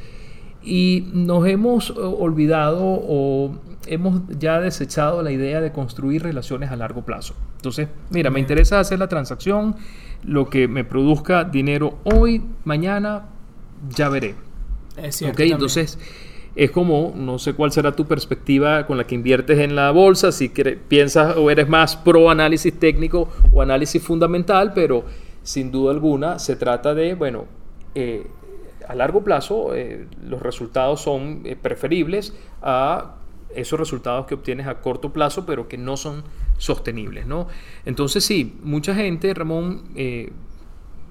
y 0.63 1.07
nos 1.13 1.47
hemos 1.47 1.91
eh, 1.91 1.93
olvidado 1.97 2.81
o 2.83 3.55
hemos 3.85 4.21
ya 4.37 4.59
desechado 4.59 5.21
la 5.21 5.31
idea 5.31 5.61
de 5.61 5.71
construir 5.71 6.23
relaciones 6.23 6.71
a 6.71 6.75
largo 6.75 7.03
plazo. 7.03 7.35
Entonces, 7.57 7.87
mira, 8.09 8.29
me 8.31 8.39
interesa 8.39 8.79
hacer 8.79 8.99
la 8.99 9.07
transacción, 9.07 9.75
lo 10.23 10.49
que 10.49 10.67
me 10.67 10.83
produzca 10.83 11.43
dinero 11.43 11.99
hoy, 12.03 12.43
mañana, 12.65 13.25
ya 13.95 14.09
veré. 14.09 14.35
Es 14.97 15.17
cierto. 15.17 15.35
Okay, 15.35 15.51
entonces 15.51 15.99
es 16.57 16.71
como, 16.71 17.13
no 17.15 17.37
sé 17.37 17.53
cuál 17.53 17.71
será 17.71 17.95
tu 17.95 18.05
perspectiva 18.05 18.87
con 18.87 18.97
la 18.97 19.05
que 19.05 19.13
inviertes 19.13 19.59
en 19.59 19.75
la 19.75 19.91
bolsa, 19.91 20.31
si 20.31 20.49
piensas 20.49 21.37
o 21.37 21.51
eres 21.51 21.69
más 21.69 21.95
pro 21.95 22.31
análisis 22.31 22.77
técnico 22.79 23.29
o 23.53 23.61
análisis 23.61 24.01
fundamental, 24.01 24.73
pero 24.73 25.05
sin 25.43 25.71
duda 25.71 25.91
alguna 25.91 26.39
se 26.39 26.55
trata 26.55 26.95
de, 26.95 27.13
bueno, 27.13 27.45
eh, 27.93 28.25
a 28.87 28.95
largo 28.95 29.23
plazo 29.23 29.75
eh, 29.75 30.07
los 30.23 30.41
resultados 30.41 30.99
son 30.99 31.41
eh, 31.45 31.55
preferibles 31.55 32.35
a 32.63 33.17
esos 33.53 33.79
resultados 33.79 34.25
que 34.25 34.33
obtienes 34.33 34.65
a 34.65 34.81
corto 34.81 35.13
plazo, 35.13 35.45
pero 35.45 35.67
que 35.67 35.77
no 35.77 35.95
son 35.95 36.23
sostenibles, 36.57 37.27
¿no? 37.27 37.47
Entonces 37.85 38.25
sí, 38.25 38.57
mucha 38.63 38.95
gente, 38.95 39.31
Ramón, 39.35 39.83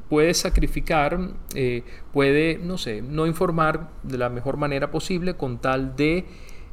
puede 0.08 0.34
sacrificar, 0.34 1.18
eh, 1.54 1.82
puede, 2.12 2.58
no 2.62 2.78
sé, 2.78 3.02
no 3.02 3.26
informar 3.26 3.90
de 4.02 4.18
la 4.18 4.28
mejor 4.28 4.56
manera 4.56 4.90
posible 4.90 5.34
con 5.34 5.58
tal 5.58 5.96
de 5.96 6.24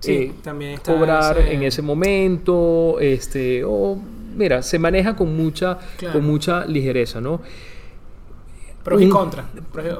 eh, 0.06 0.34
también 0.44 0.80
cobrar 0.86 1.40
en 1.40 1.64
ese 1.64 1.82
momento, 1.82 3.00
este, 3.00 3.64
o 3.64 3.98
mira, 4.36 4.62
se 4.62 4.80
maneja 4.80 5.16
con 5.16 5.36
mucha, 5.36 5.78
con 6.12 6.26
mucha 6.26 6.66
ligereza, 6.66 7.22
¿no? 7.22 7.42
Pros 8.84 9.02
y 9.02 9.08
contras. 9.08 9.46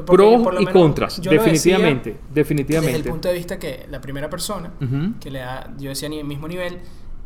Pros 0.06 0.44
y 0.60 0.66
contras, 0.66 1.22
definitivamente, 1.22 2.18
definitivamente. 2.34 2.98
Desde 2.98 3.08
el 3.08 3.14
punto 3.14 3.28
de 3.30 3.34
vista 3.34 3.58
que 3.58 3.86
la 3.90 4.02
primera 4.02 4.30
persona, 4.30 4.72
que 5.20 5.32
le 5.32 5.40
da, 5.40 5.74
yo 5.78 5.90
decía, 5.90 6.10
ni 6.10 6.20
el 6.20 6.26
mismo 6.26 6.48
nivel, 6.48 6.80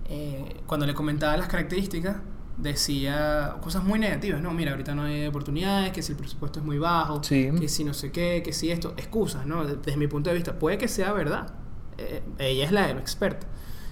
eh, 0.10 0.56
cuando 0.68 0.86
le 0.86 0.94
comentaba 0.94 1.36
las 1.36 1.48
características, 1.48 2.18
decía 2.58 3.56
cosas 3.62 3.84
muy 3.84 4.00
negativas, 4.00 4.42
no, 4.42 4.52
mira, 4.52 4.72
ahorita 4.72 4.96
no 4.96 5.04
hay 5.04 5.28
oportunidades, 5.28 5.92
que 5.92 6.02
si 6.02 6.14
el 6.14 6.18
presupuesto 6.18 6.60
es 6.60 6.66
muy 6.66 6.78
bajo, 6.78 7.22
que 7.22 7.68
si 7.68 7.84
no 7.84 7.94
sé 7.94 8.12
qué, 8.12 8.42
que 8.44 8.54
si 8.54 8.72
esto, 8.72 8.94
excusas, 8.98 9.46
¿no? 9.46 9.66
Desde 9.66 9.98
mi 9.98 10.08
punto 10.08 10.30
de 10.30 10.36
vista, 10.36 10.58
puede 10.58 10.78
que 10.78 10.88
sea 10.88 11.14
verdad, 11.14 11.54
eh, 11.98 12.24
ella 12.40 12.66
es 12.66 12.72
la 12.72 12.90
experta. 12.92 13.48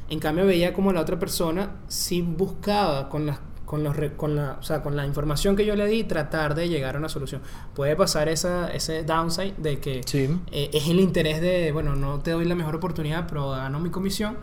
En 0.10 0.20
cambio 0.20 0.46
veía 0.46 0.74
como 0.74 0.94
la 0.94 1.02
otra 1.02 1.18
persona 1.18 1.78
sí 1.88 2.22
buscaba 2.22 3.10
con 3.10 3.26
las 3.26 3.40
con, 3.66 3.84
los, 3.84 3.96
con, 4.16 4.36
la, 4.36 4.58
o 4.60 4.64
sea, 4.64 4.82
con 4.82 4.96
la 4.96 5.06
información 5.06 5.56
que 5.56 5.66
yo 5.66 5.76
le 5.76 5.88
di, 5.88 6.04
tratar 6.04 6.56
de 6.56 6.70
llegar 6.70 6.96
a 6.96 7.00
una 7.00 7.10
solución. 7.10 7.42
Puede 7.74 7.96
pasar 7.96 8.30
esa, 8.30 8.72
ese 8.72 9.04
downside 9.04 9.56
de 9.58 9.80
que 9.80 10.02
eh, 10.52 10.70
es 10.72 10.88
el 10.88 11.00
interés 11.00 11.42
de, 11.42 11.72
bueno, 11.72 11.96
no 11.96 12.20
te 12.20 12.32
doy 12.32 12.46
la 12.46 12.56
mejor 12.56 12.76
oportunidad, 12.76 13.26
pero 13.28 13.50
gano 13.50 13.80
mi 13.80 13.90
comisión, 13.90 14.38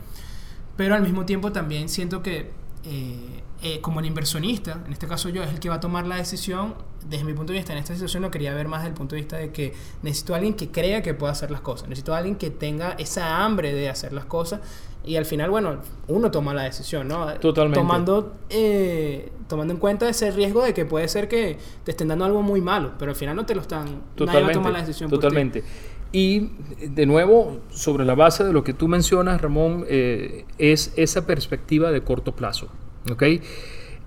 pero 0.76 0.94
al 0.94 1.02
mismo 1.02 1.24
tiempo 1.24 1.52
también 1.52 1.88
siento 1.88 2.22
que 2.22 2.50
eh, 2.84 3.41
eh, 3.62 3.80
como 3.80 4.00
el 4.00 4.06
inversionista, 4.06 4.82
en 4.84 4.92
este 4.92 5.06
caso 5.06 5.28
yo, 5.28 5.42
es 5.42 5.50
el 5.50 5.60
que 5.60 5.68
va 5.68 5.76
a 5.76 5.80
tomar 5.80 6.06
la 6.06 6.16
decisión, 6.16 6.74
desde 7.08 7.24
mi 7.24 7.32
punto 7.32 7.52
de 7.52 7.60
vista 7.60 7.72
en 7.72 7.78
esta 7.78 7.94
situación 7.94 8.22
lo 8.22 8.30
quería 8.30 8.52
ver 8.54 8.68
más 8.68 8.80
desde 8.80 8.90
el 8.90 8.94
punto 8.94 9.14
de 9.14 9.22
vista 9.22 9.36
de 9.36 9.52
que 9.52 9.72
necesito 10.02 10.34
a 10.34 10.36
alguien 10.36 10.54
que 10.54 10.70
crea 10.70 11.02
que 11.02 11.14
pueda 11.14 11.32
hacer 11.32 11.50
las 11.50 11.60
cosas, 11.60 11.88
necesito 11.88 12.14
a 12.14 12.18
alguien 12.18 12.36
que 12.36 12.50
tenga 12.50 12.92
esa 12.98 13.44
hambre 13.44 13.72
de 13.72 13.88
hacer 13.88 14.12
las 14.12 14.24
cosas 14.24 14.60
y 15.04 15.16
al 15.16 15.24
final, 15.24 15.50
bueno, 15.50 15.78
uno 16.08 16.30
toma 16.30 16.54
la 16.54 16.62
decisión, 16.62 17.08
¿no? 17.08 17.34
Totalmente. 17.34 17.80
Tomando, 17.80 18.34
eh, 18.50 19.30
tomando 19.48 19.74
en 19.74 19.80
cuenta 19.80 20.08
ese 20.08 20.30
riesgo 20.30 20.64
de 20.64 20.74
que 20.74 20.84
puede 20.84 21.08
ser 21.08 21.28
que 21.28 21.58
te 21.84 21.90
estén 21.90 22.08
dando 22.08 22.24
algo 22.24 22.42
muy 22.42 22.60
malo, 22.60 22.92
pero 22.98 23.10
al 23.10 23.16
final 23.16 23.34
no 23.34 23.44
te 23.44 23.54
lo 23.54 23.62
están... 23.62 24.02
Totalmente. 24.14 24.58
Nadie 24.58 24.72
la 24.72 24.78
decisión 24.80 25.10
Totalmente. 25.10 25.64
Y 26.12 26.50
de 26.88 27.06
nuevo, 27.06 27.60
sobre 27.70 28.04
la 28.04 28.14
base 28.14 28.44
de 28.44 28.52
lo 28.52 28.62
que 28.62 28.74
tú 28.74 28.86
mencionas, 28.86 29.40
Ramón, 29.40 29.84
eh, 29.88 30.44
es 30.58 30.92
esa 30.96 31.26
perspectiva 31.26 31.90
de 31.90 32.02
corto 32.02 32.36
plazo. 32.36 32.68
¿Ok? 33.10 33.22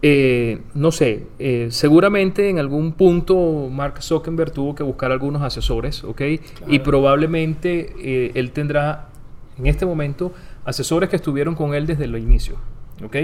Eh, 0.02 0.62
no 0.76 0.92
sé, 0.92 1.24
seguramente 1.70 2.50
en 2.50 2.60
algún 2.60 2.92
punto 2.92 3.70
Mark 3.72 4.04
Zuckerberg 4.04 4.52
tuvo 4.52 4.76
que 4.76 4.84
buscar 4.84 5.12
algunos 5.12 5.42
asesores, 5.42 6.04
¿ok? 6.04 6.22
Y 6.68 6.80
probablemente 6.80 8.32
él 8.38 8.52
tendrá 8.52 9.08
en 9.58 9.66
este 9.66 9.86
momento 9.86 10.32
asesores 10.64 11.10
que 11.10 11.16
estuvieron 11.16 11.56
con 11.56 11.74
él 11.74 11.88
desde 11.88 12.04
el 12.04 12.18
inicio. 12.18 12.58
¿ok? 13.04 13.16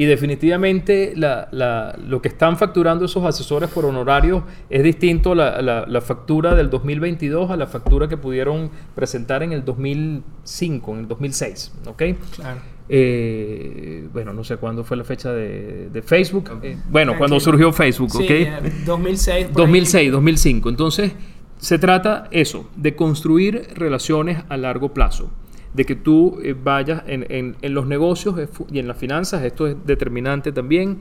Y 0.00 0.06
definitivamente 0.06 1.12
lo 1.14 2.22
que 2.22 2.28
están 2.28 2.56
facturando 2.56 3.04
esos 3.04 3.22
asesores 3.22 3.68
por 3.68 3.84
honorarios 3.84 4.42
es 4.70 4.82
distinto 4.82 5.34
la, 5.34 5.60
la, 5.60 6.00
factura 6.00 6.54
del 6.54 6.70
2022 6.70 7.50
a 7.50 7.56
la 7.58 7.66
factura 7.66 8.08
que 8.08 8.16
pudieron 8.16 8.70
presentar 8.94 9.42
en 9.42 9.52
el 9.52 9.62
2005, 9.62 10.92
en 10.94 11.00
el 11.00 11.06
2006. 11.06 11.72
¿ok? 11.86 12.02
Claro. 12.34 12.60
Eh, 12.88 14.08
bueno, 14.10 14.32
no 14.32 14.42
sé 14.42 14.56
cuándo 14.56 14.84
fue 14.84 14.96
la 14.96 15.04
fecha 15.04 15.34
de, 15.34 16.02
Facebook. 16.02 16.50
Eh, 16.62 16.78
bueno, 16.88 17.18
cuando 17.18 17.38
surgió 17.38 17.70
Facebook, 17.70 18.16
¿ok? 18.16 18.64
2006. 18.86 19.48
2006, 19.52 20.12
2005. 20.12 20.70
Entonces, 20.70 21.12
se 21.58 21.78
trata 21.78 22.26
eso, 22.30 22.70
de 22.74 22.96
construir 22.96 23.68
relaciones 23.74 24.38
a 24.48 24.56
largo 24.56 24.94
plazo 24.94 25.30
de 25.74 25.84
que 25.84 25.94
tú 25.94 26.40
eh, 26.42 26.54
vayas 26.60 27.02
en, 27.06 27.56
los 27.62 27.86
negocios 27.86 28.36
y 28.70 28.78
en 28.78 28.88
las 28.88 28.96
finanzas, 28.96 29.44
esto 29.44 29.66
es 29.66 29.76
determinante 29.84 30.52
también, 30.52 31.00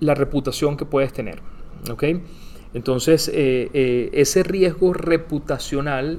la 0.00 0.14
reputación 0.14 0.76
que 0.76 0.84
puedes 0.84 1.12
tener. 1.12 1.40
¿ok? 1.90 2.04
Entonces, 2.72 3.28
eh, 3.28 3.70
eh, 3.72 4.10
ese 4.12 4.42
riesgo 4.42 4.92
reputacional, 4.92 6.18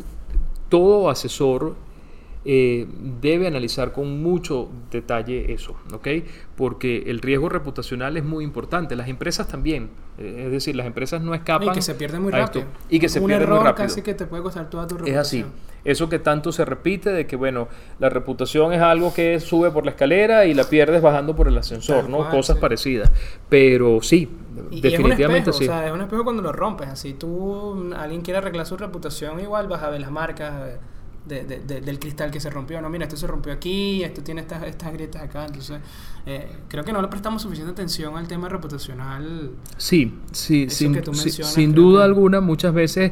todo 0.70 1.10
asesor 1.10 1.76
debe 2.46 3.48
analizar 3.48 3.92
con 3.92 4.22
mucho 4.22 4.70
detalle 4.92 5.52
eso, 5.52 5.76
¿ok? 5.92 6.08
Porque 6.56 7.04
el 7.08 7.20
riesgo 7.20 7.50
reputacional 7.50 8.18
es 8.18 8.24
muy 8.24 8.44
importante. 8.44 8.96
Las 8.96 9.10
empresas 9.10 9.48
también, 9.48 9.90
es 10.18 10.52
decir, 10.52 10.76
las 10.76 10.86
empresas 10.86 11.22
no 11.22 11.34
escapan. 11.34 11.70
Y 11.70 11.72
que 11.72 11.82
se 11.82 11.96
pierden 11.96 12.22
muy 12.22 12.32
rápido. 12.32 12.66
y 12.90 13.00
que 13.00 13.10
se 13.10 13.20
pierden 13.20 13.50
muy 13.50 13.60
rápido. 13.60 13.88
casi 13.88 14.02
que 14.02 14.14
te 14.14 14.26
puede 14.26 14.44
costar 14.44 14.70
toda 14.70 14.88
tu 14.88 14.96
reputación. 14.96 15.20
Es 15.20 15.28
así 15.28 15.46
eso 15.86 16.10
que 16.10 16.18
tanto 16.18 16.52
se 16.52 16.66
repite 16.66 17.12
de 17.12 17.28
que, 17.28 17.36
bueno, 17.36 17.68
la 18.00 18.10
reputación 18.10 18.74
es 18.74 18.82
algo 18.82 19.14
que 19.14 19.40
sube 19.40 19.70
por 19.70 19.86
la 19.86 19.92
escalera 19.92 20.46
y 20.46 20.56
la 20.56 20.64
pierdes 20.64 21.02
bajando 21.02 21.36
por 21.36 21.48
el 21.48 21.58
ascensor, 21.58 22.10
¿no? 22.10 22.28
Cosas 22.32 22.58
parecidas. 22.58 23.12
Pero 23.50 24.02
sí, 24.02 24.28
definitivamente 24.82 25.54
sí. 25.54 25.66
O 25.66 25.68
sea, 25.68 25.86
es 25.86 25.94
un 25.94 26.02
espejo 26.02 26.24
cuando 26.24 26.42
lo 26.42 26.52
rompes. 26.52 26.88
Así 26.90 27.14
tú, 27.14 27.94
alguien 27.96 28.22
quiere 28.22 28.40
arreglar 28.40 28.66
su 28.66 28.76
reputación, 28.76 29.40
igual 29.40 29.68
vas 29.68 29.84
a 29.84 29.92
ver 29.92 30.02
las 30.02 30.12
marcas. 30.12 30.80
De, 31.26 31.44
del 31.82 31.98
cristal 31.98 32.30
que 32.30 32.40
se 32.40 32.52
rompió. 32.52 32.80
No, 32.82 32.90
mira, 32.90 33.06
esto 33.06 33.18
se 33.18 33.26
rompió 33.26 33.52
aquí, 33.52 34.04
esto 34.04 34.22
tiene 34.22 34.42
estas, 34.42 34.64
estas 34.64 34.94
grietas 34.94 35.24
acá. 35.24 35.46
Entonces, 35.46 35.80
eh, 36.28 36.48
creo 36.68 36.84
que 36.84 36.94
no 36.94 37.02
le 37.02 37.08
prestamos 37.08 37.42
suficiente 37.42 37.72
atención 37.72 38.16
al 38.16 38.28
tema 38.28 38.48
reputacional. 38.48 39.50
Sí, 39.78 40.14
sí, 40.32 40.68
sin, 40.70 41.02
sin 41.14 41.74
duda 41.74 42.06
alguna, 42.06 42.42
muchas 42.42 42.76
veces 42.76 43.12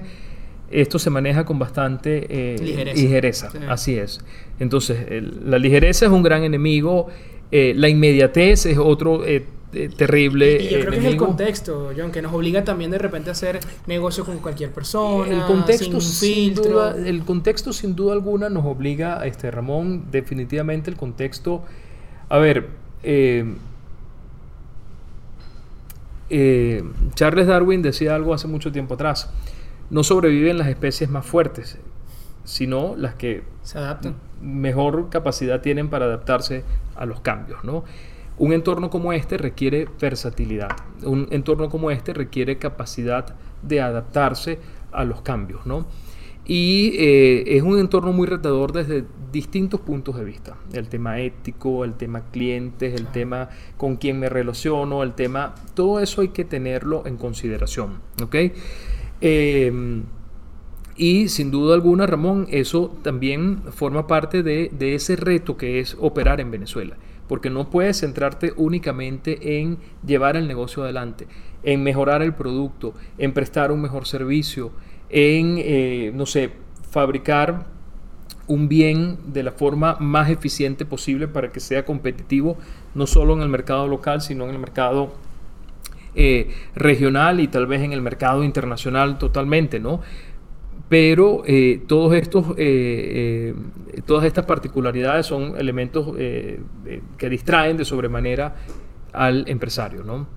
esto 0.69 0.99
se 0.99 1.09
maneja 1.09 1.43
con 1.43 1.57
bastante 1.57 2.27
eh, 2.29 2.93
ligereza. 2.95 3.51
Así 3.67 3.97
es. 3.97 4.19
Entonces, 4.59 5.07
la 5.43 5.57
ligereza 5.57 6.05
es 6.05 6.11
un 6.11 6.21
gran 6.21 6.43
enemigo. 6.43 7.07
Eh, 7.51 7.73
la 7.75 7.89
inmediatez 7.89 8.67
es 8.67 8.77
otro 8.77 9.23
eh, 9.73 9.89
terrible. 9.89 10.61
Y, 10.61 10.69
yo 10.69 10.79
creo 10.79 10.91
que 10.91 10.97
es 10.99 11.05
el 11.05 11.17
contexto, 11.17 11.91
John, 11.97 12.11
que 12.11 12.21
nos 12.21 12.33
obliga 12.33 12.63
también 12.63 12.91
de 12.91 12.97
repente 12.97 13.29
a 13.29 13.33
hacer 13.33 13.59
negocio 13.87 14.25
con 14.25 14.39
cualquier 14.39 14.71
persona. 14.71 15.31
El 15.31 15.43
contexto, 15.43 16.01
sin, 16.01 16.55
duda, 16.55 16.95
el 16.95 17.23
contexto, 17.23 17.73
sin 17.73 17.95
duda 17.95 18.13
alguna, 18.13 18.49
nos 18.49 18.65
obliga, 18.65 19.25
este 19.25 19.51
Ramón, 19.51 20.05
definitivamente 20.11 20.89
el 20.89 20.97
contexto. 20.97 21.63
A 22.29 22.37
ver, 22.37 22.69
Charles 27.15 27.47
Darwin 27.47 27.81
decía 27.81 28.15
algo 28.15 28.33
hace 28.33 28.47
mucho 28.47 28.71
tiempo 28.71 28.95
atrás 28.95 29.29
no 29.93 30.03
sobreviven 30.03 30.57
las 30.57 30.67
especies 30.67 31.09
más 31.09 31.23
fuertes, 31.23 31.77
sino 32.43 32.95
las 32.95 33.13
que 33.13 33.43
se 33.61 33.77
adaptan. 33.77 34.15
mejor 34.41 35.09
capacidad 35.09 35.61
tienen 35.61 35.89
para 35.89 36.05
adaptarse 36.05 36.63
a 36.95 37.05
los 37.05 37.21
cambios. 37.21 37.63
¿no? 37.63 37.83
Un 38.37 38.53
entorno 38.53 38.89
como 38.89 39.13
este 39.13 39.37
requiere 39.37 39.87
versatilidad, 39.99 40.71
un 41.03 41.27
entorno 41.31 41.69
como 41.69 41.91
este 41.91 42.13
requiere 42.13 42.57
capacidad 42.57 43.35
de 43.61 43.81
adaptarse 43.81 44.59
a 44.91 45.03
los 45.03 45.21
cambios. 45.21 45.65
¿no? 45.65 45.85
Y 46.45 46.93
eh, 46.97 47.55
es 47.57 47.63
un 47.63 47.79
entorno 47.79 48.11
muy 48.11 48.27
retador 48.27 48.71
desde 48.71 49.05
distintos 49.31 49.79
puntos 49.79 50.15
de 50.15 50.23
vista. 50.23 50.57
El 50.73 50.89
tema 50.89 51.19
ético, 51.19 51.85
el 51.85 51.93
tema 51.93 52.31
clientes, 52.31 52.99
el 52.99 53.07
tema 53.07 53.49
con 53.77 53.95
quién 53.95 54.19
me 54.19 54.29
relaciono, 54.29 55.03
el 55.03 55.13
tema... 55.13 55.55
Todo 55.73 55.99
eso 55.99 56.21
hay 56.21 56.29
que 56.29 56.43
tenerlo 56.43 57.03
en 57.05 57.17
consideración. 57.17 58.01
¿ok?, 58.21 58.35
Em, 59.25 60.03
y 60.97 61.29
sin 61.29 61.49
duda 61.49 61.75
alguna, 61.75 62.05
Ramón, 62.05 62.45
eso 62.49 62.93
también 63.03 63.61
forma 63.71 64.05
parte 64.05 64.43
de, 64.43 64.69
ese 64.79 65.15
reto 65.15 65.55
que 65.55 65.79
es 65.79 65.95
operar 65.97 66.41
en 66.41 66.51
Venezuela, 66.51 66.97
porque 67.27 67.49
no 67.49 67.69
puedes 67.69 67.99
centrarte 67.99 68.53
únicamente 68.57 69.59
en 69.59 69.77
llevar 70.05 70.35
el 70.35 70.47
negocio 70.47 70.83
adelante, 70.83 71.27
en 71.63 71.83
mejorar 71.83 72.21
el 72.21 72.33
producto, 72.33 72.93
en 73.17 73.33
prestar 73.33 73.71
un 73.71 73.81
mejor 73.81 74.05
servicio, 74.05 74.71
en, 75.09 75.55
eh, 75.57 76.11
no 76.13 76.25
sé, 76.25 76.51
fabricar 76.89 77.65
un 78.47 78.67
bien 78.67 79.17
de 79.27 79.43
la 79.43 79.51
forma 79.51 79.95
más 79.99 80.29
eficiente 80.29 80.85
posible 80.85 81.27
para 81.27 81.51
que 81.51 81.59
sea 81.59 81.85
competitivo, 81.85 82.57
no 82.93 83.07
solo 83.07 83.33
en 83.33 83.41
el 83.41 83.49
mercado 83.49 83.87
local, 83.87 84.21
sino 84.21 84.43
en 84.45 84.51
el 84.51 84.59
mercado 84.59 85.13
eh, 86.15 86.53
regional 86.75 87.39
y 87.39 87.47
tal 87.47 87.65
vez 87.65 87.81
en 87.81 87.93
el 87.93 88.01
mercado 88.01 88.43
internacional 88.43 89.17
totalmente, 89.17 89.79
¿no? 89.79 90.01
Pero 90.93 91.41
eh, 91.47 91.81
todos 91.87 92.13
estos, 92.13 92.53
eh, 92.55 93.55
todas 94.05 94.25
estas 94.25 94.45
particularidades 94.45 95.25
son 95.25 95.55
elementos 95.57 96.15
que 96.15 97.29
distraen 97.31 97.77
de 97.77 97.83
sobremanera 97.83 98.53
al 99.11 99.43
empresario, 99.47 100.03
¿no? 100.03 100.27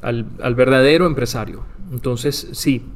Al, 0.00 0.24
al 0.40 0.54
verdadero 0.54 1.04
empresario. 1.04 1.62
Entonces, 1.92 2.48
sí, 2.52 2.86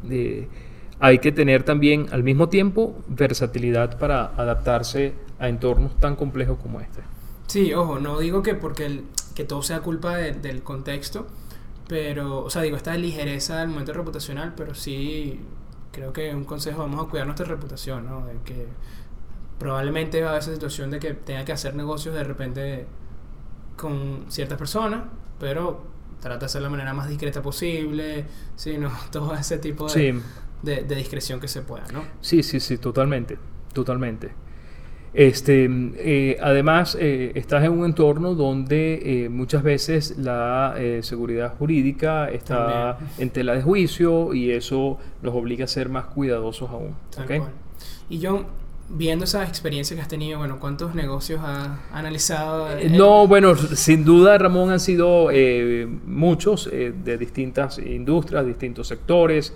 hay 1.01 1.19
que 1.19 1.33
tener 1.33 1.65
también 1.65 2.07
al 2.13 2.23
mismo 2.23 2.49
tiempo 2.49 3.05
versatilidad 3.09 3.99
para 3.99 4.33
adaptarse 4.35 5.13
a 5.39 5.51
entornos 5.51 5.95
tan 5.99 6.17
complejos 6.17 6.57
como 6.63 6.81
este. 6.81 7.03
Sí, 7.47 7.75
ojo, 7.75 7.99
no 7.99 8.21
digo 8.21 8.43
que 8.43 8.55
porque 8.55 8.87
el, 8.87 9.05
que 9.35 9.45
todo 9.45 9.61
sea 9.61 9.81
culpa 9.81 10.17
del 10.17 10.63
contexto, 10.63 11.27
pero, 11.89 12.43
o 12.43 12.49
sea, 12.49 12.63
digo, 12.63 12.79
esta 12.79 12.97
ligereza 12.97 13.61
del 13.61 13.69
momento 13.69 13.93
reputacional, 13.93 14.55
pero 14.57 14.75
sí 14.75 15.41
creo 15.93 16.12
que 16.12 16.34
un 16.34 16.45
consejo, 16.45 16.80
vamos 16.80 17.07
a 17.07 17.09
cuidar 17.09 17.26
nuestra 17.26 17.47
reputación, 17.47 18.07
¿no? 18.07 18.26
De 18.26 18.34
que 18.45 18.66
probablemente 19.59 20.20
va 20.20 20.28
a 20.28 20.30
haber 20.30 20.43
esa 20.43 20.53
situación 20.53 20.90
de 20.90 20.99
que 20.99 21.14
tenga 21.14 21.45
que 21.45 21.53
hacer 21.53 21.74
negocios 21.74 22.14
de 22.14 22.24
repente 22.24 22.86
con 23.76 24.24
ciertas 24.28 24.59
personas, 24.59 25.05
pero 25.38 25.84
trata 26.20 26.40
de 26.40 26.47
hacer 26.47 26.62
la 26.62 26.70
manera 26.70 26.93
más 26.95 27.09
discreta 27.09 27.43
posible, 27.43 28.24
sino 28.57 28.90
todo 29.11 29.34
ese 29.34 29.59
tipo 29.59 29.86
de, 29.88 30.20
de, 30.62 30.82
de 30.82 30.95
discreción 30.95 31.38
que 31.38 31.49
se 31.49 31.62
pueda, 31.62 31.86
¿no? 31.93 32.03
Sí, 32.20 32.43
sí, 32.43 32.59
sí, 32.59 32.78
totalmente, 32.78 33.38
totalmente. 33.72 34.32
Este, 35.15 35.69
eh, 35.97 36.39
además, 36.41 36.97
eh, 36.99 37.33
estás 37.35 37.65
en 37.65 37.73
un 37.73 37.85
entorno 37.85 38.35
donde 38.35 39.25
eh, 39.25 39.29
muchas 39.29 39.63
veces 39.63 40.17
la 40.19 40.75
seguridad 41.03 41.55
jurídica 41.59 42.31
está 42.31 42.99
en 43.19 43.31
tela 43.31 43.55
de 43.55 43.63
juicio 43.63 44.33
y 44.33 44.51
eso 44.51 44.99
nos 45.21 45.35
obliga 45.35 45.65
a 45.65 45.69
ser 45.69 45.89
más 45.89 46.07
cuidadosos 46.07 46.71
aún. 46.71 46.95
Y 48.09 48.19
yo, 48.19 48.47
viendo 48.89 49.25
esas 49.25 49.49
experiencias 49.49 49.97
que 49.97 50.03
has 50.03 50.09
tenido, 50.09 50.39
bueno, 50.39 50.59
¿cuántos 50.61 50.95
negocios 50.95 51.41
has 51.43 51.69
analizado? 51.93 52.71
Eh, 52.77 52.91
no, 52.91 53.27
bueno, 53.27 53.57
sin 53.57 54.05
duda, 54.05 54.37
Ramón, 54.39 54.71
han 54.71 54.81
sido 54.81 55.31
eh, 55.31 55.87
muchos 56.07 56.69
eh, 56.71 56.93
de 57.05 57.19
distintas 57.19 57.79
industrias, 57.79 58.47
distintos 58.47 58.89
sectores, 58.89 59.55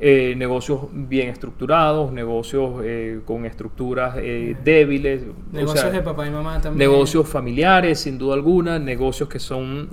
negocios 0.00 0.80
bien 0.92 1.28
estructurados, 1.28 2.12
negocios 2.12 2.82
con 3.24 3.46
estructuras 3.46 4.16
débiles. 4.16 5.22
Negocios 5.52 5.92
de 5.92 6.02
papá 6.02 6.26
y 6.26 6.30
mamá 6.30 6.60
también. 6.60 6.90
Negocios 6.90 7.28
familiares, 7.28 8.00
sin 8.00 8.18
duda 8.18 8.34
alguna, 8.34 8.78
negocios 8.78 9.28
que 9.28 9.38
son... 9.38 9.90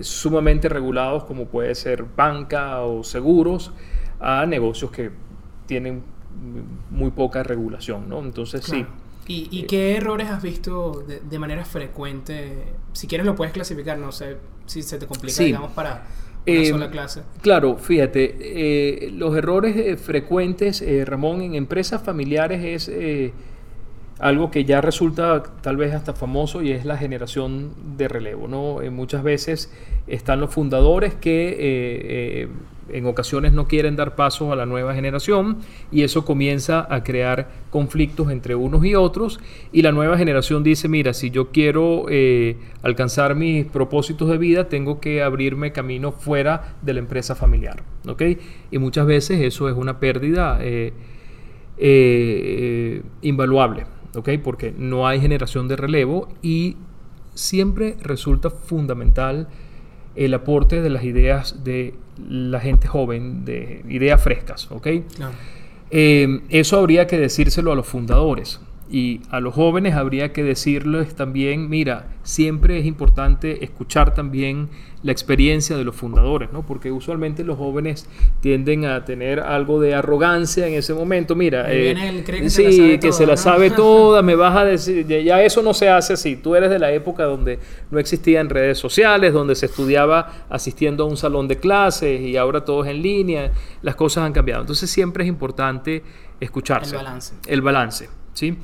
sumamente 0.00 0.68
regulados 0.68 1.24
como 1.24 1.46
puede 1.46 1.74
ser 1.74 2.04
banca 2.16 2.80
o 2.80 3.04
seguros 3.04 3.72
a 4.18 4.46
negocios 4.46 4.90
que 4.90 5.10
tienen 5.66 6.02
muy 6.90 7.10
poca 7.10 7.42
regulación, 7.42 8.08
¿no? 8.08 8.20
Entonces 8.20 8.64
sí. 8.64 8.86
¿Y, 9.28 9.62
eh, 9.62 9.66
qué 9.66 9.96
errores 9.96 10.30
has 10.30 10.42
visto 10.42 11.04
de, 11.06 11.38
manera 11.38 11.64
frecuente? 11.64 12.74
Si 12.92 13.08
quieres 13.08 13.26
lo 13.26 13.34
puedes 13.34 13.52
clasificar, 13.52 13.98
no 13.98 14.12
sé 14.12 14.36
si 14.66 14.82
se 14.82 14.98
te 14.98 15.06
complica, 15.06 15.42
digamos, 15.42 15.72
para 15.72 16.04
una 16.46 16.60
eh, 16.60 16.66
sola 16.66 16.90
clase. 16.90 17.22
Claro, 17.42 17.76
fíjate, 17.76 18.36
eh, 18.40 19.10
los 19.12 19.36
errores 19.36 20.00
frecuentes, 20.00 20.84
Ramón, 21.04 21.42
en 21.42 21.54
empresas 21.54 22.02
familiares 22.02 22.88
es 22.88 23.32
algo 24.18 24.50
que 24.50 24.64
ya 24.64 24.80
resulta 24.80 25.42
tal 25.60 25.76
vez 25.76 25.92
hasta 25.92 26.14
famoso 26.14 26.62
y 26.62 26.72
es 26.72 26.84
la 26.84 26.96
generación 26.96 27.72
de 27.96 28.08
relevo, 28.08 28.48
¿no? 28.48 28.78
muchas 28.90 29.22
veces 29.22 29.70
están 30.06 30.40
los 30.40 30.54
fundadores 30.54 31.14
que 31.14 32.48
en 32.88 33.06
ocasiones 33.06 33.52
no 33.52 33.66
quieren 33.66 33.96
dar 33.96 34.14
paso 34.14 34.52
a 34.52 34.56
la 34.56 34.66
nueva 34.66 34.94
generación 34.94 35.58
y 35.90 36.02
eso 36.02 36.24
comienza 36.24 36.86
a 36.88 37.02
crear 37.02 37.48
conflictos 37.70 38.30
entre 38.30 38.54
unos 38.54 38.84
y 38.84 38.94
otros 38.94 39.40
y 39.72 39.82
la 39.82 39.92
nueva 39.92 40.16
generación 40.18 40.62
dice, 40.62 40.88
mira, 40.88 41.12
si 41.14 41.30
yo 41.30 41.50
quiero 41.50 42.06
eh, 42.08 42.56
alcanzar 42.82 43.34
mis 43.34 43.66
propósitos 43.66 44.28
de 44.28 44.38
vida, 44.38 44.68
tengo 44.68 45.00
que 45.00 45.22
abrirme 45.22 45.72
camino 45.72 46.12
fuera 46.12 46.76
de 46.82 46.94
la 46.94 47.00
empresa 47.00 47.34
familiar. 47.34 47.82
Y 48.70 48.78
muchas 48.78 49.06
veces 49.06 49.40
eso 49.40 49.68
es 49.68 49.76
una 49.76 49.98
pérdida 49.98 50.58
eh, 50.60 50.92
eh, 51.78 53.02
invaluable. 53.22 53.86
Porque 54.42 54.72
no 54.76 55.06
hay 55.06 55.20
generación 55.20 55.68
de 55.68 55.76
relevo 55.76 56.28
y 56.40 56.76
siempre 57.34 57.96
resulta 58.00 58.48
fundamental 58.48 59.48
el 60.14 60.32
aporte 60.32 60.80
de 60.80 60.88
las 60.88 61.04
ideas 61.04 61.62
de 61.64 61.94
la 62.28 62.60
gente 62.60 62.86
joven, 62.86 63.44
de 63.44 63.84
ideas 63.88 64.22
frescas, 64.22 64.70
¿ok? 64.70 64.86
Eh, 65.90 66.40
eso 66.48 66.78
habría 66.78 67.06
que 67.06 67.18
decírselo 67.18 67.72
a 67.72 67.74
los 67.74 67.86
fundadores. 67.86 68.60
Y 68.88 69.20
a 69.30 69.40
los 69.40 69.54
jóvenes 69.54 69.94
habría 69.94 70.32
que 70.32 70.44
decirles 70.44 71.14
también, 71.14 71.68
mira, 71.68 72.06
siempre 72.22 72.78
es 72.78 72.86
importante 72.86 73.64
escuchar 73.64 74.14
también 74.14 74.68
la 75.02 75.12
experiencia 75.12 75.76
de 75.76 75.84
los 75.84 75.94
fundadores, 75.94 76.52
¿no? 76.52 76.64
Porque 76.66 76.90
usualmente 76.90 77.44
los 77.44 77.58
jóvenes 77.58 78.08
tienden 78.40 78.84
a 78.84 79.04
tener 79.04 79.40
algo 79.40 79.80
de 79.80 79.94
arrogancia 79.94 80.66
en 80.66 80.74
ese 80.74 80.94
momento. 80.94 81.34
Mira, 81.34 81.66
eh, 81.68 82.24
que 82.24 82.50
sí, 82.50 82.98
que 82.98 83.12
se 83.12 83.26
la 83.26 83.36
sabe 83.36 83.70
toda, 83.76 84.22
me 84.22 84.34
vas 84.34 84.56
a 84.56 84.64
decir, 84.64 85.06
ya 85.06 85.42
eso 85.42 85.62
no 85.62 85.74
se 85.74 85.88
hace 85.88 86.14
así. 86.14 86.36
Tú 86.36 86.56
eres 86.56 86.70
de 86.70 86.78
la 86.78 86.92
época 86.92 87.24
donde 87.24 87.58
no 87.90 87.98
existían 87.98 88.48
redes 88.48 88.78
sociales, 88.78 89.32
donde 89.32 89.54
se 89.54 89.66
estudiaba 89.66 90.46
asistiendo 90.48 91.04
a 91.04 91.06
un 91.06 91.16
salón 91.16 91.46
de 91.48 91.58
clases 91.58 92.20
y 92.20 92.36
ahora 92.36 92.64
todo 92.64 92.84
es 92.84 92.90
en 92.90 93.02
línea, 93.02 93.52
las 93.82 93.94
cosas 93.94 94.24
han 94.24 94.32
cambiado. 94.32 94.62
Entonces 94.62 94.90
siempre 94.90 95.24
es 95.24 95.28
importante 95.28 96.02
escucharse. 96.40 96.96
El 96.96 96.96
balance. 96.96 97.34
El 97.46 97.62
balance. 97.62 98.08
¿Sí? 98.36 98.56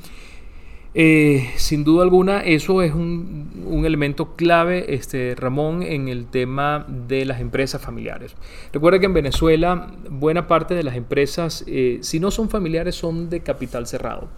Eh, 0.95 1.49
sin 1.55 1.83
duda 1.83 2.03
alguna, 2.03 2.41
eso 2.41 2.83
es 2.83 2.93
un, 2.93 3.83
elemento 3.83 4.35
clave, 4.35 4.93
este, 4.93 5.33
Ramón, 5.35 5.81
en 5.81 6.07
el 6.07 6.27
tema 6.27 6.85
de 6.87 7.25
las 7.25 7.41
empresas 7.41 7.81
familiares. 7.81 8.35
Recuerda 8.71 8.99
que 8.99 9.07
en 9.07 9.13
Venezuela 9.13 9.91
buena 10.09 10.47
parte 10.47 10.75
de 10.75 10.83
las 10.83 10.95
empresas, 10.95 11.63
eh, 11.65 11.97
si 12.01 12.19
no 12.19 12.29
son 12.29 12.49
familiares, 12.49 12.95
son 12.95 13.29
de 13.29 13.41
capital 13.41 13.87
cerrado. 13.87 14.29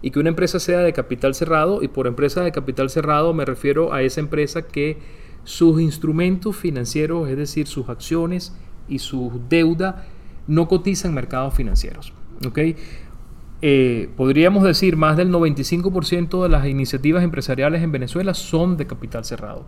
Y 0.00 0.10
que 0.12 0.18
una 0.20 0.28
empresa 0.28 0.60
sea 0.60 0.78
de 0.78 0.92
capital 0.92 1.34
cerrado, 1.34 1.82
y 1.82 1.88
por 1.88 2.06
empresa 2.06 2.42
de 2.42 2.52
capital 2.52 2.88
cerrado 2.88 3.34
me 3.34 3.44
refiero 3.44 3.92
a 3.92 4.02
esa 4.02 4.20
empresa 4.20 4.62
que 4.62 4.98
sus 5.42 5.80
instrumentos 5.80 6.56
financieros, 6.56 7.28
es 7.28 7.36
decir, 7.36 7.66
sus 7.66 7.88
acciones 7.88 8.56
y 8.88 9.00
su 9.00 9.42
deuda, 9.48 10.06
no 10.46 10.68
cotizan 10.68 11.10
en 11.10 11.14
mercados 11.16 11.54
financieros. 11.54 12.12
Eh, 13.66 14.10
podríamos 14.14 14.62
decir 14.62 14.94
más 14.98 15.16
del 15.16 15.30
95% 15.32 16.42
de 16.42 16.50
las 16.50 16.66
iniciativas 16.66 17.24
empresariales 17.24 17.82
en 17.82 17.92
Venezuela 17.92 18.34
son 18.34 18.76
de 18.76 18.86
capital 18.86 19.24
cerrado. 19.24 19.64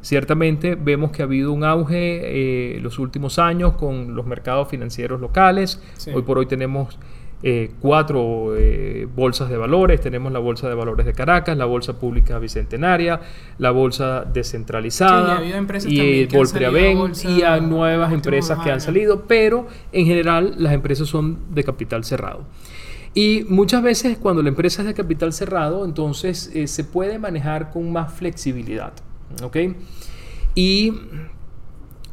Ciertamente 0.00 0.74
vemos 0.74 1.12
que 1.12 1.22
ha 1.22 1.26
habido 1.26 1.52
un 1.52 1.62
auge 1.62 2.16
en 2.16 2.78
eh, 2.78 2.80
los 2.80 2.98
últimos 2.98 3.38
años 3.38 3.74
con 3.74 4.16
los 4.16 4.26
mercados 4.26 4.66
financieros 4.66 5.20
locales. 5.20 5.80
Hoy 6.12 6.22
por 6.22 6.38
hoy 6.38 6.46
tenemos 6.46 6.98
eh, 7.44 7.70
cuatro 7.78 8.54
bolsas 9.14 9.48
de 9.48 9.56
valores. 9.56 10.00
Tenemos 10.00 10.32
la 10.32 10.40
Bolsa 10.40 10.68
de 10.68 10.74
Valores 10.74 11.06
de 11.06 11.12
Caracas, 11.12 11.56
la 11.56 11.66
Bolsa 11.66 11.96
Pública 11.96 12.40
Bicentenaria, 12.40 13.20
la 13.58 13.70
Bolsa 13.70 14.24
Descentralizada 14.24 15.40
y 15.86 16.22
el 16.22 16.26
Volpreaven 16.26 17.12
y 17.22 17.42
hay 17.42 17.60
nuevas 17.60 18.12
empresas 18.12 18.58
que 18.64 18.72
han 18.72 18.80
salido, 18.80 19.26
pero 19.28 19.68
en 19.92 20.06
general 20.06 20.56
las 20.58 20.72
empresas 20.72 21.06
son 21.06 21.54
de 21.54 21.62
capital 21.62 22.02
cerrado. 22.02 22.44
Y 23.14 23.44
muchas 23.48 23.82
veces 23.82 24.18
cuando 24.18 24.42
la 24.42 24.48
empresa 24.50 24.82
es 24.82 24.88
de 24.88 24.94
capital 24.94 25.32
cerrado, 25.32 25.84
entonces 25.84 26.50
eh, 26.54 26.66
se 26.66 26.84
puede 26.84 27.18
manejar 27.18 27.70
con 27.70 27.90
más 27.92 28.12
flexibilidad. 28.12 28.92
Y 30.54 30.92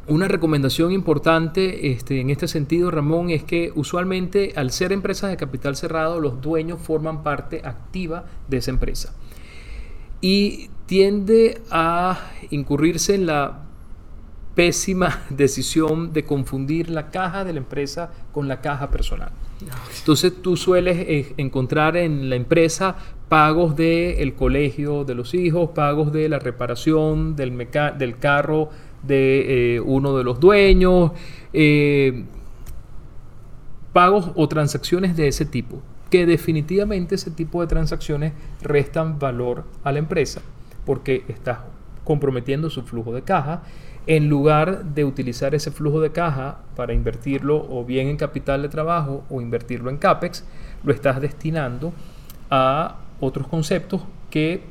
una 0.08 0.28
recomendación 0.28 0.92
importante 0.92 1.90
este, 1.90 2.20
en 2.20 2.30
este 2.30 2.48
sentido, 2.48 2.90
Ramón, 2.90 3.30
es 3.30 3.42
que 3.42 3.72
usualmente 3.74 4.52
al 4.56 4.70
ser 4.70 4.92
empresas 4.92 5.30
de 5.30 5.36
capital 5.36 5.76
cerrado, 5.76 6.20
los 6.20 6.40
dueños 6.40 6.80
forman 6.80 7.22
parte 7.22 7.62
activa 7.64 8.24
de 8.48 8.58
esa 8.58 8.70
empresa. 8.70 9.14
Y 10.20 10.70
tiende 10.86 11.60
a 11.70 12.30
incurrirse 12.50 13.14
en 13.14 13.26
la 13.26 13.65
pésima 14.56 15.22
decisión 15.30 16.12
de 16.12 16.24
confundir 16.24 16.90
la 16.90 17.10
caja 17.10 17.44
de 17.44 17.52
la 17.52 17.58
empresa 17.58 18.10
con 18.32 18.48
la 18.48 18.60
caja 18.60 18.90
personal. 18.90 19.30
Entonces 19.98 20.32
tú 20.42 20.56
sueles 20.56 20.96
eh, 20.98 21.34
encontrar 21.36 21.96
en 21.96 22.28
la 22.28 22.36
empresa 22.36 22.96
pagos 23.28 23.76
del 23.76 24.34
colegio 24.34 25.04
de 25.04 25.14
los 25.14 25.34
hijos, 25.34 25.70
pagos 25.70 26.12
de 26.12 26.28
la 26.28 26.38
reparación 26.38 27.36
del, 27.36 27.68
del 27.98 28.18
carro 28.18 28.70
de 29.02 29.76
eh, 29.76 29.80
uno 29.80 30.16
de 30.16 30.24
los 30.24 30.40
dueños, 30.40 31.12
eh, 31.52 32.24
pagos 33.92 34.30
o 34.34 34.48
transacciones 34.48 35.16
de 35.16 35.28
ese 35.28 35.44
tipo, 35.44 35.80
que 36.10 36.26
definitivamente 36.26 37.14
ese 37.14 37.30
tipo 37.30 37.60
de 37.60 37.66
transacciones 37.66 38.32
restan 38.62 39.18
valor 39.18 39.64
a 39.84 39.92
la 39.92 39.98
empresa 39.98 40.42
porque 40.84 41.24
estás 41.28 41.58
comprometiendo 42.04 42.70
su 42.70 42.82
flujo 42.82 43.12
de 43.12 43.22
caja 43.22 43.62
en 44.06 44.28
lugar 44.28 44.84
de 44.84 45.04
utilizar 45.04 45.54
ese 45.54 45.70
flujo 45.70 46.00
de 46.00 46.12
caja 46.12 46.58
para 46.76 46.92
invertirlo 46.94 47.66
o 47.68 47.84
bien 47.84 48.08
en 48.08 48.16
capital 48.16 48.62
de 48.62 48.68
trabajo 48.68 49.24
o 49.28 49.40
invertirlo 49.40 49.90
en 49.90 49.96
CAPEX, 49.96 50.44
lo 50.84 50.92
estás 50.92 51.20
destinando 51.20 51.92
a 52.50 52.96
otros 53.20 53.48
conceptos 53.48 54.02
que 54.30 54.62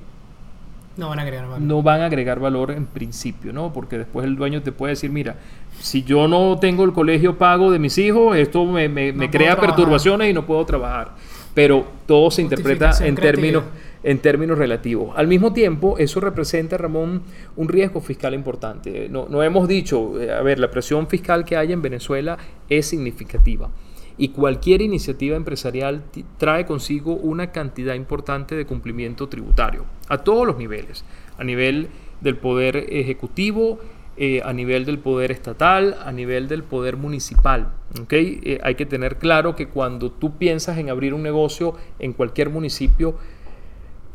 no 0.97 1.09
van 1.09 1.19
a 1.19 1.21
agregar 1.23 1.45
valor. 1.45 1.61
No 1.61 1.83
van 1.83 2.01
a 2.01 2.05
agregar 2.05 2.39
valor 2.39 2.71
en 2.71 2.85
principio, 2.85 3.51
¿no? 3.51 3.73
Porque 3.73 3.97
después 3.97 4.25
el 4.25 4.37
dueño 4.37 4.61
te 4.61 4.71
puede 4.71 4.91
decir, 4.91 5.11
mira, 5.11 5.35
si 5.79 6.03
yo 6.03 6.27
no 6.29 6.57
tengo 6.57 6.85
el 6.85 6.93
colegio 6.93 7.37
pago 7.37 7.69
de 7.69 7.79
mis 7.79 7.97
hijos, 7.97 8.37
esto 8.37 8.65
me, 8.65 8.87
me, 8.87 9.29
crea 9.29 9.59
perturbaciones 9.59 10.29
y 10.29 10.33
no 10.33 10.45
puedo 10.45 10.65
trabajar. 10.65 11.11
Pero 11.53 11.85
todo 12.05 12.31
se 12.31 12.41
interpreta 12.41 12.91
en 13.01 13.15
términos 13.15 13.63
en 14.05 14.19
términos 14.19 14.59
relativos. 14.59 15.17
Al 15.17 15.27
mismo 15.27 15.51
tiempo, 15.51 15.97
eso 15.97 16.19
representa, 16.19 16.77
Ramón, 16.77 17.23
un 17.55 17.67
riesgo 17.67 18.01
fiscal 18.01 18.35
importante. 18.35 19.09
No, 19.09 19.25
no 19.27 19.41
hemos 19.41 19.67
dicho, 19.67 20.21
eh, 20.21 20.31
a 20.31 20.43
ver, 20.43 20.59
la 20.59 20.69
presión 20.69 21.07
fiscal 21.07 21.43
que 21.43 21.57
hay 21.57 21.73
en 21.73 21.81
Venezuela 21.81 22.37
es 22.69 22.85
significativa 22.85 23.71
y 24.17 24.29
cualquier 24.29 24.83
iniciativa 24.83 25.35
empresarial 25.35 26.03
trae 26.37 26.67
consigo 26.67 27.15
una 27.15 27.51
cantidad 27.51 27.95
importante 27.95 28.55
de 28.55 28.65
cumplimiento 28.65 29.27
tributario 29.27 29.85
a 30.07 30.19
todos 30.19 30.45
los 30.45 30.57
niveles, 30.57 31.03
a 31.39 31.43
nivel 31.43 31.89
del 32.21 32.37
poder 32.37 32.77
ejecutivo, 32.77 33.79
eh, 34.17 34.41
a 34.45 34.53
nivel 34.53 34.85
del 34.85 34.99
poder 34.99 35.31
estatal, 35.31 35.97
a 36.05 36.11
nivel 36.11 36.47
del 36.47 36.63
poder 36.63 36.95
municipal. 36.95 37.73
¿okay? 38.01 38.39
Eh, 38.43 38.59
hay 38.63 38.75
que 38.75 38.85
tener 38.85 39.17
claro 39.17 39.55
que 39.55 39.67
cuando 39.67 40.11
tú 40.11 40.37
piensas 40.37 40.77
en 40.77 40.91
abrir 40.91 41.13
un 41.13 41.23
negocio 41.23 41.75
en 41.99 42.13
cualquier 42.13 42.49
municipio, 42.51 43.17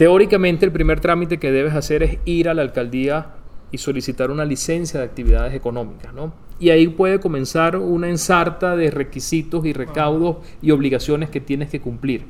Teóricamente 0.01 0.65
el 0.65 0.73
primer 0.73 1.01
trámite 1.01 1.39
que 1.39 1.53
debes 1.53 1.75
hacer 1.75 2.03
es 2.03 2.19
ir 2.25 2.49
a 2.49 2.55
la 2.55 2.63
alcaldía 2.63 3.35
y 3.71 3.77
solicitar 3.77 4.31
una 4.31 4.47
licencia 4.47 4.99
de 4.99 5.05
actividades 5.05 5.53
económicas, 5.55 6.15
¿no? 6.15 6.33
y 6.59 6.71
ahí 6.71 6.89
puede 6.89 7.19
comenzar 7.21 7.77
una 7.77 8.09
ensarta 8.09 8.77
de 8.77 8.91
requisitos 8.91 9.65
y 9.65 9.75
recaudos 9.75 10.37
y 10.63 10.71
obligaciones 10.71 11.31
que 11.31 11.41
tienes 11.41 11.71
que 11.71 11.81
cumplir. 11.81 12.25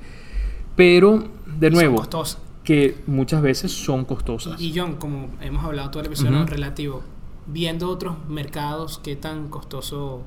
Pero, 0.75 1.29
de 1.59 1.71
nuevo, 1.71 2.03
que 2.65 2.97
muchas 3.07 3.41
veces 3.41 3.73
son 3.73 4.05
costosas. 4.05 4.61
Y 4.61 4.73
John, 4.75 4.95
como 4.97 5.29
hemos 5.41 5.65
hablado 5.65 5.91
todo 5.91 6.01
el 6.01 6.07
episodio 6.07 6.47
relativo, 6.47 7.03
viendo 7.47 7.89
otros 7.89 8.17
mercados, 8.29 9.01
¿qué 9.03 9.15
tan 9.15 9.49
costoso 9.49 10.23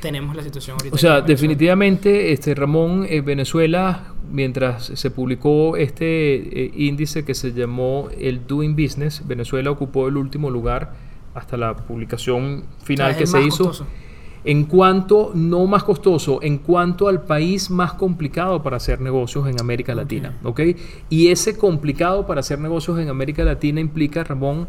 tenemos 0.00 0.34
la 0.36 0.42
situación 0.42 0.76
ahorita? 0.78 0.94
O 0.94 0.98
sea, 0.98 1.20
definitivamente, 1.20 2.32
este 2.32 2.54
Ramón, 2.54 3.06
en 3.08 3.24
Venezuela, 3.24 4.12
mientras 4.30 4.84
se 4.86 5.10
publicó 5.10 5.76
este 5.76 6.64
eh, 6.64 6.72
índice 6.74 7.24
que 7.24 7.34
se 7.34 7.52
llamó 7.52 8.08
el 8.18 8.46
Doing 8.46 8.74
Business, 8.74 9.22
Venezuela 9.26 9.70
ocupó 9.70 10.08
el 10.08 10.16
último 10.16 10.50
lugar 10.50 10.94
hasta 11.34 11.56
la 11.56 11.76
publicación 11.76 12.64
final 12.82 13.10
O 13.10 13.14
sea, 13.14 13.18
que 13.18 13.26
se 13.26 13.42
hizo. 13.42 13.66
costoso. 13.66 13.86
En 14.44 14.64
cuanto, 14.64 15.30
no 15.34 15.66
más 15.66 15.84
costoso, 15.84 16.40
en 16.42 16.58
cuanto 16.58 17.06
al 17.06 17.22
país 17.22 17.70
más 17.70 17.92
complicado 17.92 18.60
para 18.60 18.76
hacer 18.76 19.00
negocios 19.00 19.48
en 19.48 19.60
América 19.60 19.94
Latina, 19.94 20.36
¿ok? 20.42 20.60
Y 21.08 21.28
ese 21.28 21.56
complicado 21.56 22.26
para 22.26 22.40
hacer 22.40 22.58
negocios 22.58 22.98
en 22.98 23.08
América 23.08 23.44
Latina 23.44 23.80
implica, 23.80 24.24
Ramón, 24.24 24.66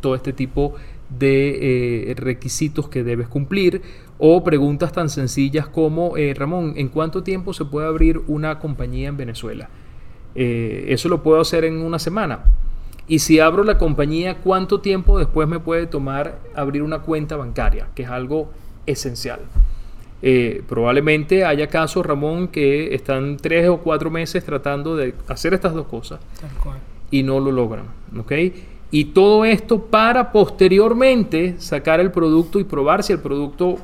todo 0.00 0.14
este 0.14 0.32
tipo 0.32 0.74
de 0.74 0.99
eh, 1.20 2.14
requisitos 2.16 2.88
que 2.88 3.02
debes 3.02 3.28
cumplir 3.28 3.82
o 4.18 4.44
preguntas 4.44 4.92
tan 4.92 5.08
sencillas 5.08 5.66
como, 5.66 6.16
eh, 6.16 6.34
Ramón, 6.34 6.74
¿en 6.76 6.88
cuánto 6.88 7.22
tiempo 7.22 7.54
se 7.54 7.64
puede 7.64 7.86
abrir 7.86 8.20
una 8.26 8.58
compañía 8.58 9.08
en 9.08 9.16
Venezuela? 9.16 9.70
Eh, 10.34 10.86
eso 10.88 11.08
lo 11.08 11.22
puedo 11.22 11.40
hacer 11.40 11.64
en 11.64 11.80
una 11.80 11.98
semana. 11.98 12.44
Y 13.08 13.20
si 13.20 13.40
abro 13.40 13.64
la 13.64 13.78
compañía, 13.78 14.36
¿cuánto 14.36 14.80
tiempo 14.80 15.18
después 15.18 15.48
me 15.48 15.58
puede 15.58 15.86
tomar 15.86 16.38
abrir 16.54 16.82
una 16.82 17.00
cuenta 17.00 17.36
bancaria? 17.36 17.88
Que 17.94 18.02
es 18.02 18.10
algo 18.10 18.50
esencial. 18.86 19.40
Eh, 20.22 20.62
probablemente 20.68 21.46
haya 21.46 21.68
casos, 21.68 22.04
Ramón, 22.04 22.48
que 22.48 22.94
están 22.94 23.38
tres 23.38 23.68
o 23.68 23.78
cuatro 23.78 24.10
meses 24.10 24.44
tratando 24.44 24.96
de 24.96 25.14
hacer 25.28 25.54
estas 25.54 25.72
dos 25.72 25.86
cosas 25.86 26.20
y 27.10 27.22
no 27.22 27.40
lo 27.40 27.50
logran. 27.50 27.86
¿ok? 28.18 28.32
Y 28.90 29.06
todo 29.06 29.44
esto 29.44 29.86
para 29.86 30.32
posteriormente 30.32 31.56
sacar 31.58 32.00
el 32.00 32.10
producto 32.10 32.58
y 32.58 32.64
probar 32.64 33.02
si 33.02 33.12
el 33.12 33.20
producto 33.20 33.78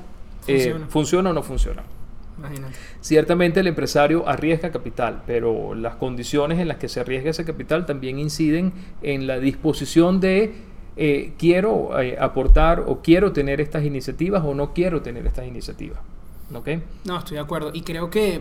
eh, 0.47 0.75
Funciona. 0.89 1.31
o 1.31 1.33
no 1.33 1.43
funciona. 1.43 1.83
Imagínate. 2.39 2.75
Ciertamente 3.01 3.61
el 3.61 3.67
empresario 3.67 4.29
arriesga 4.29 4.71
capital, 4.71 5.23
pero 5.27 5.75
las 5.75 5.95
condiciones 5.95 6.59
en 6.59 6.69
las 6.69 6.77
que 6.77 6.89
se 6.89 7.01
arriesga 7.01 7.31
ese 7.31 7.45
capital 7.45 7.87
también 7.87 8.19
inciden 8.19 8.73
en 9.03 9.27
la 9.27 9.39
disposición 9.39 10.21
de 10.21 10.55
eh, 10.97 11.35
quiero 11.39 12.01
eh, 12.01 12.17
aportar 12.19 12.85
o 12.87 13.03
quiero 13.03 13.33
tener 13.33 13.61
estas 13.61 13.85
iniciativas 13.85 14.43
o 14.45 14.55
no 14.55 14.73
quiero 14.73 15.03
tener 15.03 15.27
estas 15.27 15.47
iniciativas. 15.47 15.99
¿Ok? 16.55 16.69
No, 17.05 17.19
estoy 17.19 17.37
de 17.37 17.43
acuerdo. 17.43 17.71
Y 17.75 17.83
creo 17.83 18.11
que, 18.11 18.41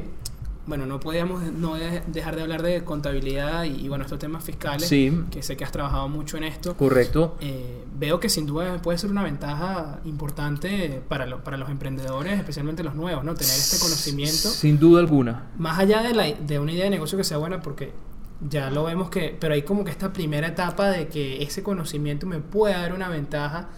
bueno, 0.67 0.85
no 0.87 0.99
podíamos 0.99 1.43
no 1.43 1.75
de- 1.75 2.01
dejar 2.07 2.35
de 2.35 2.41
hablar 2.41 2.63
de 2.63 2.83
contabilidad 2.83 3.63
y, 3.65 3.85
y, 3.85 3.87
bueno, 3.87 4.03
estos 4.03 4.17
temas 4.19 4.43
fiscales, 4.43 4.87
Sí. 4.87 5.11
que 5.29 5.43
sé 5.43 5.55
que 5.55 5.63
has 5.63 5.71
trabajado 5.71 6.07
mucho 6.09 6.37
en 6.37 6.43
esto. 6.43 6.75
Correcto. 6.75 7.37
Eh, 7.39 7.83
veo 7.97 8.19
que 8.19 8.29
sin 8.29 8.45
duda 8.47 8.81
puede 8.81 8.97
ser 8.97 9.11
una 9.11 9.21
ventaja 9.23 9.99
importante 10.05 11.01
para, 11.07 11.25
lo- 11.25 11.43
para 11.43 11.57
los 11.57 11.69
emprendedores, 11.69 12.33
especialmente 12.37 12.83
los 12.83 12.95
nuevos, 12.95 13.23
¿no? 13.23 13.35
Tener 13.35 13.53
este 13.53 13.77
conocimiento. 13.79 14.49
Sin 14.49 14.79
duda 14.79 14.99
alguna. 15.01 15.43
Más 15.57 15.77
allá 15.79 16.01
de, 16.01 16.13
la, 16.13 16.23
de 16.33 16.59
una 16.59 16.71
idea 16.71 16.85
de 16.85 16.89
negocio 16.89 17.17
que 17.17 17.23
sea 17.23 17.37
buena, 17.37 17.61
porque 17.61 17.91
ya 18.49 18.69
lo 18.69 18.83
vemos 18.83 19.09
que, 19.09 19.37
pero 19.39 19.53
hay 19.53 19.61
como 19.61 19.83
que 19.85 19.91
esta 19.91 20.11
primera 20.11 20.47
etapa 20.47 20.89
de 20.89 21.07
que 21.07 21.41
ese 21.43 21.63
conocimiento 21.63 22.25
me 22.27 22.39
puede 22.39 22.73
dar 22.73 22.93
una 22.93 23.07
ventaja, 23.07 23.69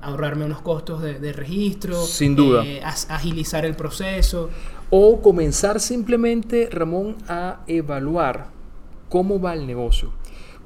ahorrarme 0.00 0.46
unos 0.46 0.62
costos 0.62 1.02
de, 1.02 1.18
de 1.18 1.32
registro, 1.32 2.02
Sin 2.06 2.34
duda. 2.34 2.64
eh, 2.64 2.82
agilizar 2.84 3.64
el 3.66 3.76
proceso. 3.76 4.48
O 4.90 5.22
comenzar 5.22 5.78
simplemente, 5.78 6.68
Ramón, 6.70 7.16
a 7.28 7.60
evaluar 7.68 8.48
cómo 9.08 9.40
va 9.40 9.54
el 9.54 9.66
negocio. 9.66 10.10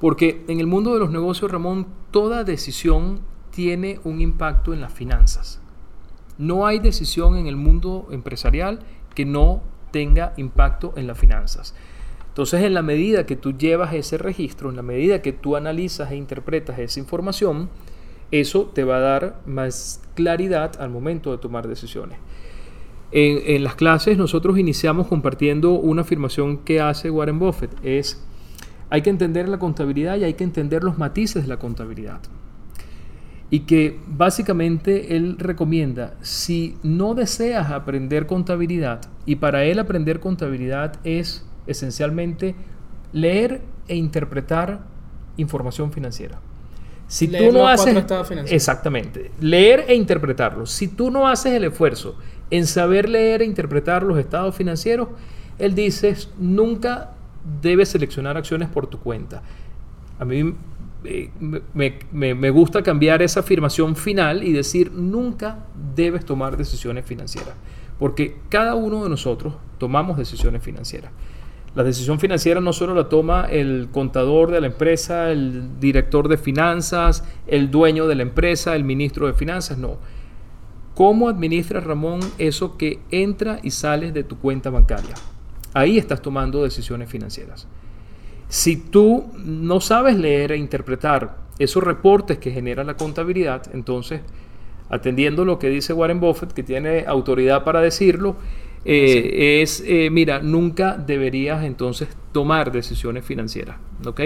Porque 0.01 0.45
en 0.49 0.61
el 0.61 0.67
mundo 0.67 0.95
de 0.95 1.01
los 1.01 1.11
negocios, 1.11 1.51
Ramón, 1.51 1.87
toda 2.11 2.43
decisión 2.43 3.21
tiene 3.51 4.01
un 4.03 4.21
impacto 4.21 4.73
en 4.73 4.81
las 4.81 4.93
finanzas. 4.93 5.61
No 6.39 6.67
hay 6.67 6.79
decisión 6.79 7.37
en 7.37 7.47
el 7.47 7.57
mundo 7.57 8.09
empresarial 8.11 8.81
que 9.15 9.25
no 9.25 9.63
tenga 9.93 10.33
impacto 10.37 10.95
en 10.97 11.07
las 11.07 11.19
finanzas. 11.19 11.75
Entonces, 12.29 12.63
en 12.63 12.75
la 12.75 12.83
medida 12.83 13.27
que 13.27 13.37
tú 13.37 13.53
llevas 13.57 13.95
ese 13.95 14.19
registro, 14.19 14.71
en 14.71 14.77
la 14.77 14.83
medida 14.83 15.23
que 15.23 15.33
tú 15.33 15.55
analizas 15.55 16.11
e 16.11 16.17
interpretas 16.17 16.79
esa 16.79 16.99
información, 16.99 17.69
eso 18.33 18.73
te 18.75 18.83
va 18.83 18.97
a 18.97 19.01
dar 19.01 19.41
más 19.47 20.03
claridad 20.15 20.81
al 20.81 20.91
momento 20.91 21.31
de 21.31 21.39
tomar 21.39 21.69
decisiones. 21.69 22.19
En, 23.17 23.39
en 23.47 23.63
las 23.63 23.77
clases 23.77 24.19
nosotros 24.19 24.59
iniciamos 24.59 25.07
compartiendo 25.07 25.75
una 25.75 26.03
afirmación 26.03 26.59
que 26.59 26.81
hace 26.81 27.11
Warren 27.13 27.39
Buffett. 27.39 27.71
Es, 27.85 28.21
hay 28.91 29.03
que 29.03 29.11
entender 29.11 29.49
la 29.49 29.61
contabilidad 29.61 30.17
y 30.17 30.25
hay 30.25 30.35
que 30.35 30.43
entender 30.43 30.83
los 30.83 30.99
matices 30.99 31.45
de 31.45 31.49
la 31.49 31.59
contabilidad. 31.59 32.19
Y 33.51 33.61
que 33.61 34.01
básicamente 34.09 35.15
él 35.17 35.37
recomienda, 35.39 36.15
si 36.23 36.77
no 36.83 37.15
deseas 37.15 37.71
aprender 37.71 38.27
contabilidad, 38.27 39.03
y 39.27 39.37
para 39.37 39.65
él 39.65 39.79
aprender 39.79 40.19
contabilidad 40.19 40.97
es 41.05 41.47
esencialmente 41.69 42.57
leer 43.13 43.63
e 43.87 43.95
interpretar 43.95 44.81
información 45.37 45.93
financiera. 45.93 46.41
Si 47.07 47.29
Leer 47.29 47.51
tú 47.51 47.59
no 47.59 47.69
haces 47.69 47.97
exactamente, 48.47 49.31
leer 49.39 49.85
e 49.87 49.95
interpretarlos. 49.95 50.71
Si 50.71 50.89
tú 50.89 51.11
no 51.11 51.29
haces 51.29 51.53
el 51.53 51.65
esfuerzo 51.65 52.17
en 52.51 52.67
saber 52.67 53.09
leer 53.09 53.43
e 53.43 53.45
interpretar 53.45 54.03
los 54.03 54.19
estados 54.19 54.55
financieros, 54.55 55.09
él 55.59 55.75
dice, 55.75 56.17
nunca 56.39 57.13
debes 57.63 57.89
seleccionar 57.91 58.37
acciones 58.37 58.69
por 58.69 58.87
tu 58.87 58.99
cuenta. 58.99 59.43
A 60.19 60.25
mí 60.25 60.55
eh, 61.05 61.31
me, 61.41 61.99
me- 62.13 62.35
me 62.35 62.51
gusta 62.51 62.83
cambiar 62.83 63.23
esa 63.23 63.41
afirmación 63.41 63.97
final 63.97 64.43
y 64.43 64.53
decir, 64.53 64.93
nunca 64.93 65.59
debes 65.95 66.25
tomar 66.25 66.57
decisiones 66.57 67.05
financieras, 67.05 67.55
porque 67.99 68.37
cada 68.49 68.75
uno 68.75 69.03
de 69.05 69.11
nosotros 69.11 69.55
tomamos 69.79 70.17
decisiones 70.17 70.63
financieras. 70.63 71.11
La 71.75 71.83
decisión 71.83 72.21
financiera 72.21 72.61
no 72.61 72.73
solo 72.73 72.95
la 72.95 73.09
toma 73.09 73.47
el 73.51 73.89
contador 73.91 74.53
de 74.53 74.61
la 74.61 74.69
empresa, 74.69 75.33
el 75.33 75.81
director 75.81 76.29
de 76.29 76.37
finanzas, 76.39 77.25
el 77.49 77.71
dueño 77.71 78.07
de 78.07 78.15
la 78.15 78.23
empresa, 78.23 78.77
el 78.77 78.85
ministro 78.85 79.27
de 79.27 79.33
finanzas, 79.35 79.77
no. 79.77 79.97
¿Cómo 80.95 81.29
administra 81.29 81.81
Ramón 81.81 82.21
eso 82.39 82.77
que 82.77 83.01
entra 83.11 83.59
y 83.63 83.71
sale 83.71 84.13
de 84.13 84.23
tu 84.25 84.39
cuenta 84.39 84.71
bancaria? 84.71 85.15
Ahí 85.73 85.99
estás 85.99 86.23
tomando 86.23 86.63
decisiones 86.63 87.11
financieras. 87.11 87.67
Si 88.49 88.77
tú 88.77 89.33
no 89.45 89.81
sabes 89.81 90.17
leer 90.17 90.53
e 90.53 90.57
interpretar 90.57 91.37
esos 91.59 91.83
reportes 91.83 92.39
que 92.39 92.53
genera 92.53 92.85
la 92.85 92.97
contabilidad, 92.97 93.63
entonces, 93.75 94.21
atendiendo 94.89 95.45
lo 95.45 95.59
que 95.59 95.69
dice 95.69 95.93
Warren 95.93 96.21
Buffett, 96.21 96.53
que 96.53 96.63
tiene 96.63 97.05
autoridad 97.07 97.65
para 97.65 97.81
decirlo, 97.81 98.37
eh, 98.85 99.63
es, 99.63 99.83
eh, 99.87 100.11
mira, 100.11 100.41
nunca 100.41 100.97
deberías 100.97 101.65
entonces 101.65 102.09
tomar 102.33 102.71
decisiones 102.71 103.25
financieras, 103.25 103.77
¿ok? 104.05 104.21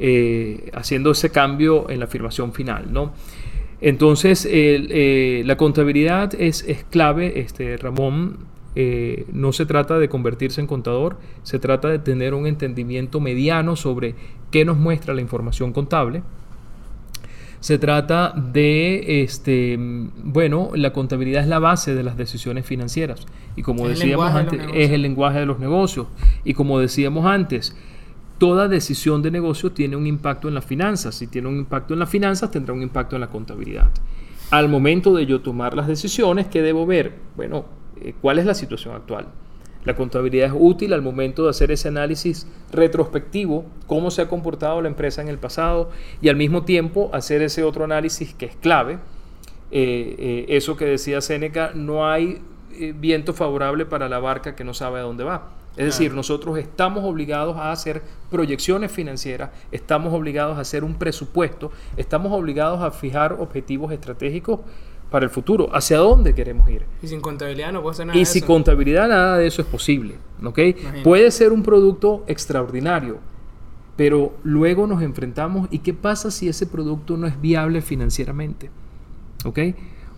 Eh, 0.00 0.70
haciendo 0.74 1.10
ese 1.10 1.30
cambio 1.30 1.90
en 1.90 1.98
la 1.98 2.06
afirmación 2.06 2.52
final, 2.52 2.92
¿no? 2.92 3.12
Entonces, 3.80 4.44
el, 4.44 4.88
eh, 4.90 5.42
la 5.46 5.56
contabilidad 5.56 6.34
es, 6.34 6.64
es 6.66 6.84
clave, 6.84 7.40
este, 7.40 7.76
Ramón. 7.76 8.38
eh, 8.74 9.24
no 9.32 9.52
se 9.52 9.66
trata 9.66 9.98
de 9.98 10.08
convertirse 10.08 10.60
en 10.60 10.66
contador, 10.66 11.16
se 11.42 11.58
trata 11.58 11.88
de 11.88 11.98
tener 11.98 12.34
un 12.34 12.46
entendimiento 12.46 13.18
mediano 13.20 13.74
sobre 13.76 14.14
qué 14.50 14.64
nos 14.64 14.76
muestra 14.78 15.14
la 15.14 15.20
información 15.20 15.72
contable. 15.72 16.22
Se 17.60 17.76
trata 17.76 18.32
de, 18.36 19.22
este, 19.22 19.76
bueno, 20.22 20.70
la 20.74 20.92
contabilidad 20.92 21.42
es 21.42 21.48
la 21.48 21.58
base 21.58 21.92
de 21.96 22.04
las 22.04 22.16
decisiones 22.16 22.64
financieras. 22.66 23.26
Y 23.56 23.62
como 23.62 23.88
Es 23.88 23.98
decíamos 23.98 24.32
antes, 24.32 24.60
es 24.74 24.90
el 24.90 25.02
lenguaje 25.02 25.40
de 25.40 25.46
los 25.46 25.58
negocios. 25.58 26.06
Y 26.44 26.54
como 26.54 26.78
decíamos 26.78 27.26
antes, 27.26 27.76
toda 28.38 28.68
decisión 28.68 29.20
de 29.20 29.30
negocio 29.30 29.72
tiene 29.72 29.96
un 29.96 30.06
impacto 30.06 30.48
en 30.48 30.54
las 30.54 30.64
finanzas. 30.64 31.16
Si 31.16 31.26
tiene 31.26 31.48
un 31.48 31.56
impacto 31.56 31.92
en 31.94 32.00
las 32.00 32.08
finanzas, 32.08 32.50
tendrá 32.50 32.72
un 32.72 32.82
impacto 32.82 33.16
en 33.16 33.20
la 33.20 33.28
contabilidad. 33.28 33.90
Al 34.50 34.68
momento 34.68 35.14
de 35.14 35.26
yo 35.26 35.40
tomar 35.40 35.74
las 35.74 35.88
decisiones, 35.88 36.46
¿qué 36.46 36.62
debo 36.62 36.86
ver? 36.86 37.14
Bueno, 37.36 37.66
eh, 38.00 38.14
¿cuál 38.20 38.38
es 38.38 38.46
la 38.46 38.54
situación 38.54 38.94
actual? 38.94 39.26
La 39.84 39.94
contabilidad 39.94 40.48
es 40.48 40.52
útil 40.56 40.92
al 40.92 41.02
momento 41.02 41.44
de 41.44 41.50
hacer 41.50 41.70
ese 41.70 41.88
análisis 41.88 42.46
retrospectivo, 42.72 43.66
cómo 43.86 44.10
se 44.10 44.22
ha 44.22 44.28
comportado 44.28 44.80
la 44.80 44.88
empresa 44.88 45.20
en 45.20 45.28
el 45.28 45.38
pasado 45.38 45.90
y 46.20 46.28
al 46.28 46.36
mismo 46.36 46.64
tiempo 46.64 47.10
hacer 47.12 47.42
ese 47.42 47.62
otro 47.62 47.84
análisis 47.84 48.34
que 48.34 48.46
es 48.46 48.56
clave. 48.56 48.98
Eh, 49.70 50.16
eh, 50.18 50.46
eso 50.48 50.76
que 50.76 50.86
decía 50.86 51.20
Séneca, 51.20 51.72
no 51.74 52.08
hay 52.08 52.40
viento 52.94 53.34
favorable 53.34 53.86
para 53.86 54.08
la 54.08 54.20
barca 54.20 54.54
que 54.54 54.62
no 54.62 54.72
sabe 54.72 55.00
a 55.00 55.02
dónde 55.02 55.24
va. 55.24 55.50
Es 55.78 55.86
decir, 55.86 56.12
nosotros 56.12 56.58
estamos 56.58 57.04
obligados 57.04 57.56
a 57.56 57.70
hacer 57.70 58.02
proyecciones 58.30 58.90
financieras, 58.90 59.50
estamos 59.70 60.12
obligados 60.12 60.58
a 60.58 60.60
hacer 60.62 60.82
un 60.82 60.94
presupuesto, 60.94 61.70
estamos 61.96 62.32
obligados 62.32 62.82
a 62.82 62.90
fijar 62.90 63.34
objetivos 63.38 63.92
estratégicos 63.92 64.60
para 65.10 65.24
el 65.24 65.30
futuro, 65.30 65.70
hacia 65.72 65.98
dónde 65.98 66.34
queremos 66.34 66.68
ir. 66.68 66.84
Y 67.02 67.06
sin 67.06 67.20
contabilidad 67.20 67.72
no 67.72 67.80
puede 67.80 67.94
ser 67.96 68.06
nada 68.06 68.16
Y 68.16 68.20
de 68.20 68.26
sin 68.26 68.42
eso. 68.42 68.46
contabilidad 68.52 69.08
nada 69.08 69.38
de 69.38 69.46
eso 69.46 69.62
es 69.62 69.68
posible. 69.68 70.16
Puede 71.04 71.30
ser 71.30 71.52
un 71.52 71.62
producto 71.62 72.24
extraordinario, 72.26 73.18
pero 73.96 74.34
luego 74.42 74.86
nos 74.86 75.00
enfrentamos 75.00 75.68
y 75.70 75.78
qué 75.78 75.94
pasa 75.94 76.30
si 76.30 76.48
ese 76.48 76.66
producto 76.66 77.16
no 77.16 77.26
es 77.26 77.40
viable 77.40 77.82
financieramente. 77.82 78.70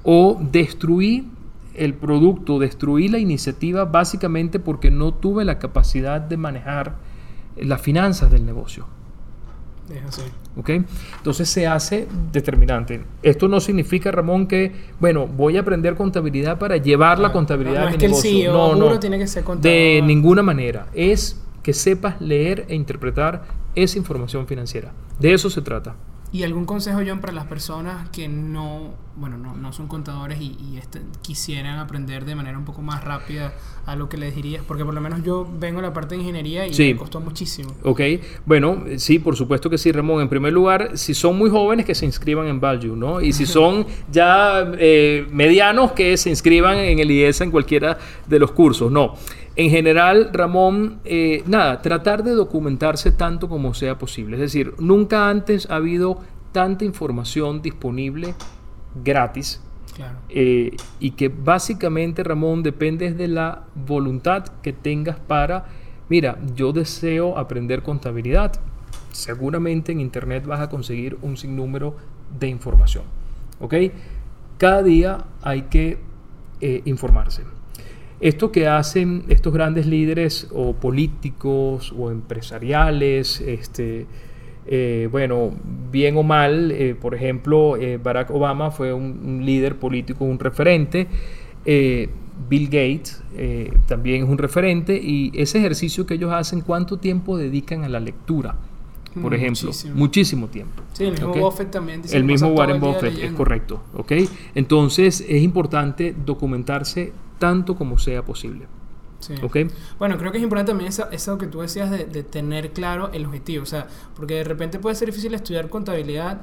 O 0.03 0.39
destruí 0.41 1.29
el 1.75 1.95
producto, 1.95 2.59
destruí 2.59 3.09
la 3.09 3.19
iniciativa 3.19 3.85
básicamente 3.85 4.59
porque 4.61 4.91
no 4.91 5.13
tuve 5.15 5.45
la 5.45 5.59
capacidad 5.59 6.21
de 6.21 6.37
manejar 6.37 6.97
las 7.57 7.81
finanzas 7.81 8.31
del 8.31 8.45
negocio. 8.47 8.87
Es 9.91 10.05
así. 10.05 10.23
¿ok? 10.57 10.71
Entonces 11.17 11.49
se 11.49 11.67
hace 11.67 12.07
determinante. 12.33 13.03
Esto 13.23 13.49
no 13.49 13.59
significa, 13.59 14.13
Ramón, 14.13 14.47
que, 14.47 14.73
bueno, 15.01 15.27
voy 15.27 15.57
a 15.57 15.61
aprender 15.61 15.97
contabilidad 15.97 16.59
para 16.59 16.77
llevar 16.77 17.19
la 17.19 17.29
Claro. 17.29 17.33
contabilidad 17.33 17.75
No, 17.75 17.81
no 17.81 17.87
a 17.87 17.91
mi 17.91 17.95
es 17.95 17.99
que 17.99 18.07
el 18.07 18.13
negocio. 18.13 18.31
CEO 18.31 18.75
no, 18.77 18.91
no. 18.91 19.01
tiene 19.01 19.19
que 19.19 19.27
ser 19.27 19.45
De 19.45 20.01
ninguna 20.05 20.43
manera. 20.43 20.87
Es 20.95 21.43
que 21.63 21.73
sepas 21.73 22.21
leer 22.21 22.67
e 22.69 22.75
interpretar 22.75 23.45
esa 23.75 23.99
información 23.99 24.47
financiera. 24.47 24.93
De 25.19 25.35
eso 25.35 25.51
se 25.51 25.61
trata. 25.61 25.97
¿Y 26.33 26.45
algún 26.45 26.65
consejo, 26.65 27.01
John, 27.05 27.21
para 27.21 27.33
las 27.33 27.47
personas 27.47 28.09
que 28.11 28.29
no, 28.29 28.95
bueno, 29.21 29.37
no, 29.37 29.55
no 29.55 29.73
son 29.73 29.87
contadores 29.87 30.41
y, 30.41 30.57
y 30.59 30.79
este- 30.79 31.03
quisieran 31.23 31.79
aprender 31.79 32.25
de 32.25 32.35
manera 32.35 32.57
un 32.59 32.65
poco 32.65 32.81
más 32.83 33.05
rápida 33.05 33.53
a 33.87 33.95
lo 33.95 34.09
que 34.09 34.17
les 34.17 34.35
dirías? 34.35 34.65
Porque 34.67 34.85
por 34.85 34.95
lo 34.95 35.01
menos 35.01 35.23
yo 35.23 35.47
vengo 35.59 35.81
de 35.81 35.87
la 35.89 35.93
parte 35.93 36.15
de 36.15 36.23
ingeniería 36.23 36.67
y 36.67 36.75
Sí. 36.75 36.95
me 36.95 36.99
costó 36.99 37.21
muchísimo. 37.21 37.71
Ok, 37.85 38.01
bueno, 38.47 38.85
sí, 38.97 39.19
por 39.19 39.37
supuesto 39.37 39.69
que 39.71 39.79
sí, 39.79 39.93
Ramón. 39.93 40.23
En 40.23 40.29
primer 40.29 40.53
lugar, 40.53 40.97
si 40.97 41.15
son 41.15 41.37
muy 41.39 41.51
jóvenes, 41.51 41.85
que 41.87 41.95
se 41.95 42.07
inscriban 42.07 42.47
en 42.47 42.59
Value, 42.61 42.97
¿no? 42.97 43.21
Y 43.21 43.33
si 43.33 43.45
son 43.47 43.87
ya 44.11 44.73
eh, 44.79 45.27
medianos, 45.31 45.93
que 45.93 46.17
se 46.17 46.31
inscriban 46.31 46.79
en 46.79 46.99
el 46.99 47.11
IESA 47.11 47.45
en 47.45 47.51
cualquiera 47.51 47.99
de 48.27 48.39
los 48.39 48.53
cursos, 48.53 48.91
no. 48.91 49.15
En 49.57 49.69
general, 49.69 50.31
Ramón, 50.33 51.01
eh, 51.05 51.43
nada, 51.47 51.83
tratar 51.83 52.23
de 52.25 52.31
documentarse 52.33 53.11
tanto 53.13 53.49
como 53.49 53.75
sea 53.75 53.99
posible. 53.99 54.37
Es 54.37 54.41
decir, 54.41 54.73
nunca 54.79 55.29
antes 55.29 55.69
ha 55.71 55.77
habido 55.77 56.21
tanta 56.53 56.85
información 56.85 57.61
disponible 57.61 58.35
gratis 58.95 59.61
Claro. 59.95 60.19
eh, 60.29 60.77
y 60.99 61.13
que 61.13 61.29
básicamente, 61.29 62.23
Ramón, 62.23 62.63
depende 62.63 63.13
de 63.13 63.29
la 63.29 63.65
voluntad 63.75 64.45
que 64.63 64.73
tengas 64.73 65.19
para, 65.19 65.67
mira, 66.09 66.39
yo 66.55 66.73
deseo 66.73 67.37
aprender 67.37 67.83
contabilidad. 67.83 68.53
Seguramente 69.13 69.93
en 69.93 70.01
Internet 70.01 70.47
vas 70.47 70.61
a 70.61 70.69
conseguir 70.69 71.19
un 71.23 71.37
sinnúmero 71.37 71.97
de 72.39 72.49
información. 72.49 73.05
¿Ok? 73.59 73.75
Cada 74.59 74.83
día 74.83 75.25
hay 75.43 75.63
que 75.63 75.99
eh, 76.61 76.83
informarse. 76.85 77.43
Esto 78.21 78.53
que 78.53 78.69
hacen 78.69 79.25
estos 79.29 79.53
grandes 79.53 79.87
líderes 79.87 80.49
o 80.53 80.75
políticos 80.75 81.93
o 81.97 82.11
empresariales, 82.11 83.41
este, 83.41 84.07
eh, 84.67 85.09
bueno, 85.11 85.53
bien 85.91 86.17
o 86.17 86.23
mal, 86.23 86.71
eh, 86.71 86.95
por 87.01 87.15
ejemplo, 87.15 87.77
eh, 87.77 87.99
Barack 88.03 88.31
Obama 88.31 88.71
fue 88.71 88.93
un, 88.93 89.21
un 89.25 89.47
líder 89.47 89.77
político, 89.77 90.25
un 90.25 90.39
referente. 90.39 91.07
Bill 92.49 92.69
Gates 92.71 93.23
también 93.87 94.25
es 94.25 94.29
un 94.29 94.39
referente 94.39 94.97
y 94.97 95.31
ese 95.35 95.59
ejercicio 95.59 96.07
que 96.07 96.15
ellos 96.15 96.33
hacen, 96.33 96.63
¿cuánto 96.63 96.97
tiempo 96.97 97.37
dedican 97.37 97.85
a 97.85 97.89
la 97.89 98.01
lectura? 98.01 98.57
Por 99.21 99.35
ejemplo, 99.35 99.67
Muchísimo. 99.67 99.95
muchísimo 99.97 100.49
tiempo. 100.49 100.83
Sí, 100.93 101.05
el 101.05 101.13
mismo. 101.13 101.35
Buffett 101.35 101.71
también 101.71 102.01
dice 102.01 102.17
El 102.17 102.25
mismo 102.25 102.49
Warren 102.49 102.81
Buffett, 102.81 103.19
es 103.19 103.33
correcto. 103.33 103.83
¿ok? 103.95 104.13
Entonces 104.55 105.25
es 105.29 105.43
importante 105.43 106.15
documentarse 106.25 107.13
tanto 107.39 107.75
como 107.75 107.99
sea 107.99 108.23
posible. 108.25 108.67
Sí. 109.21 109.35
¿ok? 109.43 109.57
Bueno, 109.99 110.19
creo 110.19 110.33
que 110.33 110.39
es 110.39 110.43
importante 110.45 110.73
también 110.73 110.89
eso, 110.89 111.09
eso 111.13 111.39
que 111.39 111.47
tú 111.47 111.61
decías 111.61 111.91
de, 111.91 112.07
de 112.07 112.23
tener 112.23 112.73
claro 112.73 113.11
el 113.13 113.27
objetivo. 113.27 113.63
O 113.63 113.67
sea, 113.67 113.87
porque 114.17 114.35
de 114.35 114.45
repente 114.45 114.79
puede 114.79 114.97
ser 114.97 115.07
difícil 115.09 115.33
estudiar 115.35 115.69
contabilidad 115.69 116.41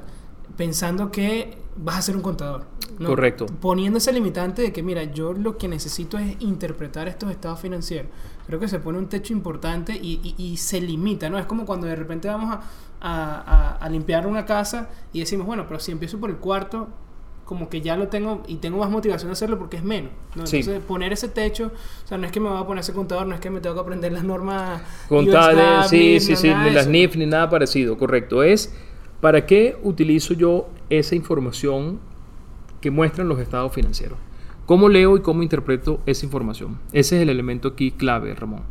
pensando 0.56 1.10
que 1.10 1.58
vas 1.76 1.96
a 1.98 2.02
ser 2.02 2.16
un 2.16 2.22
contador. 2.22 2.64
¿no? 2.98 3.08
Correcto. 3.10 3.46
Poniendo 3.60 3.98
ese 3.98 4.12
limitante 4.12 4.62
de 4.62 4.72
que, 4.72 4.82
mira, 4.82 5.04
yo 5.04 5.32
lo 5.32 5.56
que 5.58 5.68
necesito 5.68 6.18
es 6.18 6.36
interpretar 6.40 7.06
estos 7.06 7.30
estados 7.30 7.60
financieros. 7.60 8.10
Creo 8.46 8.58
que 8.58 8.66
se 8.68 8.78
pone 8.80 8.98
un 8.98 9.08
techo 9.08 9.32
importante 9.32 9.94
y, 9.94 10.34
y- 10.36 10.42
y 10.42 10.56
se 10.56 10.80
limita, 10.80 11.28
¿no? 11.30 11.38
Es 11.38 11.46
como 11.46 11.66
cuando 11.66 11.86
de 11.86 11.94
repente 11.96 12.28
vamos 12.28 12.50
a, 12.54 12.60
a- 13.00 13.40
a- 13.40 13.72
a 13.76 13.88
limpiar 13.88 14.26
una 14.26 14.44
casa 14.46 14.88
y 15.12 15.20
decimos, 15.20 15.46
bueno, 15.46 15.66
pero 15.68 15.78
si 15.80 15.92
empiezo 15.92 16.18
por 16.18 16.30
el 16.30 16.36
cuarto, 16.36 16.88
como 17.48 17.70
que 17.70 17.80
ya 17.80 17.96
lo 17.96 18.08
tengo 18.08 18.42
y 18.46 18.56
tengo 18.56 18.76
más 18.76 18.90
motivación 18.90 19.30
de 19.30 19.32
hacerlo 19.32 19.58
porque 19.58 19.78
es 19.78 19.82
menos. 19.82 20.10
¿no? 20.36 20.46
Sí. 20.46 20.58
Entonces, 20.58 20.84
poner 20.84 21.14
ese 21.14 21.28
techo, 21.28 21.72
o 22.04 22.06
sea, 22.06 22.18
no 22.18 22.26
es 22.26 22.30
que 22.30 22.40
me 22.40 22.50
voy 22.50 22.60
a 22.60 22.66
poner 22.66 22.82
ese 22.82 22.92
contador, 22.92 23.26
no 23.26 23.34
es 23.34 23.40
que 23.40 23.48
me 23.48 23.62
tengo 23.62 23.74
que 23.74 23.80
aprender 23.80 24.12
las 24.12 24.22
normas 24.22 24.82
Contables, 25.08 25.88
sí, 25.88 26.20
sí, 26.20 26.32
no, 26.32 26.36
sí, 26.36 26.48
ni 26.62 26.70
las. 26.72 26.88
NIF 26.88 27.16
ni 27.16 27.24
nada 27.24 27.48
parecido, 27.48 27.96
correcto. 27.96 28.42
Es 28.42 28.74
para 29.22 29.46
qué 29.46 29.78
utilizo 29.82 30.34
yo 30.34 30.68
esa 30.90 31.14
información 31.14 32.00
que 32.82 32.90
muestran 32.90 33.30
los 33.30 33.40
estados 33.40 33.72
financieros. 33.72 34.18
¿Cómo 34.66 34.90
leo 34.90 35.16
y 35.16 35.22
cómo 35.22 35.42
interpreto 35.42 36.00
esa 36.04 36.26
información? 36.26 36.78
Ese 36.92 37.16
es 37.16 37.22
el 37.22 37.30
elemento 37.30 37.68
aquí 37.68 37.92
clave, 37.92 38.34
Ramón. 38.34 38.64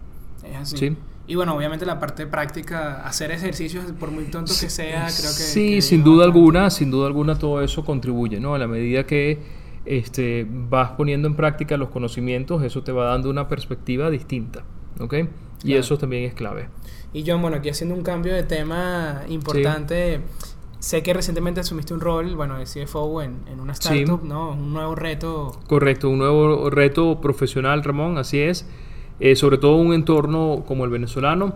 Es 0.48 0.56
así. 0.56 0.78
Sí. 0.78 0.98
Y 1.28 1.36
bueno, 1.36 1.56
obviamente 1.56 1.86
la 1.86 2.00
parte 2.00 2.26
práctica, 2.26 3.06
hacer 3.06 3.32
ejercicios, 3.32 3.84
por 4.00 4.12
muy 4.12 4.26
tonto 4.26 4.54
que 4.60 4.70
sea, 4.70 5.02
creo 5.08 5.12
que... 5.32 5.44
Sí, 5.44 5.76
que 5.76 5.82
sin 5.82 6.04
duda 6.04 6.26
bastante. 6.26 6.38
alguna, 6.40 6.70
sin 6.70 6.90
duda 6.92 7.08
alguna 7.08 7.38
todo 7.38 7.62
eso 7.62 7.84
contribuye, 7.84 8.40
¿no? 8.40 8.56
A 8.56 8.58
la 8.58 8.68
medida 8.68 9.06
que 9.06 9.40
este, 9.86 10.48
vas 10.50 10.92
poniendo 10.92 11.28
en 11.28 11.36
práctica 11.36 11.76
los 11.78 11.90
conocimientos, 11.90 12.64
eso 12.64 12.82
te 12.84 12.92
va 12.94 13.06
dando 13.06 13.30
una 13.30 13.48
perspectiva 13.50 14.10
distinta, 14.10 14.64
¿ok? 15.00 15.14
Y 15.14 15.68
Claro. 15.68 15.80
eso 15.82 15.98
también 15.98 16.24
es 16.24 16.34
clave. 16.34 16.70
Y 17.14 17.24
John, 17.28 17.42
bueno, 17.42 17.58
aquí 17.58 17.70
haciendo 17.70 17.96
un 17.96 18.04
cambio 18.04 18.34
de 18.34 18.44
tema 18.44 19.24
importante, 19.28 20.22
sé 20.80 21.04
que 21.04 21.14
recientemente 21.14 21.60
asumiste 21.60 21.94
un 21.94 22.00
rol, 22.00 22.36
bueno, 22.36 22.58
de 22.58 22.66
CFO 22.66 23.22
en, 23.22 23.40
en 23.52 23.60
una 23.60 23.74
Sí. 23.76 24.00
startup, 24.04 24.24
¿no? 24.24 24.52
Un 24.52 24.72
nuevo 24.74 24.96
reto. 24.96 25.60
Correcto, 25.68 26.10
un 26.10 26.20
nuevo 26.20 26.70
reto 26.70 27.20
profesional, 27.20 27.84
Ramón, 27.84 28.18
así 28.18 28.40
es. 28.40 28.66
Eh, 29.20 29.36
sobre 29.36 29.58
todo 29.58 29.78
un 29.78 29.94
entorno 29.94 30.64
como 30.68 30.86
el 30.86 30.92
venezolano. 30.92 31.56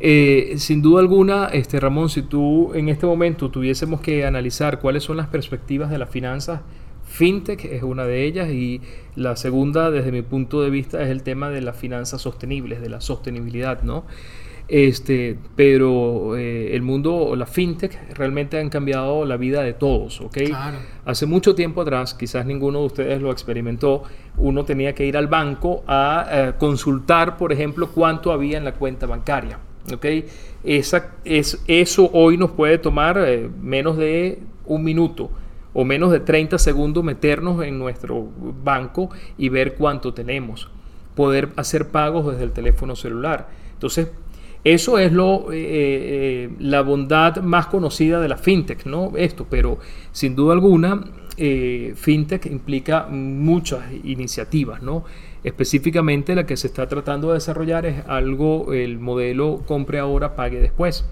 Eh, 0.00 0.54
sin 0.58 0.82
duda 0.82 1.00
alguna, 1.00 1.46
este, 1.46 1.80
Ramón, 1.80 2.08
si 2.08 2.22
tú 2.22 2.72
en 2.74 2.88
este 2.88 3.06
momento 3.06 3.50
tuviésemos 3.50 4.00
que 4.00 4.26
analizar 4.26 4.80
cuáles 4.80 5.04
son 5.04 5.16
las 5.16 5.28
perspectivas 5.28 5.90
de 5.90 5.98
las 5.98 6.10
finanzas, 6.10 6.60
FinTech 7.06 7.64
es 7.66 7.82
una 7.82 8.04
de 8.04 8.24
ellas 8.24 8.50
y 8.50 8.80
la 9.14 9.36
segunda, 9.36 9.90
desde 9.90 10.10
mi 10.10 10.22
punto 10.22 10.62
de 10.62 10.70
vista, 10.70 11.02
es 11.02 11.10
el 11.10 11.22
tema 11.22 11.50
de 11.50 11.60
las 11.60 11.76
finanzas 11.76 12.20
sostenibles, 12.20 12.80
de 12.80 12.88
la 12.88 13.00
sostenibilidad, 13.00 13.82
¿no? 13.82 14.04
Este, 14.66 15.36
pero 15.56 16.36
eh, 16.36 16.74
el 16.74 16.80
mundo 16.80 17.14
o 17.14 17.36
la 17.36 17.44
fintech 17.44 18.14
realmente 18.14 18.58
han 18.58 18.70
cambiado 18.70 19.26
la 19.26 19.36
vida 19.36 19.62
de 19.62 19.74
todos, 19.74 20.22
¿ok? 20.22 20.38
Claro. 20.46 20.78
Hace 21.04 21.26
mucho 21.26 21.54
tiempo 21.54 21.82
atrás, 21.82 22.14
quizás 22.14 22.46
ninguno 22.46 22.80
de 22.80 22.86
ustedes 22.86 23.22
lo 23.22 23.30
experimentó, 23.30 24.04
uno 24.38 24.64
tenía 24.64 24.94
que 24.94 25.04
ir 25.04 25.18
al 25.18 25.26
banco 25.26 25.84
a 25.86 26.26
eh, 26.30 26.52
consultar, 26.58 27.36
por 27.36 27.52
ejemplo, 27.52 27.90
cuánto 27.90 28.32
había 28.32 28.56
en 28.56 28.64
la 28.64 28.72
cuenta 28.72 29.06
bancaria. 29.06 29.58
¿ok? 29.92 30.06
Esa, 30.64 31.12
es, 31.24 31.62
eso 31.66 32.08
hoy 32.14 32.38
nos 32.38 32.52
puede 32.52 32.78
tomar 32.78 33.18
eh, 33.18 33.50
menos 33.60 33.98
de 33.98 34.40
un 34.64 34.82
minuto 34.82 35.30
o 35.74 35.84
menos 35.84 36.10
de 36.10 36.20
30 36.20 36.58
segundos 36.58 37.04
meternos 37.04 37.62
en 37.64 37.78
nuestro 37.78 38.28
banco 38.62 39.10
y 39.36 39.50
ver 39.50 39.74
cuánto 39.74 40.14
tenemos. 40.14 40.70
Poder 41.14 41.50
hacer 41.56 41.88
pagos 41.88 42.32
desde 42.32 42.44
el 42.44 42.52
teléfono 42.52 42.96
celular. 42.96 43.48
Entonces, 43.72 44.08
eso 44.64 44.98
es 44.98 45.12
lo, 45.12 45.52
eh, 45.52 45.56
eh, 45.62 46.50
la 46.58 46.80
bondad 46.80 47.36
más 47.42 47.66
conocida 47.66 48.18
de 48.18 48.28
la 48.28 48.38
fintech, 48.38 48.86
¿no? 48.86 49.12
Esto, 49.14 49.46
pero 49.48 49.78
sin 50.10 50.34
duda 50.34 50.54
alguna, 50.54 51.04
eh, 51.36 51.92
fintech 51.94 52.46
implica 52.46 53.06
muchas 53.10 53.82
iniciativas, 54.04 54.82
¿no? 54.82 55.04
Específicamente 55.42 56.34
la 56.34 56.46
que 56.46 56.56
se 56.56 56.68
está 56.68 56.88
tratando 56.88 57.28
de 57.28 57.34
desarrollar 57.34 57.84
es 57.84 58.06
algo, 58.06 58.72
el 58.72 58.98
modelo 58.98 59.62
compre 59.66 59.98
ahora, 59.98 60.34
pague 60.34 60.58
después. 60.58 61.04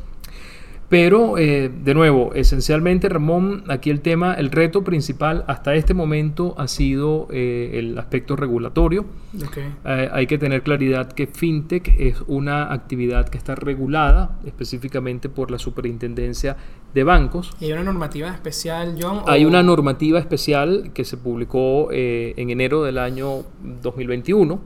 Pero, 0.93 1.39
eh, 1.39 1.71
de 1.75 1.95
nuevo, 1.95 2.35
esencialmente, 2.35 3.09
Ramón, 3.09 3.65
aquí 3.69 3.89
el 3.89 4.03
tema, 4.03 4.35
el 4.35 4.51
reto 4.51 4.85
principal 4.85 5.43
hasta 5.49 5.75
este 5.75 5.95
momento 5.95 6.55
ha 6.59 6.69
sido 6.69 7.29
eh, 7.31 7.71
el 7.79 7.99
aspecto 7.99 8.37
regulatorio. 8.37 9.07
Eh, 9.87 10.11
hay 10.13 10.27
que 10.27 10.37
tener 10.37 10.63
claridad 10.63 11.11
que 11.11 11.27
FinTech 11.27 11.99
es 11.99 12.21
una 12.27 12.75
actividad 12.75 13.31
que 13.31 13.39
está 13.39 13.55
regulada 13.55 14.39
específicamente 14.45 15.31
por 15.31 15.51
la 15.51 15.59
Superintendencia 15.59 16.59
de 16.93 17.05
Bancos. 17.05 17.53
¿Y 17.59 17.65
hay 17.65 17.73
una 17.73 17.85
normativa 17.85 18.29
especial, 18.29 18.95
John? 19.01 19.23
Hay 19.29 19.47
una 19.47 19.63
normativa 19.63 20.19
especial 20.19 20.91
que 20.93 21.07
se 21.07 21.17
publicó 21.17 21.89
en 21.91 22.51
enero 22.51 22.85
del 22.85 22.99
año 22.99 23.45
2021. 23.81 24.61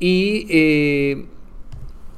¿Y 0.00 1.24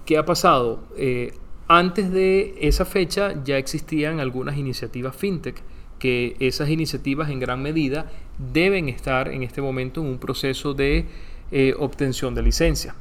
qué 0.04 0.18
ha 0.18 0.24
pasado? 0.24 0.80
Eh, 0.96 1.32
antes 1.78 2.12
de 2.12 2.54
esa 2.60 2.84
fecha 2.84 3.42
ya 3.44 3.56
existían 3.56 4.20
algunas 4.20 4.56
iniciativas 4.56 5.16
fintech 5.16 5.62
que 5.98 6.36
esas 6.40 6.68
iniciativas 6.68 7.30
en 7.30 7.38
gran 7.38 7.62
medida 7.62 8.10
deben 8.52 8.88
estar 8.88 9.28
en 9.28 9.42
este 9.42 9.62
momento 9.62 10.00
en 10.00 10.08
un 10.08 10.18
proceso 10.18 10.74
de 10.74 11.06
eh, 11.50 11.74
obtención 11.78 12.34
de 12.34 12.42
licencia. 12.42 12.94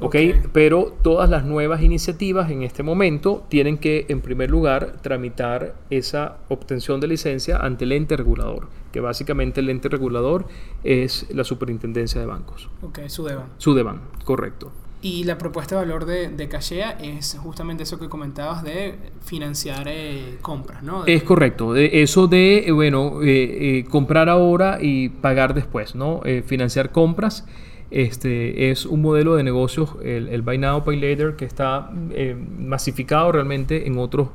¿okay? 0.00 0.40
Pero 0.52 0.96
todas 1.02 1.28
las 1.28 1.44
nuevas 1.44 1.82
iniciativas 1.82 2.50
en 2.50 2.62
este 2.62 2.82
momento 2.82 3.44
tienen 3.48 3.78
que, 3.78 4.06
en 4.08 4.20
primer 4.20 4.50
lugar, 4.50 4.98
tramitar 5.00 5.74
esa 5.90 6.36
obtención 6.48 7.00
de 7.00 7.08
licencia 7.08 7.56
ante 7.56 7.84
el 7.84 7.92
ente 7.92 8.16
regulador, 8.16 8.68
que 8.92 9.00
básicamente 9.00 9.60
el 9.60 9.70
ente 9.70 9.88
regulador 9.88 10.46
es 10.84 11.26
la 11.30 11.44
superintendencia 11.44 12.20
de 12.20 12.26
bancos. 12.26 12.68
Ok, 12.82 13.00
Sudeban. 13.08 13.46
Sudeban, 13.56 14.02
correcto. 14.24 14.70
Y 15.00 15.24
la 15.24 15.38
propuesta 15.38 15.76
de 15.76 15.82
valor 15.82 16.06
de, 16.06 16.28
de 16.28 16.48
Cachea 16.48 16.98
es 17.00 17.38
justamente 17.40 17.84
eso 17.84 18.00
que 18.00 18.08
comentabas 18.08 18.64
de 18.64 18.96
financiar 19.24 19.86
eh, 19.86 20.38
compras, 20.42 20.82
¿no? 20.82 21.06
Es 21.06 21.22
correcto. 21.22 21.76
eso 21.76 22.26
de, 22.26 22.66
eh, 22.66 22.72
bueno, 22.72 23.20
eh, 23.22 23.84
comprar 23.90 24.28
ahora 24.28 24.78
y 24.80 25.08
pagar 25.08 25.54
después, 25.54 25.94
¿no? 25.94 26.20
financiar 26.46 26.90
compras. 26.90 27.46
Este 27.90 28.70
es 28.70 28.84
un 28.86 29.00
modelo 29.00 29.36
de 29.36 29.44
negocios, 29.44 29.90
el, 30.02 30.28
el 30.28 30.42
Buy 30.42 30.58
Now, 30.58 30.84
Pay 30.84 31.00
Later, 31.00 31.36
que 31.36 31.44
está 31.44 31.90
masificado 32.58 33.32
realmente 33.32 33.86
en 33.86 33.98
otros 33.98 34.28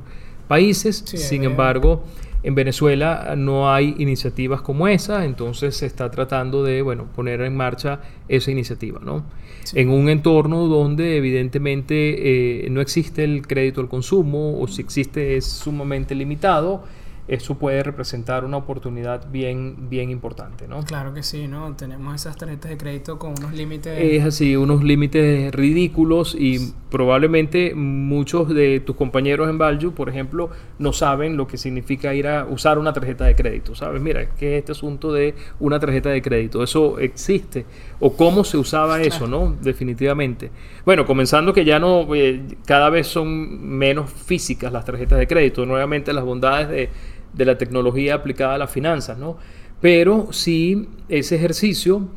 países. 0.48 0.96
Sin 1.06 1.44
embargo, 1.44 2.04
en 2.44 2.54
Venezuela 2.54 3.34
no 3.38 3.72
hay 3.72 3.94
iniciativas 3.98 4.60
como 4.60 4.86
esa, 4.86 5.24
entonces 5.24 5.76
se 5.78 5.86
está 5.86 6.10
tratando 6.10 6.62
de 6.62 6.82
bueno, 6.82 7.06
poner 7.16 7.40
en 7.40 7.56
marcha 7.56 8.00
esa 8.28 8.50
iniciativa. 8.50 9.00
¿no? 9.02 9.24
En 9.72 9.88
un 9.88 10.10
entorno 10.10 10.66
donde 10.66 11.16
evidentemente 11.16 12.66
eh, 12.66 12.70
no 12.70 12.82
existe 12.82 13.24
el 13.24 13.46
crédito 13.46 13.80
al 13.80 13.88
consumo 13.88 14.60
o 14.60 14.68
si 14.68 14.82
existe 14.82 15.38
es 15.38 15.46
sumamente 15.46 16.14
limitado 16.14 16.84
eso 17.26 17.56
puede 17.56 17.82
representar 17.82 18.44
una 18.44 18.58
oportunidad 18.58 19.30
bien, 19.30 19.88
bien 19.88 20.10
importante, 20.10 20.68
¿no? 20.68 20.82
Claro 20.84 21.14
que 21.14 21.22
sí, 21.22 21.48
¿no? 21.48 21.74
Tenemos 21.74 22.14
esas 22.14 22.36
tarjetas 22.36 22.70
de 22.70 22.76
crédito 22.76 23.18
con 23.18 23.34
unos 23.38 23.54
límites... 23.54 23.98
Es 23.98 24.24
así, 24.24 24.56
unos 24.56 24.84
límites 24.84 25.54
ridículos 25.54 26.34
y 26.38 26.74
probablemente 26.90 27.74
muchos 27.74 28.48
de 28.48 28.80
tus 28.80 28.94
compañeros 28.94 29.48
en 29.48 29.58
Value, 29.58 29.92
por 29.92 30.08
ejemplo, 30.08 30.50
no 30.78 30.92
saben 30.92 31.36
lo 31.36 31.46
que 31.46 31.56
significa 31.56 32.14
ir 32.14 32.28
a 32.28 32.44
usar 32.44 32.78
una 32.78 32.92
tarjeta 32.92 33.24
de 33.24 33.34
crédito, 33.34 33.74
¿sabes? 33.74 34.02
Mira, 34.02 34.28
¿qué 34.36 34.54
es 34.54 34.58
este 34.60 34.72
asunto 34.72 35.12
de 35.12 35.34
una 35.60 35.80
tarjeta 35.80 36.10
de 36.10 36.20
crédito? 36.20 36.62
Eso 36.62 36.98
existe. 36.98 37.64
¿O 38.00 38.16
cómo 38.16 38.44
se 38.44 38.58
usaba 38.58 39.00
eso, 39.00 39.26
no? 39.26 39.56
Definitivamente. 39.62 40.50
Bueno, 40.84 41.06
comenzando 41.06 41.52
que 41.52 41.64
ya 41.64 41.78
no, 41.78 42.06
eh, 42.14 42.42
cada 42.66 42.90
vez 42.90 43.06
son 43.06 43.66
menos 43.66 44.10
físicas 44.10 44.72
las 44.72 44.84
tarjetas 44.84 45.18
de 45.18 45.26
crédito. 45.26 45.64
Nuevamente 45.64 46.12
las 46.12 46.24
bondades 46.24 46.68
de 46.68 46.90
de 47.34 47.44
la 47.44 47.58
tecnología 47.58 48.14
aplicada 48.14 48.54
a 48.54 48.58
las 48.58 48.70
finanzas, 48.70 49.18
¿no? 49.18 49.36
Pero 49.80 50.28
sí 50.30 50.88
ese 51.08 51.36
ejercicio, 51.36 52.08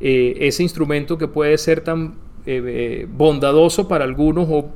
eh, 0.00 0.36
ese 0.40 0.62
instrumento 0.62 1.18
que 1.18 1.26
puede 1.26 1.56
ser 1.58 1.80
tan 1.80 2.14
eh, 2.46 2.62
eh, 2.64 3.08
bondadoso 3.10 3.88
para 3.88 4.04
algunos 4.04 4.46
o 4.48 4.70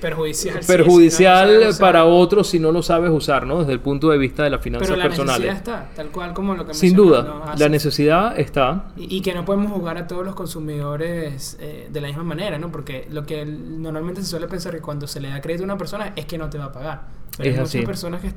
perjudicial, 0.00 0.60
perjudicial 0.66 1.68
para 1.78 2.06
otros 2.06 2.48
si 2.48 2.58
no 2.58 2.72
lo 2.72 2.82
sabes 2.82 3.10
usar, 3.10 3.46
¿no? 3.46 3.60
Desde 3.60 3.74
el 3.74 3.80
punto 3.80 4.08
de 4.08 4.16
vista 4.16 4.42
de 4.42 4.50
las 4.50 4.62
finanzas 4.62 4.88
Pero 4.88 4.96
la 4.96 5.04
personales. 5.04 5.46
Necesidad 5.46 5.76
está, 5.82 5.94
tal 5.94 6.10
cual 6.10 6.32
como 6.32 6.54
lo 6.54 6.66
que 6.66 6.72
Sin 6.72 6.96
duda, 6.96 7.54
la 7.56 7.68
necesidad 7.68 8.40
está. 8.40 8.86
Y, 8.96 9.18
y, 9.18 9.20
que 9.20 9.34
no 9.34 9.44
podemos 9.44 9.70
jugar 9.70 9.98
a 9.98 10.06
todos 10.06 10.24
los 10.24 10.34
consumidores 10.34 11.58
de 11.58 12.00
la 12.00 12.08
misma 12.08 12.24
manera, 12.24 12.58
¿no? 12.58 12.72
Porque 12.72 13.06
lo 13.10 13.26
que 13.26 13.44
normalmente 13.44 14.22
se 14.22 14.28
suele 14.28 14.48
pensar 14.48 14.74
que 14.74 14.80
cuando 14.80 15.06
se 15.06 15.20
le 15.20 15.28
da 15.28 15.42
crédito 15.42 15.64
a 15.64 15.66
una 15.66 15.78
persona 15.78 16.14
es 16.16 16.24
que 16.24 16.38
no 16.38 16.48
te 16.48 16.56
va 16.56 16.64
a 16.64 16.72
pagar. 16.72 17.02
Pero 17.36 17.50
hay 17.50 17.60
muchas 17.60 17.84
personas 17.84 18.22
que 18.22 18.32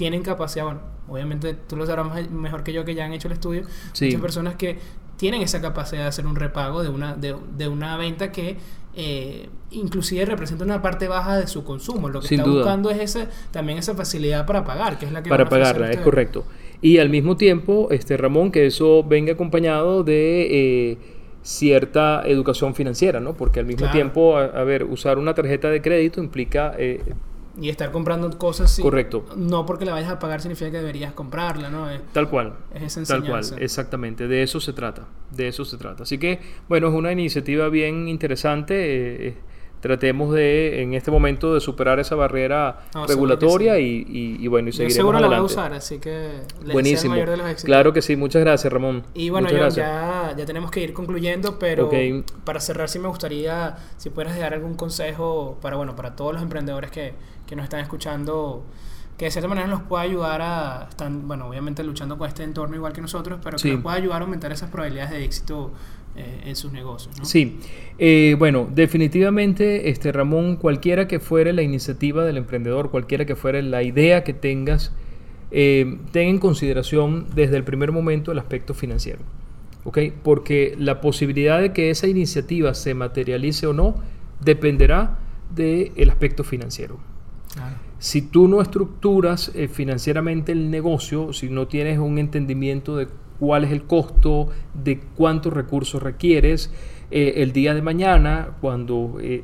tienen 0.00 0.22
capacidad, 0.22 0.64
bueno, 0.64 0.80
obviamente 1.10 1.52
tú 1.52 1.76
lo 1.76 1.84
sabrás 1.84 2.30
mejor 2.30 2.64
que 2.64 2.72
yo 2.72 2.86
que 2.86 2.94
ya 2.94 3.04
han 3.04 3.12
hecho 3.12 3.28
el 3.28 3.32
estudio, 3.32 3.64
muchas 4.00 4.20
personas 4.22 4.54
que 4.54 4.78
tienen 5.18 5.42
esa 5.42 5.60
capacidad 5.60 6.00
de 6.00 6.08
hacer 6.08 6.26
un 6.26 6.36
repago 6.36 6.82
de 6.82 6.88
una, 6.88 7.14
de, 7.16 7.68
una 7.68 7.98
venta 7.98 8.32
que 8.32 8.56
eh, 8.96 9.50
inclusive 9.72 10.24
representa 10.24 10.64
una 10.64 10.80
parte 10.80 11.06
baja 11.06 11.36
de 11.36 11.46
su 11.48 11.64
consumo. 11.64 12.08
Lo 12.08 12.22
que 12.22 12.34
está 12.34 12.48
buscando 12.48 12.90
es 12.90 12.98
ese, 12.98 13.28
también 13.50 13.76
esa 13.76 13.94
facilidad 13.94 14.46
para 14.46 14.64
pagar, 14.64 14.98
que 14.98 15.04
es 15.04 15.12
la 15.12 15.22
que 15.22 15.28
Para 15.28 15.46
pagarla, 15.46 15.90
es 15.90 16.00
correcto. 16.00 16.46
Y 16.80 16.96
al 16.96 17.10
mismo 17.10 17.36
tiempo, 17.36 17.88
este 17.90 18.16
Ramón, 18.16 18.50
que 18.50 18.64
eso 18.64 19.04
venga 19.04 19.34
acompañado 19.34 20.02
de... 20.02 20.92
Eh, 20.92 20.98
cierta 21.42 22.22
educación 22.26 22.74
financiera, 22.74 23.18
¿no? 23.18 23.34
Porque 23.34 23.60
al 23.60 23.64
mismo 23.64 23.90
tiempo, 23.90 24.36
a, 24.36 24.62
ver, 24.62 24.84
usar 24.84 25.16
una 25.16 25.32
tarjeta 25.32 25.70
de 25.70 25.80
crédito 25.80 26.20
implica 26.20 26.74
eh, 26.76 27.00
y 27.60 27.68
estar 27.68 27.90
comprando 27.90 28.30
cosas 28.38 28.78
Correcto. 28.80 29.24
No 29.36 29.66
porque 29.66 29.84
la 29.84 29.92
vayas 29.92 30.10
a 30.10 30.18
pagar 30.18 30.40
significa 30.40 30.70
que 30.70 30.78
deberías 30.78 31.12
comprarla, 31.12 31.70
¿no? 31.70 31.86
tal 32.12 32.28
cual. 32.28 32.54
Es 32.74 32.96
esa 32.96 33.14
Tal 33.14 33.26
cual, 33.26 33.44
exactamente. 33.58 34.28
De 34.28 34.42
eso 34.42 34.60
se 34.60 34.72
trata. 34.72 35.06
De 35.30 35.48
eso 35.48 35.64
se 35.64 35.76
trata. 35.76 36.04
Así 36.04 36.18
que, 36.18 36.40
bueno, 36.68 36.88
es 36.88 36.94
una 36.94 37.12
iniciativa 37.12 37.68
bien 37.68 38.08
interesante. 38.08 38.74
Eh, 38.74 39.28
eh, 39.28 39.34
tratemos 39.80 40.34
de, 40.34 40.82
en 40.82 40.94
este 40.94 41.10
momento, 41.10 41.54
de 41.54 41.60
superar 41.60 41.98
esa 41.98 42.14
barrera 42.14 42.82
regulatoria 43.08 43.78
y, 43.78 44.04
y, 44.08 44.46
bueno, 44.46 44.68
y 44.68 44.72
seguiremos 44.72 44.94
seguro 44.94 45.18
adelante. 45.18 45.34
la 45.34 45.40
voy 45.40 45.50
a 45.50 45.52
usar, 45.52 45.72
así 45.72 45.98
que 45.98 46.30
Buenísimo. 46.72 47.14
de 47.14 47.36
los 47.36 47.64
Claro 47.64 47.92
que 47.92 48.02
sí. 48.02 48.16
Muchas 48.16 48.42
gracias, 48.42 48.72
Ramón. 48.72 49.04
Y 49.14 49.30
bueno, 49.30 49.48
ya, 49.50 50.34
ya 50.36 50.46
tenemos 50.46 50.70
que 50.70 50.80
ir 50.80 50.92
concluyendo, 50.92 51.58
pero 51.58 51.90
para 52.44 52.60
cerrar 52.60 52.88
sí 52.88 52.98
me 52.98 53.08
gustaría, 53.08 53.76
si 53.96 54.10
pudieras 54.10 54.38
dar 54.38 54.54
algún 54.54 54.74
consejo 54.74 55.58
para, 55.60 55.76
bueno, 55.76 55.96
para 55.96 56.14
todos 56.14 56.34
los 56.34 56.42
emprendedores 56.42 56.90
que, 56.90 57.14
que 57.50 57.56
nos 57.56 57.64
están 57.64 57.80
escuchando 57.80 58.64
que 59.18 59.26
de 59.26 59.30
cierta 59.32 59.48
manera 59.48 59.66
nos 59.66 59.82
pueda 59.82 60.02
ayudar 60.02 60.40
a, 60.40 60.86
están, 60.88 61.28
bueno, 61.28 61.48
obviamente 61.48 61.84
luchando 61.84 62.16
con 62.16 62.26
este 62.26 62.42
entorno 62.42 62.76
igual 62.76 62.94
que 62.94 63.02
nosotros, 63.02 63.38
pero 63.44 63.58
que 63.58 63.72
nos 63.72 63.82
pueda 63.82 63.96
ayudar 63.96 64.22
a 64.22 64.24
aumentar 64.24 64.50
esas 64.50 64.70
probabilidades 64.70 65.10
de 65.10 65.24
éxito 65.24 65.72
eh, 66.16 66.42
en 66.46 66.56
sus 66.56 66.72
negocios. 66.72 67.18
¿no? 67.18 67.24
Sí, 67.26 67.58
eh, 67.98 68.34
bueno, 68.38 68.66
definitivamente, 68.72 69.90
este 69.90 70.10
Ramón, 70.10 70.56
cualquiera 70.56 71.06
que 71.06 71.20
fuere 71.20 71.52
la 71.52 71.60
iniciativa 71.60 72.24
del 72.24 72.38
emprendedor, 72.38 72.90
cualquiera 72.90 73.26
que 73.26 73.36
fuere 73.36 73.62
la 73.62 73.82
idea 73.82 74.24
que 74.24 74.32
tengas, 74.32 74.92
eh, 75.50 75.98
ten 76.12 76.28
en 76.28 76.38
consideración 76.38 77.26
desde 77.34 77.56
el 77.56 77.64
primer 77.64 77.92
momento 77.92 78.32
el 78.32 78.38
aspecto 78.38 78.72
financiero. 78.72 79.20
¿ok? 79.84 79.98
Porque 80.22 80.76
la 80.78 81.00
posibilidad 81.00 81.60
de 81.60 81.72
que 81.72 81.90
esa 81.90 82.06
iniciativa 82.06 82.72
se 82.72 82.94
materialice 82.94 83.66
o 83.66 83.72
no 83.72 83.96
dependerá 84.40 85.18
del 85.54 86.08
aspecto 86.08 86.42
financiero. 86.42 87.09
Si 87.98 88.22
tú 88.22 88.48
no 88.48 88.62
estructuras 88.62 89.52
eh, 89.54 89.68
financieramente 89.68 90.52
el 90.52 90.70
negocio, 90.70 91.32
si 91.32 91.50
no 91.50 91.66
tienes 91.66 91.98
un 91.98 92.18
entendimiento 92.18 92.96
de 92.96 93.08
cuál 93.38 93.64
es 93.64 93.72
el 93.72 93.82
costo, 93.84 94.48
de 94.72 95.00
cuántos 95.16 95.52
recursos 95.52 96.02
requieres, 96.02 96.72
eh, 97.10 97.34
el 97.42 97.52
día 97.52 97.74
de 97.74 97.82
mañana, 97.82 98.50
cuando 98.60 99.18
eh, 99.20 99.42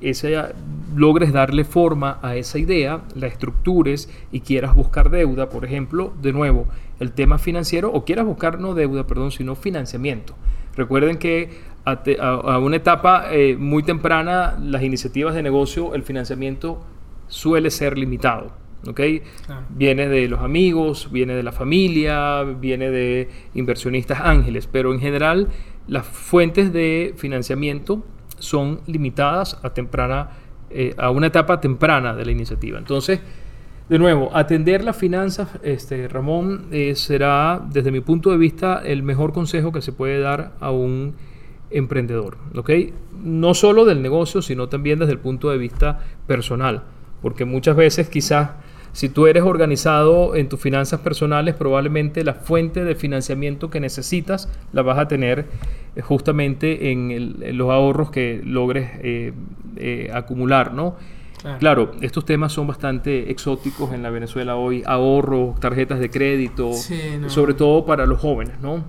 logres 0.94 1.32
darle 1.32 1.64
forma 1.64 2.18
a 2.22 2.36
esa 2.36 2.58
idea, 2.58 3.02
la 3.14 3.26
estructures 3.26 4.08
y 4.32 4.40
quieras 4.40 4.74
buscar 4.74 5.10
deuda, 5.10 5.50
por 5.50 5.64
ejemplo, 5.64 6.14
de 6.22 6.32
nuevo, 6.32 6.66
el 6.98 7.12
tema 7.12 7.38
financiero, 7.38 7.92
o 7.92 8.04
quieras 8.04 8.24
buscar 8.24 8.58
no 8.58 8.74
deuda, 8.74 9.06
perdón, 9.06 9.32
sino 9.32 9.54
financiamiento. 9.54 10.34
Recuerden 10.76 11.18
que 11.18 11.76
a, 11.84 12.58
una 12.58 12.76
etapa 12.76 13.26
muy 13.58 13.82
temprana, 13.82 14.58
las 14.60 14.82
iniciativas 14.82 15.34
de 15.34 15.42
negocio, 15.42 15.94
el 15.94 16.02
financiamiento 16.02 16.84
suele 17.28 17.70
ser 17.70 17.98
limitado. 17.98 18.52
¿okay? 18.88 19.22
Viene 19.70 20.08
de 20.08 20.28
los 20.28 20.40
amigos, 20.40 21.10
viene 21.10 21.34
de 21.34 21.42
la 21.42 21.52
familia, 21.52 22.42
viene 22.42 22.90
de 22.90 23.28
inversionistas 23.54 24.20
ángeles, 24.20 24.68
pero 24.70 24.92
en 24.92 25.00
general 25.00 25.48
las 25.86 26.06
fuentes 26.06 26.72
de 26.72 27.14
financiamiento 27.16 28.04
son 28.38 28.80
limitadas 28.86 29.58
a, 29.62 29.70
temprana, 29.70 30.30
eh, 30.70 30.94
a 30.98 31.10
una 31.10 31.28
etapa 31.28 31.60
temprana 31.60 32.14
de 32.14 32.24
la 32.24 32.32
iniciativa. 32.32 32.78
Entonces, 32.78 33.20
de 33.88 33.98
nuevo, 33.98 34.30
atender 34.34 34.82
las 34.82 34.96
finanzas, 34.96 35.48
este, 35.62 36.08
Ramón, 36.08 36.66
eh, 36.72 36.96
será 36.96 37.64
desde 37.70 37.92
mi 37.92 38.00
punto 38.00 38.30
de 38.30 38.36
vista 38.36 38.82
el 38.84 39.02
mejor 39.04 39.32
consejo 39.32 39.70
que 39.70 39.80
se 39.80 39.92
puede 39.92 40.18
dar 40.18 40.54
a 40.60 40.72
un 40.72 41.14
emprendedor. 41.70 42.36
¿okay? 42.56 42.92
No 43.22 43.54
solo 43.54 43.84
del 43.84 44.02
negocio, 44.02 44.42
sino 44.42 44.68
también 44.68 44.98
desde 44.98 45.12
el 45.12 45.20
punto 45.20 45.50
de 45.50 45.58
vista 45.58 46.00
personal 46.26 46.82
porque 47.22 47.44
muchas 47.44 47.76
veces 47.76 48.08
quizás 48.08 48.50
si 48.96 49.10
tú 49.10 49.26
eres 49.26 49.42
organizado 49.42 50.34
en 50.36 50.48
tus 50.48 50.58
finanzas 50.58 51.00
personales, 51.00 51.54
probablemente 51.54 52.24
la 52.24 52.32
fuente 52.32 52.82
de 52.82 52.94
financiamiento 52.94 53.68
que 53.68 53.78
necesitas 53.78 54.48
la 54.72 54.80
vas 54.80 54.98
a 54.98 55.06
tener 55.06 55.44
eh, 55.94 56.00
justamente 56.00 56.90
en, 56.90 57.58
los 57.58 57.70
ahorros 57.70 58.10
que 58.10 58.40
logres 58.42 58.88
eh, 59.02 59.34
eh, 59.76 60.10
acumular, 60.14 60.72
¿no? 60.72 60.96
Claro. 61.58 61.92
estos 62.00 62.24
temas 62.24 62.52
son 62.52 62.66
bastante 62.66 63.30
exóticos 63.30 63.92
en 63.92 64.02
la 64.02 64.08
Venezuela 64.08 64.56
hoy, 64.56 64.82
ahorros, 64.86 65.60
tarjetas 65.60 66.00
de 66.00 66.10
crédito, 66.10 66.72
sobre 67.26 67.52
todo 67.52 67.84
para 67.84 68.06
los 68.06 68.18
jóvenes, 68.18 68.58
¿no? 68.60 68.82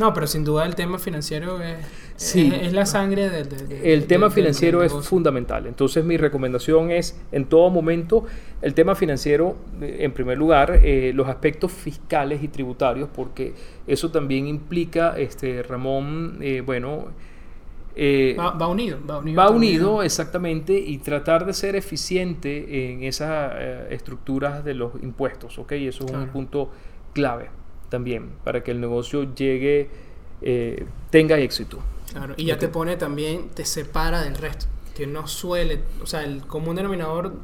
No, 0.00 0.14
pero 0.14 0.26
sin 0.26 0.44
duda 0.44 0.64
el 0.64 0.74
tema 0.74 0.98
financiero 0.98 1.62
es, 1.62 1.76
Sí. 2.16 2.50
es, 2.54 2.68
es 2.68 2.72
la 2.72 2.86
sangre 2.86 3.28
del... 3.28 3.48
del- 3.50 3.68
del- 3.68 3.84
El 3.84 4.06
tema 4.06 4.30
financiero 4.30 4.82
es 4.82 4.92
fundamental. 5.06 5.66
Entonces 5.66 6.04
mi 6.04 6.16
recomendación 6.16 6.90
es, 6.90 7.20
en 7.32 7.44
todo 7.44 7.68
momento, 7.70 8.24
el 8.62 8.72
tema 8.74 8.94
financiero, 8.94 9.56
eh, 9.80 9.98
en 10.00 10.12
primer 10.12 10.38
lugar, 10.38 10.80
eh, 10.82 11.12
los 11.14 11.28
aspectos 11.28 11.70
fiscales 11.72 12.42
y 12.42 12.48
tributarios, 12.48 13.08
porque 13.14 13.52
eso 13.86 14.10
también 14.10 14.46
implica, 14.46 15.18
este, 15.18 15.62
Ramón, 15.62 16.38
eh, 16.40 16.62
bueno, 16.64 17.08
eh, 17.96 18.36
Va, 18.38 18.52
va 18.52 18.68
unido, 18.68 18.98
va 19.08 19.18
unido. 19.18 19.36
va 19.36 19.50
unido 19.50 20.02
exactamente 20.02 20.72
y 20.78 20.98
tratar 20.98 21.44
de 21.44 21.52
ser 21.52 21.76
eficiente 21.76 22.92
en 22.92 23.02
esas 23.02 23.52
eh, 23.56 23.86
estructuras 23.90 24.64
de 24.64 24.74
los 24.74 24.92
impuestos, 25.02 25.58
¿ok? 25.58 25.72
Eso 25.72 26.06
es 26.06 26.12
un 26.12 26.28
punto 26.28 26.70
clave 27.12 27.50
también 27.90 28.30
para 28.44 28.62
que 28.64 28.70
el 28.70 28.80
negocio 28.80 29.34
llegue, 29.34 29.90
eh, 30.40 30.86
tenga 31.10 31.38
éxito. 31.38 31.78
Claro, 32.12 32.34
y 32.36 32.46
ya 32.46 32.58
te 32.58 32.68
pone 32.68 32.96
también, 32.96 33.50
te 33.50 33.64
separa 33.64 34.22
del 34.22 34.34
resto. 34.36 34.66
Que 34.96 35.06
no 35.06 35.26
suele, 35.28 35.80
o 36.02 36.06
sea, 36.06 36.24
el 36.24 36.46
común 36.46 36.76
denominador 36.76 37.34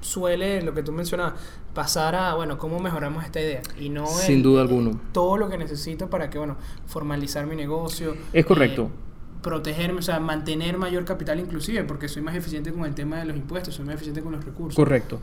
suele, 0.00 0.62
lo 0.62 0.72
que 0.74 0.82
tú 0.82 0.92
mencionabas, 0.92 1.34
pasar 1.74 2.14
a, 2.14 2.34
bueno, 2.34 2.58
¿cómo 2.58 2.80
mejoramos 2.80 3.24
esta 3.24 3.40
idea? 3.40 3.62
Y 3.78 3.88
no 3.88 4.06
Sin 4.06 4.36
el- 4.36 4.42
duda 4.42 4.62
alguno. 4.62 4.98
todo 5.12 5.36
lo 5.36 5.48
que 5.48 5.58
necesito 5.58 6.08
para 6.08 6.30
que, 6.30 6.38
bueno, 6.38 6.56
formalizar 6.86 7.46
mi 7.46 7.56
negocio. 7.56 8.16
Es 8.32 8.46
correcto. 8.46 8.84
eh, 8.92 9.08
protegerme, 9.42 10.00
o 10.00 10.02
sea, 10.02 10.18
mantener 10.18 10.78
mayor 10.78 11.04
capital 11.04 11.38
inclusive, 11.38 11.84
porque 11.84 12.08
soy 12.08 12.22
más 12.22 12.34
eficiente 12.34 12.72
con 12.72 12.84
el 12.84 12.94
tema 12.94 13.18
de 13.18 13.26
los 13.26 13.36
impuestos, 13.36 13.74
soy 13.74 13.84
más 13.84 13.94
eficiente 13.94 14.20
con 14.20 14.32
los 14.32 14.44
recursos. 14.44 14.74
Correcto. 14.74 15.20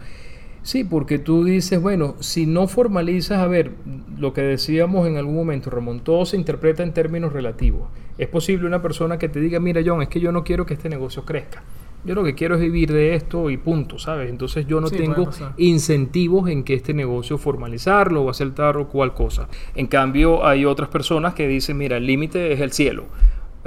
Sí, 0.65 0.83
porque 0.83 1.19
tú 1.19 1.43
dices, 1.43 1.79
bueno, 1.79 2.15
si 2.21 2.47
no 2.47 2.67
formalizas, 2.67 3.37
a 3.37 3.45
ver, 3.45 3.73
lo 4.17 4.33
que 4.33 4.41
decíamos 4.41 5.07
en 5.07 5.15
algún 5.15 5.35
momento, 5.35 5.69
Ramón, 5.69 5.99
todo 5.99 6.25
se 6.25 6.37
interpreta 6.37 6.81
en 6.81 6.91
términos 6.91 7.33
relativos. 7.33 7.87
Es 8.17 8.27
posible 8.29 8.65
una 8.65 8.81
persona 8.81 9.19
que 9.19 9.29
te 9.29 9.39
diga, 9.39 9.59
mira, 9.59 9.83
John, 9.85 10.01
es 10.01 10.07
que 10.07 10.19
yo 10.19 10.31
no 10.31 10.43
quiero 10.43 10.65
que 10.65 10.73
este 10.73 10.89
negocio 10.89 11.23
crezca. 11.23 11.61
Yo 12.03 12.15
lo 12.15 12.23
que 12.23 12.33
quiero 12.33 12.55
es 12.55 12.61
vivir 12.61 12.91
de 12.91 13.13
esto 13.13 13.51
y 13.51 13.57
punto, 13.57 13.99
¿sabes? 13.99 14.27
Entonces 14.27 14.65
yo 14.65 14.81
no 14.81 14.87
Sí, 14.87 14.97
tengo 14.97 15.29
incentivos 15.57 16.49
en 16.49 16.63
que 16.63 16.73
este 16.73 16.95
negocio 16.95 17.37
formalizarlo 17.37 18.23
o 18.23 18.31
hacer 18.31 18.55
tal 18.55 18.77
o 18.77 18.87
cual 18.87 19.13
cosa. 19.13 19.47
En 19.75 19.85
cambio, 19.85 20.47
hay 20.47 20.65
otras 20.65 20.89
personas 20.89 21.35
que 21.35 21.47
dicen, 21.47 21.77
mira, 21.77 21.97
el 21.97 22.07
límite 22.07 22.51
es 22.51 22.59
el 22.59 22.71
cielo. 22.71 23.05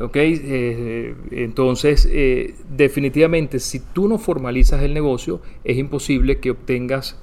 ¿Ok? 0.01 0.17
Eh, 0.17 1.15
entonces, 1.33 2.09
eh, 2.11 2.55
definitivamente, 2.77 3.59
si 3.59 3.81
tú 3.81 4.09
no 4.09 4.19
formalizas 4.19 4.83
el 4.83 4.95
negocio, 4.95 5.41
es 5.65 5.77
imposible 5.77 6.39
que 6.39 6.51
obtengas, 6.51 7.19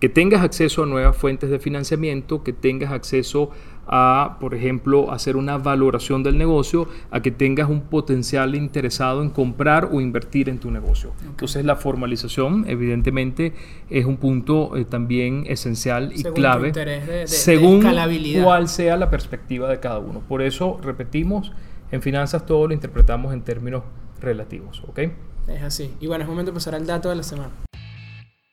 que 0.00 0.08
tengas 0.08 0.42
acceso 0.42 0.82
a 0.82 0.86
nuevas 0.86 1.16
fuentes 1.16 1.50
de 1.50 1.58
financiamiento, 1.58 2.42
que 2.42 2.52
tengas 2.52 2.90
acceso 2.92 3.50
a, 3.92 4.36
por 4.40 4.54
ejemplo, 4.54 5.10
hacer 5.12 5.36
una 5.36 5.58
valoración 5.58 6.22
del 6.22 6.38
negocio, 6.38 6.88
a 7.10 7.20
que 7.22 7.30
tengas 7.32 7.68
un 7.68 7.80
potencial 7.82 8.54
interesado 8.54 9.20
en 9.22 9.30
comprar 9.30 9.88
o 9.92 10.00
invertir 10.00 10.48
en 10.48 10.58
tu 10.58 10.70
negocio. 10.70 11.10
Entonces, 11.28 11.64
la 11.64 11.74
formalización, 11.76 12.64
evidentemente, 12.68 13.52
es 13.90 14.04
un 14.04 14.16
punto 14.16 14.76
eh, 14.76 14.84
también 14.84 15.44
esencial 15.48 16.12
y 16.14 16.18
Según 16.18 16.34
clave 16.34 16.72
de- 16.72 16.84
de- 16.84 17.00
de 17.00 17.26
según 17.26 17.78
escalabilidad. 17.78 18.44
cuál 18.44 18.68
sea 18.68 18.96
la 18.96 19.10
perspectiva 19.10 19.68
de 19.68 19.80
cada 19.80 19.98
uno. 19.98 20.20
Por 20.28 20.40
eso, 20.42 20.78
repetimos, 20.82 21.52
en 21.90 22.02
finanzas 22.02 22.46
todo 22.46 22.68
lo 22.68 22.74
interpretamos 22.74 23.32
en 23.32 23.42
términos 23.42 23.82
relativos, 24.20 24.82
¿ok? 24.86 25.00
Es 25.48 25.62
así. 25.62 25.94
Y 26.00 26.06
bueno, 26.06 26.24
es 26.24 26.30
momento 26.30 26.52
de 26.52 26.54
pasar 26.54 26.74
al 26.74 26.86
dato 26.86 27.08
de 27.08 27.16
la 27.16 27.22
semana. 27.22 27.50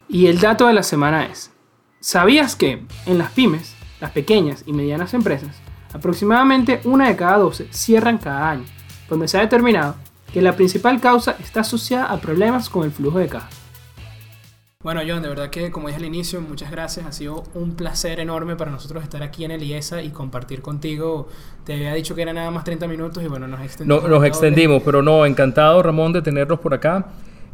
Y 0.07 0.27
el 0.27 0.39
dato 0.39 0.67
de 0.67 0.73
la 0.73 0.83
semana 0.83 1.25
es, 1.25 1.51
¿sabías 1.99 2.55
que 2.55 2.85
en 3.05 3.17
las 3.17 3.31
pymes, 3.31 3.75
las 3.99 4.11
pequeñas 4.11 4.63
y 4.65 4.73
medianas 4.73 5.13
empresas, 5.13 5.55
aproximadamente 5.93 6.81
una 6.85 7.07
de 7.09 7.15
cada 7.15 7.37
12 7.37 7.67
cierran 7.71 8.17
cada 8.17 8.49
año, 8.49 8.65
donde 9.09 9.27
se 9.27 9.37
ha 9.37 9.41
determinado 9.41 9.95
que 10.33 10.41
la 10.41 10.55
principal 10.55 10.99
causa 11.01 11.35
está 11.39 11.61
asociada 11.61 12.05
a 12.05 12.19
problemas 12.19 12.69
con 12.69 12.83
el 12.83 12.91
flujo 12.91 13.19
de 13.19 13.27
caja? 13.27 13.49
Bueno, 14.87 15.01
John, 15.05 15.21
de 15.21 15.27
verdad 15.27 15.49
que 15.49 15.69
como 15.69 15.89
dije 15.89 15.99
al 15.99 16.05
inicio, 16.05 16.39
muchas 16.39 16.71
gracias. 16.71 17.05
Ha 17.05 17.11
sido 17.11 17.43
un 17.55 17.75
placer 17.75 18.21
enorme 18.21 18.55
para 18.55 18.71
nosotros 18.71 19.03
estar 19.03 19.21
aquí 19.21 19.43
en 19.43 19.51
el 19.51 19.61
IESA 19.61 20.01
y 20.01 20.11
compartir 20.11 20.61
contigo. 20.61 21.27
Te 21.65 21.73
había 21.73 21.93
dicho 21.93 22.15
que 22.15 22.21
era 22.21 22.31
nada 22.31 22.49
más 22.51 22.63
30 22.63 22.87
minutos 22.87 23.21
y 23.21 23.27
bueno, 23.27 23.49
nos 23.49 23.59
extendimos. 23.59 24.03
No, 24.03 24.07
nos 24.07 24.23
extendimos, 24.23 24.81
pero 24.85 25.01
no, 25.01 25.25
encantado 25.25 25.83
Ramón 25.83 26.13
de 26.13 26.21
tenerlos 26.21 26.59
por 26.61 26.73
acá, 26.73 27.07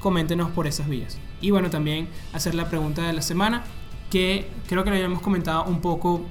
coméntenos 0.00 0.50
por 0.50 0.66
esas 0.66 0.88
vías. 0.88 1.18
Y 1.40 1.50
bueno, 1.50 1.70
también 1.70 2.08
hacer 2.32 2.54
la 2.54 2.68
pregunta 2.68 3.06
de 3.06 3.12
la 3.12 3.22
semana, 3.22 3.64
que 4.10 4.48
creo 4.68 4.84
que 4.84 4.90
lo 4.90 4.96
habíamos 4.96 5.22
comentado 5.22 5.64
un 5.64 5.80
poco 5.80 6.22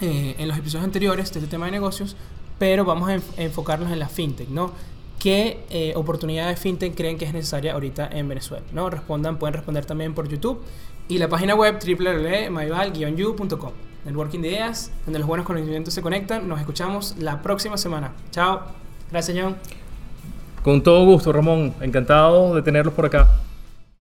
eh, 0.00 0.34
en 0.38 0.48
los 0.48 0.56
episodios 0.58 0.84
anteriores 0.84 1.32
de 1.32 1.38
este 1.40 1.50
tema 1.50 1.66
de 1.66 1.72
negocios, 1.72 2.16
pero 2.58 2.84
vamos 2.84 3.08
a 3.08 3.16
enf- 3.16 3.22
enfocarnos 3.36 3.90
en 3.92 3.98
la 3.98 4.08
fintech, 4.08 4.48
¿no? 4.48 4.72
¿Qué 5.18 5.64
eh, 5.70 5.92
oportunidad 5.96 6.48
de 6.48 6.56
fintech 6.56 6.94
creen 6.94 7.18
que 7.18 7.24
es 7.24 7.32
necesaria 7.32 7.72
ahorita 7.72 8.08
en 8.12 8.28
Venezuela? 8.28 8.64
¿no? 8.72 8.88
Respondan, 8.88 9.36
pueden 9.38 9.54
responder 9.54 9.84
también 9.84 10.14
por 10.14 10.28
YouTube 10.28 10.60
y 11.08 11.18
la 11.18 11.28
página 11.28 11.54
web 11.56 11.78
www.myval-u.com. 11.84 13.72
Networking 14.04 14.40
de 14.40 14.48
ideas, 14.48 14.92
donde 15.04 15.18
los 15.18 15.26
buenos 15.26 15.44
conocimientos 15.44 15.92
se 15.92 16.02
conectan. 16.02 16.48
Nos 16.48 16.60
escuchamos 16.60 17.16
la 17.18 17.42
próxima 17.42 17.76
semana. 17.76 18.12
Chao. 18.30 18.60
Gracias, 19.10 19.36
John. 19.40 19.56
Con 20.62 20.82
todo 20.82 21.04
gusto, 21.04 21.32
Ramón. 21.32 21.74
Encantado 21.80 22.54
de 22.54 22.62
tenerlos 22.62 22.94
por 22.94 23.06
acá. 23.06 23.26